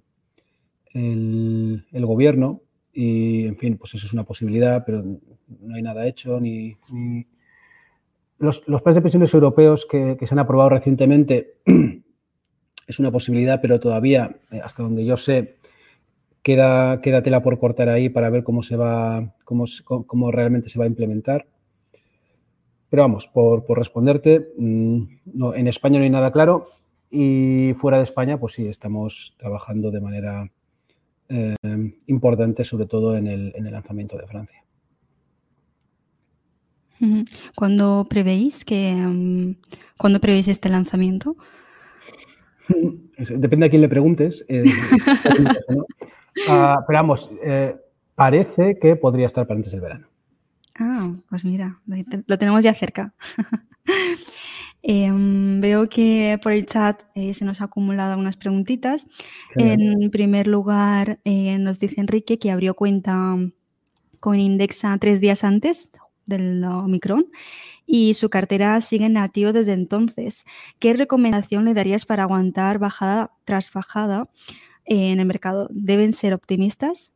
el, 0.94 2.06
gobierno. 2.06 2.62
Y, 2.94 3.46
en 3.46 3.58
fin, 3.58 3.78
pues 3.78 3.94
eso 3.96 4.06
es 4.06 4.14
una 4.14 4.24
posibilidad, 4.24 4.86
pero 4.86 5.04
no 5.04 5.76
hay 5.76 5.82
nada 5.82 6.08
hecho 6.08 6.40
ni 6.40 6.78
los, 8.40 8.60
planes 8.60 8.96
de 8.96 9.02
pensiones 9.02 9.34
europeos 9.34 9.86
que, 9.86 10.18
se 10.22 10.34
han 10.34 10.40
aprobado 10.40 10.70
recientemente 10.70 11.58
es 12.88 13.00
una 13.00 13.12
posibilidad, 13.12 13.62
pero 13.62 13.80
todavía, 13.80 14.38
eh, 14.52 14.60
hasta 14.64 14.84
donde 14.84 15.06
yo 15.06 15.18
sé, 15.18 15.56
queda, 16.42 17.02
queda 17.02 17.24
tela 17.24 17.42
por 17.42 17.60
cortar 17.60 17.90
ahí 17.90 18.10
para 18.10 18.30
ver 18.30 18.44
cómo 18.44 18.64
se 18.64 18.76
va, 18.76 19.34
cómo, 19.46 20.32
realmente 20.32 20.70
se 20.70 20.80
va 20.80 20.86
a 20.86 20.90
implementar. 20.90 21.48
Pero 22.90 23.04
vamos, 23.04 23.28
por, 23.28 23.66
responderte, 23.78 24.52
mm, 24.58 25.04
no, 25.34 25.56
en 25.56 25.68
España 25.68 25.98
no 25.98 26.04
hay 26.04 26.12
nada 26.12 26.32
claro 26.32 26.68
y 27.10 27.74
fuera 27.76 27.98
de 27.98 28.04
España, 28.04 28.40
pues 28.40 28.54
sí, 28.54 28.68
estamos 28.68 29.36
trabajando 29.38 29.90
de 29.92 30.02
manera 30.02 30.52
eh, 31.30 31.56
importante, 32.08 32.64
sobre 32.64 32.86
todo 32.86 33.16
en 33.16 33.28
el 33.28 33.72
lanzamiento 33.72 34.18
de 34.18 34.28
Francia. 34.28 34.63
¿Cuándo 37.56 38.08
prevéis 38.10 38.66
que 38.66 39.56
cuando 39.98 40.20
prevéis 40.20 40.48
este 40.48 40.70
lanzamiento? 40.70 41.36
Depende 43.18 43.66
a 43.66 43.70
quién 43.70 43.82
le 43.82 43.90
preguntes. 43.90 44.46
Eh, 44.48 44.64
ah, 46.50 46.84
pero 46.88 47.00
vamos, 47.00 47.30
eh, 47.44 47.76
parece 48.16 48.78
que 48.80 48.96
podría 48.96 49.26
estar 49.26 49.46
para 49.48 49.58
antes 49.58 49.72
del 49.72 49.82
verano. 49.82 50.08
Ah, 50.76 51.14
pues 51.30 51.46
mira, 51.46 51.80
lo 52.26 52.38
tenemos 52.38 52.64
ya 52.64 52.74
cerca. 52.74 53.14
Em, 54.86 55.62
veo 55.62 55.88
que 55.88 56.38
por 56.44 56.52
el 56.52 56.66
chat 56.66 57.04
eh, 57.16 57.34
se 57.34 57.46
nos 57.46 57.62
ha 57.62 57.66
acumulado 57.66 58.12
algunas 58.12 58.36
preguntitas. 58.36 59.08
En 59.56 60.12
primer 60.12 60.46
lugar, 60.46 61.20
nos 61.24 61.80
dice 61.80 62.02
Enrique 62.02 62.38
que 62.38 62.52
abrió 62.52 62.74
cuenta 62.74 63.38
con 64.20 64.38
Indexa 64.38 64.98
tres 64.98 65.22
días 65.22 65.46
antes, 65.46 65.90
del 66.26 66.64
Omicron 66.64 67.26
y 67.86 68.14
su 68.14 68.30
cartera 68.30 68.80
sigue 68.82 69.06
en 69.06 69.14
negativo 69.14 69.52
desde 69.52 69.74
entonces. 69.74 70.46
¿Qué 70.80 70.94
recomendación 70.94 71.66
le 71.66 71.74
darías 71.74 72.06
para 72.06 72.24
aguantar 72.24 72.80
bajada 72.80 73.30
tras 73.46 73.72
bajada 73.72 74.30
en 74.86 75.20
el 75.20 75.26
mercado? 75.26 75.68
¿Deben 75.72 76.14
ser 76.14 76.34
optimistas? 76.34 77.12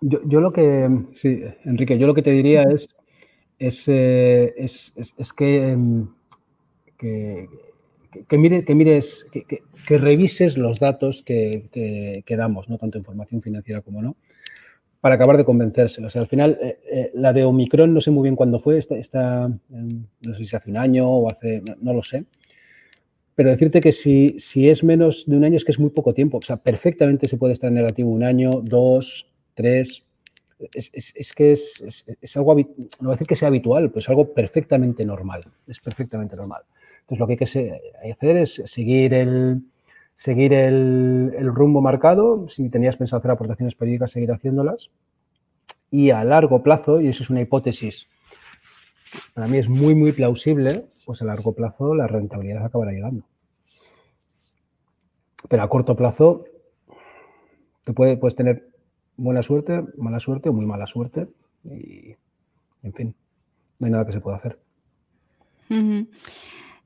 Yo, 0.00 0.40
lo 0.40 0.50
que, 0.50 0.88
sí, 1.14 1.40
Enrique, 1.64 1.98
yo 1.98 2.06
lo 2.06 2.14
que 2.14 2.22
te 2.22 2.30
diría 2.30 2.64
es, 2.64 2.94
es, 3.58 3.88
eh, 3.88 4.54
em, 5.38 6.08
que, 6.98 7.48
que, 8.28 8.38
mire, 8.38 8.64
que 8.64 8.74
mires, 8.74 9.26
que, 9.32 9.98
revises 9.98 10.58
los 10.58 10.78
datos 10.78 11.22
que, 11.22 11.68
que, 12.24 12.36
damos, 12.36 12.68
no 12.68 12.76
tanto 12.76 12.98
información 12.98 13.40
financiera 13.40 13.80
como 13.80 14.02
no, 14.02 14.16
para 15.06 15.14
acabar 15.14 15.36
de 15.36 15.44
convencerse. 15.44 16.04
O 16.04 16.10
sea, 16.10 16.22
al 16.22 16.26
final, 16.26 16.58
eh, 16.60 16.80
eh, 16.90 17.10
la 17.14 17.32
de 17.32 17.44
Omicron, 17.44 17.94
no 17.94 18.00
sé 18.00 18.10
muy 18.10 18.24
bien 18.24 18.34
cuándo 18.34 18.58
fue, 18.58 18.76
está, 18.76 19.48
no 19.68 20.34
sé 20.34 20.44
si 20.44 20.56
hace 20.56 20.68
un 20.68 20.76
año 20.76 21.08
o 21.08 21.30
hace, 21.30 21.62
no, 21.80 21.94
lo 21.94 22.02
sé. 22.02 22.24
Pero 23.36 23.50
decirte 23.50 23.80
que 23.80 23.92
si, 23.92 24.34
si 24.40 24.68
es 24.68 24.82
menos 24.82 25.22
de 25.28 25.36
un 25.36 25.44
año 25.44 25.58
es 25.58 25.64
que 25.64 25.70
es 25.70 25.78
muy 25.78 25.90
poco 25.90 26.12
tiempo. 26.12 26.38
O 26.38 26.42
sea, 26.42 26.56
perfectamente 26.56 27.28
se 27.28 27.36
puede 27.36 27.52
estar 27.52 27.70
negativo 27.70 28.10
un 28.10 28.24
año, 28.24 28.60
dos, 28.64 29.30
tres. 29.54 30.02
Es, 30.74 30.90
es, 30.92 31.32
que 31.34 31.52
es, 31.52 32.04
es, 32.20 32.36
algo, 32.36 32.56
no 32.56 32.64
voy 32.98 33.10
a 33.10 33.12
decir 33.12 33.28
que 33.28 33.36
sea 33.36 33.46
habitual, 33.46 33.90
pero 33.90 34.00
es 34.00 34.08
algo 34.08 34.34
perfectamente 34.34 35.04
normal. 35.04 35.44
Es 35.68 35.78
perfectamente 35.78 36.34
normal. 36.34 36.62
Entonces, 37.02 37.20
lo 37.20 37.28
que 37.28 37.34
hay 37.34 37.36
que 37.36 37.44
hacer 37.44 38.36
es 38.38 38.60
seguir 38.64 39.14
el, 39.14 39.62
seguir 40.16 40.54
el, 40.54 41.30
rumbo 41.54 41.82
marcado, 41.82 42.48
si 42.48 42.70
tenías 42.70 42.96
pensado 42.96 43.18
hacer 43.18 43.30
aportaciones 43.30 43.74
periódicas, 43.74 44.10
seguir 44.10 44.32
haciéndolas. 44.32 44.90
Y 45.90 46.10
a 46.10 46.24
largo 46.24 46.62
plazo, 46.62 47.00
y 47.00 47.08
eso 47.08 47.22
es 47.22 47.30
una 47.30 47.42
hipótesis, 47.42 48.08
para 49.34 49.46
mí 49.46 49.58
es 49.58 49.68
muy, 49.68 49.94
muy 49.94 50.12
plausible, 50.12 50.86
pues 51.04 51.22
a 51.22 51.26
largo 51.26 51.54
plazo 51.54 51.94
la 51.94 52.06
rentabilidad 52.06 52.64
acabará 52.64 52.92
llegando. 52.92 53.24
Pero 55.48 55.62
a 55.62 55.68
corto 55.68 55.94
plazo, 55.94 56.44
te 57.84 57.92
puede, 57.92 58.16
puedes 58.16 58.34
tener 58.34 58.68
buena 59.16 59.42
suerte, 59.42 59.84
mala 59.98 60.18
suerte 60.18 60.48
o 60.48 60.52
muy 60.52 60.66
mala 60.66 60.86
suerte. 60.86 61.28
Y, 61.62 62.16
en 62.82 62.92
fin, 62.94 63.14
no 63.78 63.86
hay 63.86 63.92
nada 63.92 64.06
que 64.06 64.12
se 64.12 64.20
pueda 64.20 64.38
hacer. 64.38 64.58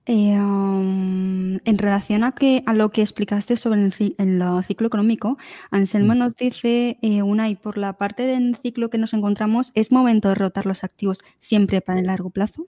Eh, 0.07 0.35
um, 0.41 1.59
en 1.65 1.79
relación 1.79 2.25
a, 2.25 2.33
que, 2.33 2.63
a 2.67 2.73
lo 2.73 2.91
que 2.91 3.03
explicaste 3.03 3.57
sobre 3.57 3.83
el, 3.83 3.93
ciclo 3.93 4.87
económico, 4.87 5.37
Anselmo 5.71 6.15
mm. 6.15 6.19
nos 6.19 6.37
dice, 6.37 6.99
eh, 7.03 7.23
una, 7.23 7.51
y 7.51 7.55
por 7.55 7.77
la 7.77 7.93
parte 7.93 8.25
del 8.25 8.57
ciclo 8.57 8.89
que 8.89 8.99
nos 8.99 9.13
encontramos, 9.13 9.73
¿es 9.75 9.93
momento 9.93 10.29
de 10.29 10.35
rotar 10.35 10.65
los 10.67 10.85
activos 10.85 11.21
siempre 11.39 11.81
para 11.81 12.01
el 12.01 12.07
largo 12.07 12.31
plazo? 12.31 12.67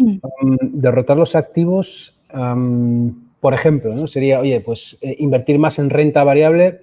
Um, 0.00 0.58
derrotar 0.60 1.16
los 1.16 1.36
activos, 1.36 2.20
um, 2.34 3.28
por 3.38 3.54
ejemplo, 3.54 3.94
¿no? 3.94 4.08
sería, 4.08 4.40
oye, 4.40 4.60
pues 4.60 4.98
eh, 5.00 5.14
invertir 5.20 5.60
más 5.60 5.78
en 5.78 5.90
renta 5.90 6.24
variable 6.24 6.80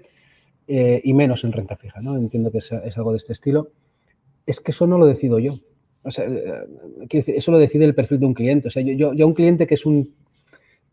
y 0.67 1.13
menos 1.13 1.43
en 1.43 1.51
renta 1.51 1.75
fija, 1.75 1.99
¿no? 1.99 2.15
Entiendo 2.15 2.49
que 2.49 2.59
es 2.59 2.97
algo 2.97 3.11
de 3.11 3.17
este 3.17 3.33
estilo. 3.33 3.71
Es 4.45 4.61
que 4.61 4.71
eso 4.71 4.87
no 4.87 4.97
lo 4.97 5.05
decido 5.05 5.37
yo. 5.37 5.55
O 6.03 6.11
sea, 6.11 6.25
eh, 6.25 6.67
decir, 7.09 7.35
eso 7.35 7.51
lo 7.51 7.59
decide 7.59 7.85
el 7.85 7.95
perfil 7.95 8.19
de 8.19 8.25
un 8.25 8.33
cliente. 8.33 8.67
O 8.67 8.71
sea, 8.71 8.81
yo, 8.81 9.13
yo, 9.13 9.27
un 9.27 9.33
cliente 9.33 9.67
que 9.67 9.75
es 9.75 9.85
un 9.85 10.13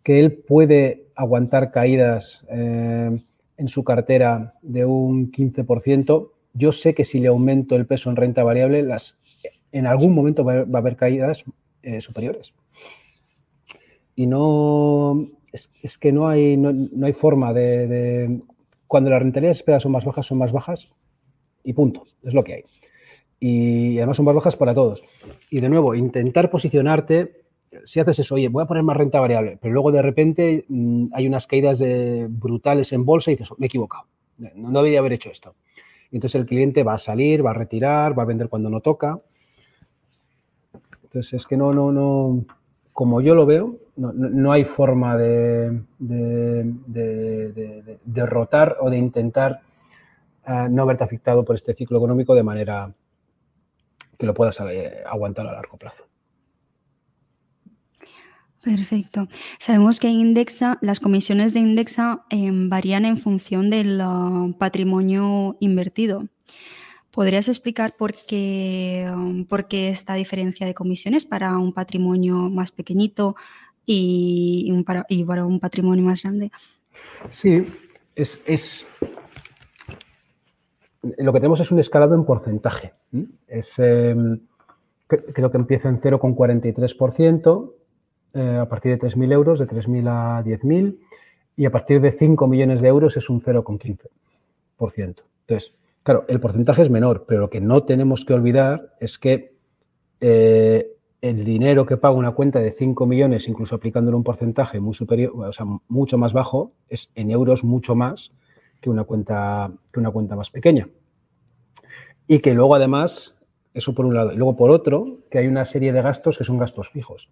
que 0.02 0.20
él 0.20 0.32
puede 0.32 1.06
aguantar 1.14 1.70
caídas 1.70 2.46
eh, 2.50 3.10
en 3.56 3.68
su 3.68 3.84
cartera 3.84 4.54
de 4.62 4.84
un 4.84 5.30
15%, 5.32 6.30
yo 6.54 6.72
sé 6.72 6.94
que 6.94 7.04
si 7.04 7.20
le 7.20 7.28
aumento 7.28 7.76
el 7.76 7.86
peso 7.86 8.08
en 8.08 8.16
renta 8.16 8.42
variable, 8.42 8.82
las, 8.82 9.18
en 9.72 9.86
algún 9.86 10.14
momento 10.14 10.44
va, 10.44 10.60
a 10.60 10.78
haber 10.78 10.96
caídas 10.96 11.44
eh, 11.82 12.00
superiores. 12.00 12.54
Y 14.14 14.26
no, 14.26 15.28
es, 15.52 15.98
que 15.98 16.12
no 16.12 16.28
hay, 16.28 16.56
no, 16.56 17.06
hay 17.06 17.12
forma 17.12 17.52
de, 17.52 17.86
de, 17.86 18.40
Cuando 18.86 19.10
las 19.10 19.20
rentabilidades 19.20 19.58
esperadas 19.58 19.82
son 19.82 19.92
más 19.92 20.04
bajas, 20.04 20.26
son 20.26 20.38
más 20.38 20.52
bajas 20.52 20.88
y 21.64 21.72
punto. 21.72 22.04
Es 22.22 22.34
lo 22.34 22.44
que 22.44 22.54
hay 22.54 22.64
y 23.40 23.98
además 23.98 24.16
son 24.16 24.26
más 24.26 24.34
bajas 24.34 24.56
para 24.56 24.74
todos. 24.74 25.04
Y 25.50 25.60
de 25.60 25.68
nuevo, 25.68 25.94
intentar 25.94 26.50
posicionarte, 26.50 27.42
si 27.84 28.00
haces 28.00 28.18
eso, 28.18 28.34
oye, 28.34 28.48
voy 28.48 28.62
a 28.62 28.66
poner 28.66 28.82
más 28.82 28.96
renta 28.96 29.20
variable, 29.20 29.58
pero 29.60 29.74
luego 29.74 29.92
de 29.92 30.02
repente 30.02 30.64
mm, 30.68 31.08
hay 31.12 31.26
unas 31.26 31.46
caídas 31.46 31.82
brutales 32.28 32.92
en 32.92 33.04
bolsa 33.04 33.30
y 33.30 33.34
dices, 33.34 33.50
me 33.58 33.66
he 33.66 33.68
equivocado, 33.68 34.04
no, 34.54 34.78
debería 34.78 35.00
haber 35.00 35.12
hecho 35.12 35.30
esto. 35.30 35.54
entonces 36.10 36.40
el 36.40 36.46
cliente 36.46 36.82
va 36.82 36.94
a 36.94 36.98
salir, 36.98 37.44
va 37.44 37.50
a 37.50 37.54
retirar, 37.54 38.18
va 38.18 38.22
a 38.22 38.26
vender 38.26 38.48
cuando 38.48 38.70
no 38.70 38.80
toca. 38.80 39.20
Entonces 41.02 41.34
es 41.34 41.46
que 41.46 41.56
no, 41.56 41.72
no, 41.72 41.90
no, 41.90 42.44
como 42.92 43.20
yo 43.20 43.34
lo 43.34 43.46
veo, 43.46 43.76
no, 43.96 44.52
hay 44.52 44.64
forma 44.64 45.16
de, 45.16 45.82
de, 45.98 47.98
derrotar 48.04 48.76
o 48.80 48.90
de 48.90 48.98
intentar 48.98 49.60
eh, 50.46 50.66
no 50.70 50.86
verte 50.86 51.04
afectado 51.04 51.44
por 51.44 51.56
este 51.56 51.74
ciclo 51.74 51.98
económico 51.98 52.34
de 52.34 52.42
manera 52.42 52.94
que 54.18 54.26
lo 54.26 54.34
puedas 54.34 54.60
eh, 54.60 55.02
aguantar 55.06 55.46
a 55.46 55.52
largo 55.52 55.78
plazo. 55.78 56.04
Perfecto. 58.62 59.28
Sabemos 59.58 60.00
que 60.00 60.08
Indexa, 60.08 60.78
las 60.82 61.00
comisiones 61.00 61.54
de 61.54 61.60
Indexa 61.60 62.24
em, 62.28 62.68
varían 62.68 63.04
en 63.04 63.16
función 63.16 63.70
del 63.70 64.00
uh, 64.00 64.52
patrimonio 64.58 65.56
invertido. 65.60 66.28
¿Podrías 67.10 67.48
explicar 67.48 67.96
por 67.96 68.14
qué, 68.26 69.08
um, 69.12 69.44
por 69.46 69.68
qué 69.68 69.88
esta 69.88 70.14
diferencia 70.14 70.66
de 70.66 70.74
comisiones 70.74 71.24
para 71.24 71.56
un 71.56 71.72
patrimonio 71.72 72.50
más 72.50 72.70
pequeñito 72.72 73.36
y, 73.86 74.70
para, 74.84 75.06
un 75.46 75.60
patrimonio 75.60 76.04
más 76.04 76.22
grande? 76.22 76.50
Sí, 77.30 77.64
es, 78.14 78.42
es, 78.44 78.86
lo 81.02 81.32
que 81.32 81.40
tenemos 81.40 81.60
es 81.60 81.70
un 81.70 81.78
escalado 81.78 82.14
en 82.14 82.24
porcentaje. 82.24 82.94
Es, 83.46 83.78
em, 83.78 84.40
creo 85.06 85.50
que 85.50 85.56
empieza 85.56 85.88
en 85.88 86.00
0,43%, 86.00 87.74
eh, 88.34 88.58
a 88.60 88.68
partir 88.68 88.92
de 88.92 88.98
3.000 88.98 89.32
euros, 89.32 89.58
de 89.58 89.66
3.000 89.66 90.08
a 90.08 90.42
10.000, 90.42 90.98
y 91.56 91.66
a 91.66 91.70
partir 91.70 92.00
de 92.00 92.10
5 92.10 92.46
millones 92.46 92.80
de 92.80 92.88
euros 92.88 93.16
es 93.16 93.30
un 93.30 93.40
0,15%. 93.40 95.22
Entonces, 95.40 95.74
claro, 96.02 96.24
el 96.28 96.40
porcentaje 96.40 96.82
es 96.82 96.90
menor, 96.90 97.24
pero 97.26 97.40
lo 97.40 97.50
que 97.50 97.60
no 97.60 97.84
tenemos 97.84 98.24
que 98.24 98.34
olvidar 98.34 98.94
es 99.00 99.18
que 99.18 99.56
eh, 100.20 100.92
el 101.20 101.44
dinero 101.44 101.86
que 101.86 101.96
paga 101.96 102.14
una 102.14 102.32
cuenta 102.32 102.60
de 102.60 102.70
5 102.70 103.06
millones, 103.06 103.48
incluso 103.48 103.74
aplicándole 103.74 104.16
un 104.16 104.24
porcentaje 104.24 104.78
muy 104.78 104.94
superior, 104.94 105.32
o 105.34 105.52
sea, 105.52 105.66
mucho 105.88 106.18
más 106.18 106.32
bajo, 106.32 106.72
es 106.88 107.10
en 107.14 107.30
euros 107.30 107.64
mucho 107.64 107.94
más 107.94 108.32
que 108.80 108.90
una 108.90 109.04
cuenta, 109.04 109.72
que 109.92 110.00
una 110.00 110.10
cuenta 110.10 110.36
más 110.36 110.50
pequeña. 110.50 110.88
Y 112.26 112.40
que 112.40 112.54
luego 112.54 112.74
además, 112.74 113.36
eso 113.74 113.94
por 113.94 114.04
un 114.04 114.14
lado, 114.14 114.32
y 114.32 114.36
luego 114.36 114.56
por 114.56 114.70
otro, 114.70 115.20
que 115.30 115.38
hay 115.38 115.46
una 115.46 115.64
serie 115.64 115.92
de 115.92 116.02
gastos 116.02 116.38
que 116.38 116.44
son 116.44 116.58
gastos 116.58 116.90
fijos. 116.90 117.30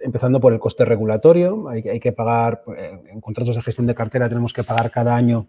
Empezando 0.00 0.40
por 0.40 0.52
el 0.52 0.58
coste 0.58 0.84
regulatorio, 0.84 1.68
hay, 1.68 1.88
hay 1.88 2.00
que 2.00 2.12
pagar, 2.12 2.62
eh, 2.76 3.00
en 3.10 3.20
contratos 3.20 3.56
de 3.56 3.62
gestión 3.62 3.86
de 3.86 3.94
cartera 3.94 4.28
tenemos 4.28 4.52
que 4.52 4.64
pagar 4.64 4.90
cada 4.90 5.14
año 5.14 5.46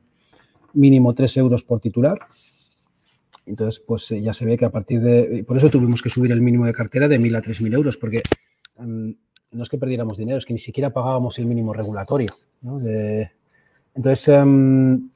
mínimo 0.74 1.14
3 1.14 1.38
euros 1.38 1.64
por 1.64 1.80
titular. 1.80 2.20
Entonces, 3.46 3.80
pues 3.80 4.10
ya 4.10 4.34
se 4.34 4.46
ve 4.46 4.58
que 4.58 4.66
a 4.66 4.70
partir 4.70 5.02
de... 5.02 5.44
Por 5.46 5.58
eso 5.58 5.70
tuvimos 5.70 6.02
que 6.02 6.10
subir 6.10 6.32
el 6.32 6.42
mínimo 6.42 6.66
de 6.66 6.74
cartera 6.74 7.08
de 7.08 7.20
1.000 7.20 7.38
a 7.38 7.42
3.000 7.42 7.74
euros, 7.74 7.98
porque 7.98 8.22
mm, 8.78 9.12
no 9.52 9.64
es 9.64 9.70
que 9.70 9.78
perdiéramos 9.78 10.18
dinero, 10.18 10.38
es 10.38 10.46
que 10.46 10.54
ni 10.54 10.60
siquiera 10.60 10.92
pagábamos 10.92 11.40
el 11.40 11.46
mínimo 11.48 11.74
regulatorio. 11.74 12.36
Entonces, 13.96 14.28
em, 14.30 15.10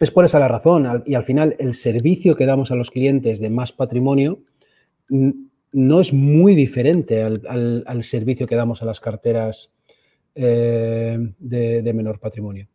es 0.00 0.10
por 0.10 0.24
esa 0.24 0.38
la 0.38 0.48
razón. 0.48 1.04
Y 1.06 1.14
al 1.14 1.24
final, 1.24 1.56
el 1.58 1.74
servicio 1.74 2.36
que 2.36 2.46
damos 2.46 2.70
a 2.70 2.74
los 2.74 2.90
clientes 2.90 3.40
de 3.40 3.50
más 3.50 3.72
patrimonio 3.72 4.42
no 5.08 6.00
es 6.00 6.12
muy 6.12 6.54
diferente 6.54 7.22
al, 7.22 8.02
servicio 8.02 8.46
que 8.46 8.56
damos 8.56 8.82
a 8.82 8.86
las 8.86 9.00
carteras 9.00 9.72
eh, 10.34 11.18
de, 11.38 11.92
menor 11.92 12.18
patrimonio. 12.18 12.68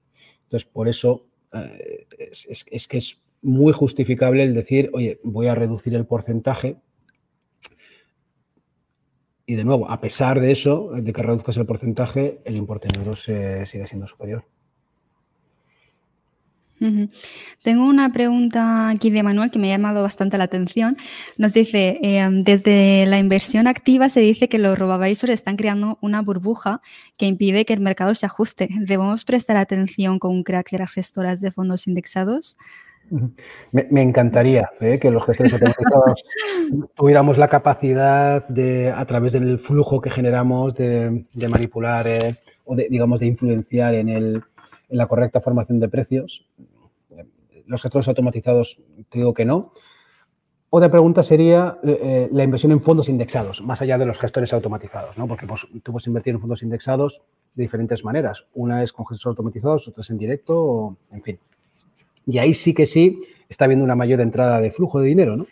Entonces, 0.43 0.69
por 0.71 0.87
eso 0.87 1.27
eh, 1.53 2.07
es, 2.17 2.87
que 2.87 2.97
es 2.97 3.21
muy 3.41 3.73
justificable 3.73 4.43
el 4.43 4.53
decir, 4.53 4.89
oye, 4.93 5.19
voy 5.23 5.47
a 5.47 5.55
reducir 5.55 5.95
el 5.95 6.05
porcentaje. 6.05 6.77
Y 9.45 9.55
de 9.55 9.63
nuevo, 9.63 9.89
a 9.89 9.99
pesar 10.01 10.39
de 10.39 10.51
eso, 10.51 10.91
de 10.93 11.13
que 11.13 11.23
reduzcas 11.23 11.57
el 11.57 11.65
porcentaje, 11.65 12.39
el 12.45 12.57
importe 12.57 12.87
en 12.87 12.99
euros 12.99 13.23
sigue 13.23 13.87
siendo 13.87 14.07
superior. 14.07 14.45
Tengo 17.63 17.85
una 17.85 18.11
pregunta 18.13 18.89
aquí 18.89 19.09
de 19.09 19.23
Manuel 19.23 19.51
que 19.51 19.59
me 19.59 19.71
ha 19.73 19.77
llamado 19.77 20.03
bastante 20.03 20.37
la 20.37 20.43
atención. 20.43 20.97
Nos 21.37 21.53
dice, 21.53 21.99
em, 22.01 22.43
desde 22.43 23.05
la 23.07 23.19
inversión 23.19 23.67
activa 23.67 24.09
se 24.09 24.19
dice 24.19 24.47
que 24.47 24.59
los 24.59 24.77
robavisors 24.77 25.33
están 25.33 25.57
creando 25.57 25.97
una 26.01 26.21
burbuja 26.21 26.81
que 27.17 27.25
impide 27.25 27.65
que 27.65 27.73
el 27.73 27.79
mercado 27.79 28.13
se 28.15 28.25
ajuste. 28.25 28.69
¿Debemos 28.79 29.25
prestar 29.25 29.57
atención 29.57 30.19
con 30.19 30.31
un 30.31 30.43
crack 30.43 30.71
de 30.71 30.79
las 30.79 30.93
gestoras 30.93 31.41
de 31.41 31.51
fondos 31.51 31.87
indexados? 31.87 32.57
Me, 33.71 34.01
encantaría 34.01 34.69
¿eh? 34.81 34.99
que 34.99 35.11
los 35.11 35.25
gestores 35.25 35.53
automatizados 35.53 36.25
tuviéramos 36.95 37.37
la 37.37 37.47
capacidad 37.47 38.45
de, 38.49 38.91
a 38.91 39.05
través 39.05 39.31
del 39.31 39.59
flujo 39.59 40.01
que 40.01 40.09
generamos, 40.09 40.75
de, 40.75 41.25
manipular 41.49 42.05
eh, 42.07 42.35
o 42.65 42.75
de, 42.75 42.87
digamos, 42.89 43.21
de 43.21 43.27
influenciar 43.27 43.93
en 43.95 44.43
la 44.89 45.07
correcta 45.07 45.39
formación 45.39 45.79
de 45.79 45.89
precios. 45.89 46.45
Los 47.67 47.81
gestores 47.81 48.07
automatizados, 48.07 48.79
te 49.09 49.19
digo 49.19 49.33
que 49.33 49.45
no. 49.45 49.71
Otra 50.69 50.91
pregunta 50.91 51.23
sería 51.23 51.77
eh, 51.83 51.99
eh, 52.01 52.29
la 52.31 52.43
inversión 52.43 52.71
en 52.71 52.81
fondos 52.81 53.07
indexados, 53.07 53.61
más 53.61 53.81
allá 53.81 53.97
de 53.97 54.05
los 54.05 54.19
gestores 54.19 54.51
automatizados, 54.51 55.17
¿no? 55.17 55.27
porque 55.27 55.47
pues, 55.47 55.65
tú 55.81 55.91
puedes 55.93 56.07
invertir 56.07 56.33
en 56.33 56.41
fondos 56.41 56.61
indexados 56.61 57.21
de 57.55 57.63
diferentes 57.63 58.03
maneras. 58.03 58.45
Una 58.53 58.83
es 58.83 58.91
con 58.91 59.05
gestores 59.05 59.27
automatizados, 59.27 59.87
otra 59.87 60.01
es 60.01 60.09
en 60.09 60.17
directo, 60.17 60.97
en 61.11 61.23
fin. 61.23 61.39
Y 62.25 62.39
ahí 62.39 62.53
sí 62.53 62.73
que 62.73 62.85
sí 62.85 63.17
está 63.47 63.65
habiendo 63.65 63.85
una 63.85 63.95
mayor 63.95 64.19
entrada 64.19 64.59
de 64.59 64.71
flujo 64.71 64.99
de 64.99 65.07
dinero. 65.07 65.37
¿no? 65.37 65.47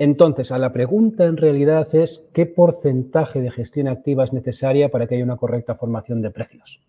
Entonces, 0.00 0.50
a 0.50 0.58
la 0.58 0.72
pregunta 0.72 1.26
en 1.26 1.36
realidad 1.36 1.94
es 1.94 2.22
qué 2.32 2.46
porcentaje 2.46 3.42
de 3.42 3.50
gestión 3.50 3.86
activa 3.86 4.24
es 4.24 4.32
necesaria 4.32 4.90
para 4.90 5.06
que 5.06 5.16
haya 5.16 5.24
una 5.24 5.36
correcta 5.36 5.74
formación 5.74 6.22
de 6.22 6.30
precios. 6.30 6.80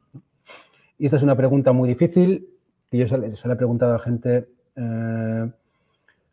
Y 1.01 1.05
esta 1.05 1.17
es 1.17 1.23
una 1.23 1.35
pregunta 1.35 1.71
muy 1.71 1.89
difícil 1.89 2.47
que 2.91 2.99
yo 2.99 3.07
se 3.07 3.47
la 3.47 3.55
he 3.55 3.57
preguntado 3.57 3.95
a 3.95 3.99
gente 3.99 4.47
eh, 4.75 5.49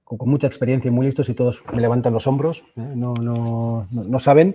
con, 0.04 0.28
mucha 0.28 0.46
experiencia 0.46 0.90
y 0.90 0.90
muy 0.90 1.06
listos 1.06 1.26
y 1.30 1.34
todos 1.34 1.64
me 1.72 1.80
levantan 1.80 2.12
los 2.12 2.26
hombros, 2.26 2.66
¿eh? 2.76 2.92
no, 2.94 4.18
saben. 4.18 4.54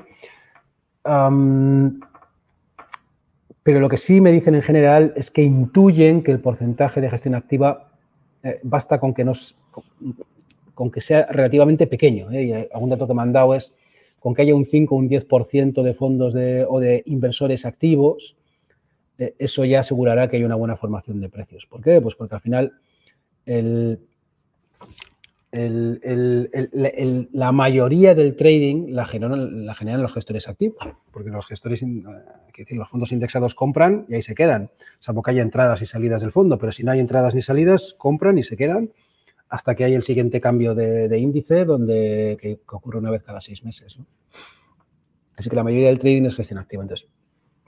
pero 3.63 3.79
lo 3.79 3.89
que 3.89 3.97
sí 3.97 4.21
me 4.21 4.31
dicen 4.31 4.53
en 4.53 4.61
general 4.61 5.13
es 5.15 5.31
que 5.31 5.41
intuyen 5.41 6.21
que 6.21 6.31
el 6.31 6.39
porcentaje 6.39 7.01
de 7.01 7.09
gestión 7.09 7.33
activa 7.33 7.89
eh, 8.43 8.59
basta 8.61 8.99
con 8.99 9.15
que 9.15 9.23
nos 9.23 9.55
con 10.75 10.91
que 10.91 11.01
sea 11.01 11.25
relativamente 11.31 11.87
pequeño. 11.87 12.31
Y 12.31 12.53
algún 12.71 12.91
dato 12.91 13.07
que 13.07 13.15
me 13.15 13.23
han 13.23 13.33
dado 13.33 13.55
es 13.55 13.73
con 14.19 14.35
que 14.35 14.43
haya 14.43 14.53
un 14.53 14.63
5 14.63 14.93
o 14.93 14.97
un 14.99 15.09
10% 15.09 15.81
de 15.81 15.93
fondos 15.95 16.35
o 16.35 16.79
de 16.79 17.01
inversores 17.07 17.65
activos, 17.65 18.37
eso 19.17 19.65
ya 19.65 19.81
asegurará 19.81 20.27
que 20.27 20.37
hay 20.37 20.43
una 20.43 20.55
buena 20.55 20.75
formación 20.75 21.21
de 21.21 21.29
precios. 21.29 21.65
¿Por 21.65 21.81
qué? 21.81 22.01
Pues 22.01 22.15
porque 22.15 22.35
al 22.35 22.41
final 22.41 22.73
la 27.31 27.51
mayoría 27.51 28.15
del 28.15 28.35
trading 28.35 28.87
la 28.89 29.05
generan, 29.05 29.65
la 29.65 29.97
los 29.97 30.13
gestores 30.13 30.47
activos, 30.47 30.83
porque 31.11 31.29
los 31.29 31.45
gestores, 31.45 31.83
eh, 31.83 32.03
decir, 32.57 32.77
los 32.77 32.89
fondos 32.89 33.11
indexados 33.11 33.53
compran 33.53 34.05
y 34.09 34.15
ahí 34.15 34.21
se 34.23 34.33
quedan, 34.33 34.71
salvo 34.99 35.21
que 35.21 35.31
haya 35.31 35.43
entradas 35.43 35.81
y 35.81 35.85
salidas 35.85 36.21
del 36.21 36.31
fondo, 36.31 36.57
pero 36.57 36.71
si 36.71 36.83
no 36.83 36.91
hay 36.91 36.99
entradas 36.99 37.35
ni 37.35 37.41
salidas, 37.41 37.95
compran 37.97 38.37
y 38.37 38.43
se 38.43 38.57
quedan 38.57 38.91
hasta 39.49 39.75
que 39.75 39.83
hay 39.83 39.93
el 39.93 40.01
siguiente 40.01 40.41
cambio 40.41 40.73
de, 40.73 41.19
índice 41.19 41.65
donde, 41.65 42.37
que, 42.41 42.59
ocurre 42.71 42.97
una 42.97 43.11
vez 43.11 43.21
cada 43.21 43.39
seis 43.39 43.63
meses. 43.63 43.99
Así 45.35 45.49
que 45.49 45.55
la 45.55 45.63
mayoría 45.63 45.89
del 45.89 45.99
trading 45.99 46.23
es 46.25 46.35
gestión 46.35 46.57
activa. 46.57 46.81
Entonces, 46.81 47.07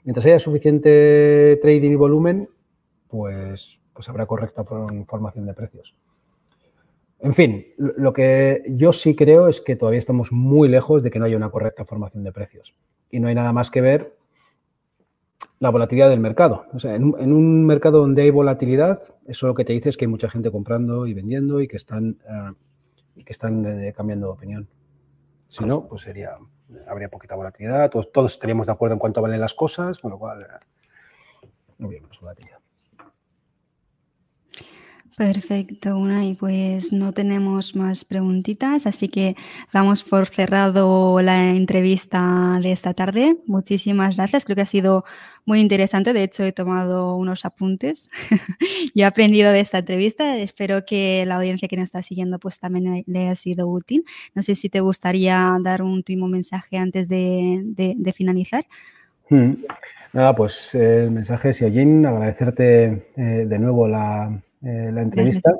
mientras 0.06 0.24
haya 0.24 0.38
suficiente 0.38 1.58
trading 1.60 1.90
y 1.90 1.96
volumen, 1.96 2.48
pues, 3.08 3.80
pues 3.92 4.08
habrá 4.08 4.24
correcta 4.24 4.64
formación 4.64 5.46
de 5.46 5.52
precios. 5.52 5.96
En 7.18 7.34
fin, 7.34 7.66
lo 7.76 8.12
que 8.12 8.62
yo 8.68 8.92
sí 8.92 9.16
creo 9.16 9.48
es 9.48 9.60
que 9.60 9.74
todavía 9.74 9.98
estamos 9.98 10.30
muy 10.30 10.68
lejos 10.68 11.02
de 11.02 11.10
que 11.10 11.18
no 11.18 11.24
haya 11.24 11.36
una 11.36 11.50
correcta 11.50 11.84
formación 11.84 12.22
de 12.22 12.30
precios. 12.30 12.72
Y 13.10 13.18
no 13.18 13.26
hay 13.26 13.34
nada 13.34 13.52
más 13.52 13.70
que 13.70 13.80
ver 13.80 14.16
la 15.58 15.70
volatilidad 15.70 16.08
del 16.08 16.20
mercado. 16.20 16.66
O 16.72 16.78
sea, 16.78 16.94
en 16.94 17.04
un, 17.04 17.66
mercado 17.66 17.98
donde 17.98 18.22
hay 18.22 18.30
volatilidad, 18.30 19.02
eso 19.26 19.48
lo 19.48 19.54
que 19.54 19.64
te 19.64 19.72
dice 19.72 19.88
es 19.88 19.96
que 19.96 20.04
hay 20.04 20.10
mucha 20.10 20.28
gente 20.28 20.52
comprando 20.52 21.06
y 21.06 21.14
vendiendo 21.14 21.60
y 21.60 21.66
que 21.66 21.76
están, 21.76 22.18
eh, 22.28 23.24
que 23.24 23.32
están 23.32 23.64
eh, 23.66 23.92
cambiando 23.92 24.28
de 24.28 24.32
opinión. 24.34 24.68
Si 25.48 25.64
no, 25.64 25.88
pues 25.88 26.02
sería, 26.02 26.36
habría 26.86 27.08
poquita 27.08 27.34
volatilidad, 27.34 27.90
todos, 27.90 28.12
todos 28.12 28.32
estaríamos 28.32 28.66
de 28.66 28.72
acuerdo 28.72 28.94
en 28.94 28.98
cuánto 28.98 29.22
valen 29.22 29.40
las 29.40 29.54
cosas, 29.54 29.98
con 29.98 30.10
lo 30.10 30.18
cual 30.18 30.46
no 31.78 31.86
habría 31.86 32.02
más 32.02 32.18
volatilidad. 32.20 32.55
Perfecto, 35.16 35.96
Unai. 35.96 36.34
Pues 36.34 36.92
no 36.92 37.14
tenemos 37.14 37.74
más 37.74 38.04
preguntitas, 38.04 38.86
así 38.86 39.08
que 39.08 39.34
damos 39.72 40.04
por 40.04 40.26
cerrado 40.26 41.22
la 41.22 41.52
entrevista 41.52 42.58
de 42.62 42.72
esta 42.72 42.92
tarde. 42.92 43.38
Muchísimas 43.46 44.16
gracias. 44.16 44.44
Creo 44.44 44.56
que 44.56 44.62
ha 44.62 44.66
sido 44.66 45.04
muy 45.46 45.60
interesante. 45.60 46.12
De 46.12 46.22
hecho, 46.22 46.44
he 46.44 46.52
tomado 46.52 47.16
unos 47.16 47.46
apuntes 47.46 48.10
y 48.94 49.00
he 49.00 49.04
aprendido 49.06 49.52
de 49.52 49.60
esta 49.60 49.78
entrevista. 49.78 50.36
Espero 50.36 50.84
que 50.84 51.24
la 51.24 51.36
audiencia 51.36 51.66
que 51.66 51.78
nos 51.78 51.84
está 51.84 52.02
siguiendo 52.02 52.38
pues 52.38 52.58
también 52.58 53.02
le 53.06 53.20
haya 53.20 53.34
sido 53.36 53.68
útil. 53.68 54.04
No 54.34 54.42
sé 54.42 54.54
si 54.54 54.68
te 54.68 54.80
gustaría 54.80 55.56
dar 55.62 55.80
un 55.80 55.92
último 55.92 56.28
mensaje 56.28 56.76
antes 56.76 57.08
de, 57.08 58.12
finalizar. 58.14 58.66
Hmm. 59.30 59.54
Nada, 60.12 60.34
pues 60.34 60.74
el 60.74 61.10
mensaje 61.10 61.48
es, 61.48 61.60
Yojin, 61.60 62.04
agradecerte 62.04 63.12
eh, 63.16 63.46
de 63.46 63.58
nuevo 63.58 63.88
la, 63.88 64.42
eh, 64.62 64.90
la 64.92 65.02
entrevista, 65.02 65.52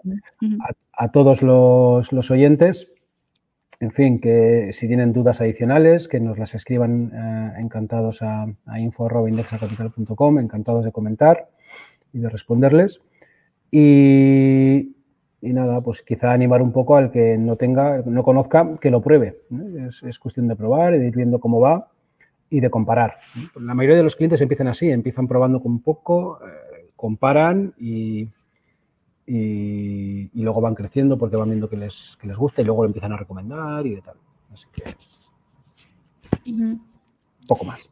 a, 0.92 1.08
todos 1.10 1.42
los, 1.42 2.30
oyentes. 2.30 2.92
En 3.78 3.90
fin, 3.90 4.20
que 4.20 4.70
si 4.72 4.88
tienen 4.88 5.12
dudas 5.12 5.40
adicionales, 5.40 6.08
que 6.08 6.18
nos 6.18 6.38
las 6.38 6.54
escriban 6.54 7.12
eh, 7.14 7.60
encantados 7.60 8.22
a, 8.22 8.46
a 8.66 8.80
info.indexacapital.com, 8.80 10.38
encantados 10.38 10.84
de 10.84 10.92
comentar 10.92 11.48
y 12.12 12.20
de 12.20 12.28
responderles. 12.30 13.00
Y, 13.70 14.94
nada, 15.42 15.80
pues 15.80 16.02
quizá 16.02 16.32
animar 16.32 16.62
un 16.62 16.72
poco 16.72 16.96
al 16.96 17.10
que 17.10 17.36
no 17.38 17.56
tenga, 17.56 18.02
no 18.04 18.22
conozca, 18.22 18.78
que 18.80 18.90
lo 18.90 19.00
pruebe. 19.00 19.42
Es, 19.86 20.18
cuestión 20.18 20.48
de 20.48 20.56
probar 20.56 20.94
y 20.94 20.98
de 20.98 21.08
ir 21.08 21.16
viendo 21.16 21.40
cómo 21.40 21.60
va 21.60 21.90
y 22.48 22.60
de 22.60 22.70
comparar. 22.70 23.18
La 23.60 23.74
mayoría 23.74 23.98
de 23.98 24.02
los 24.02 24.16
clientes 24.16 24.40
empiezan 24.40 24.68
así, 24.68 24.90
empiezan 24.90 25.28
probando 25.28 25.60
con 25.60 25.80
poco, 25.80 26.38
eh, 26.42 26.90
comparan 26.96 27.74
y, 27.78 28.28
y, 29.26 30.30
luego 30.34 30.60
van 30.60 30.74
creciendo 30.74 31.18
porque 31.18 31.36
van 31.36 31.48
viendo 31.48 31.68
que 31.68 31.76
les, 31.76 32.16
que 32.20 32.28
les 32.28 32.36
gusta 32.36 32.62
y 32.62 32.64
luego 32.64 32.82
lo 32.82 32.88
empiezan 32.88 33.12
a 33.12 33.16
recomendar 33.16 33.86
y 33.86 33.96
de 33.96 34.02
tal. 34.02 34.16
Así 34.52 34.66
que 34.72 34.94
poco 37.46 37.64
más. 37.64 37.88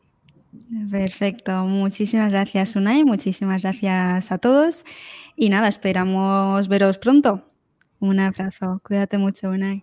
Perfecto, 0.90 1.64
muchísimas 1.64 2.32
gracias 2.32 2.76
Unai, 2.76 3.04
muchísimas 3.04 3.62
gracias 3.62 4.30
a 4.30 4.38
todos 4.38 4.84
y 5.36 5.48
nada, 5.48 5.68
esperamos 5.68 6.68
veros 6.68 6.98
pronto. 6.98 7.42
Un 7.98 8.20
abrazo, 8.20 8.80
cuídate 8.84 9.18
mucho 9.18 9.50
Unai. 9.50 9.82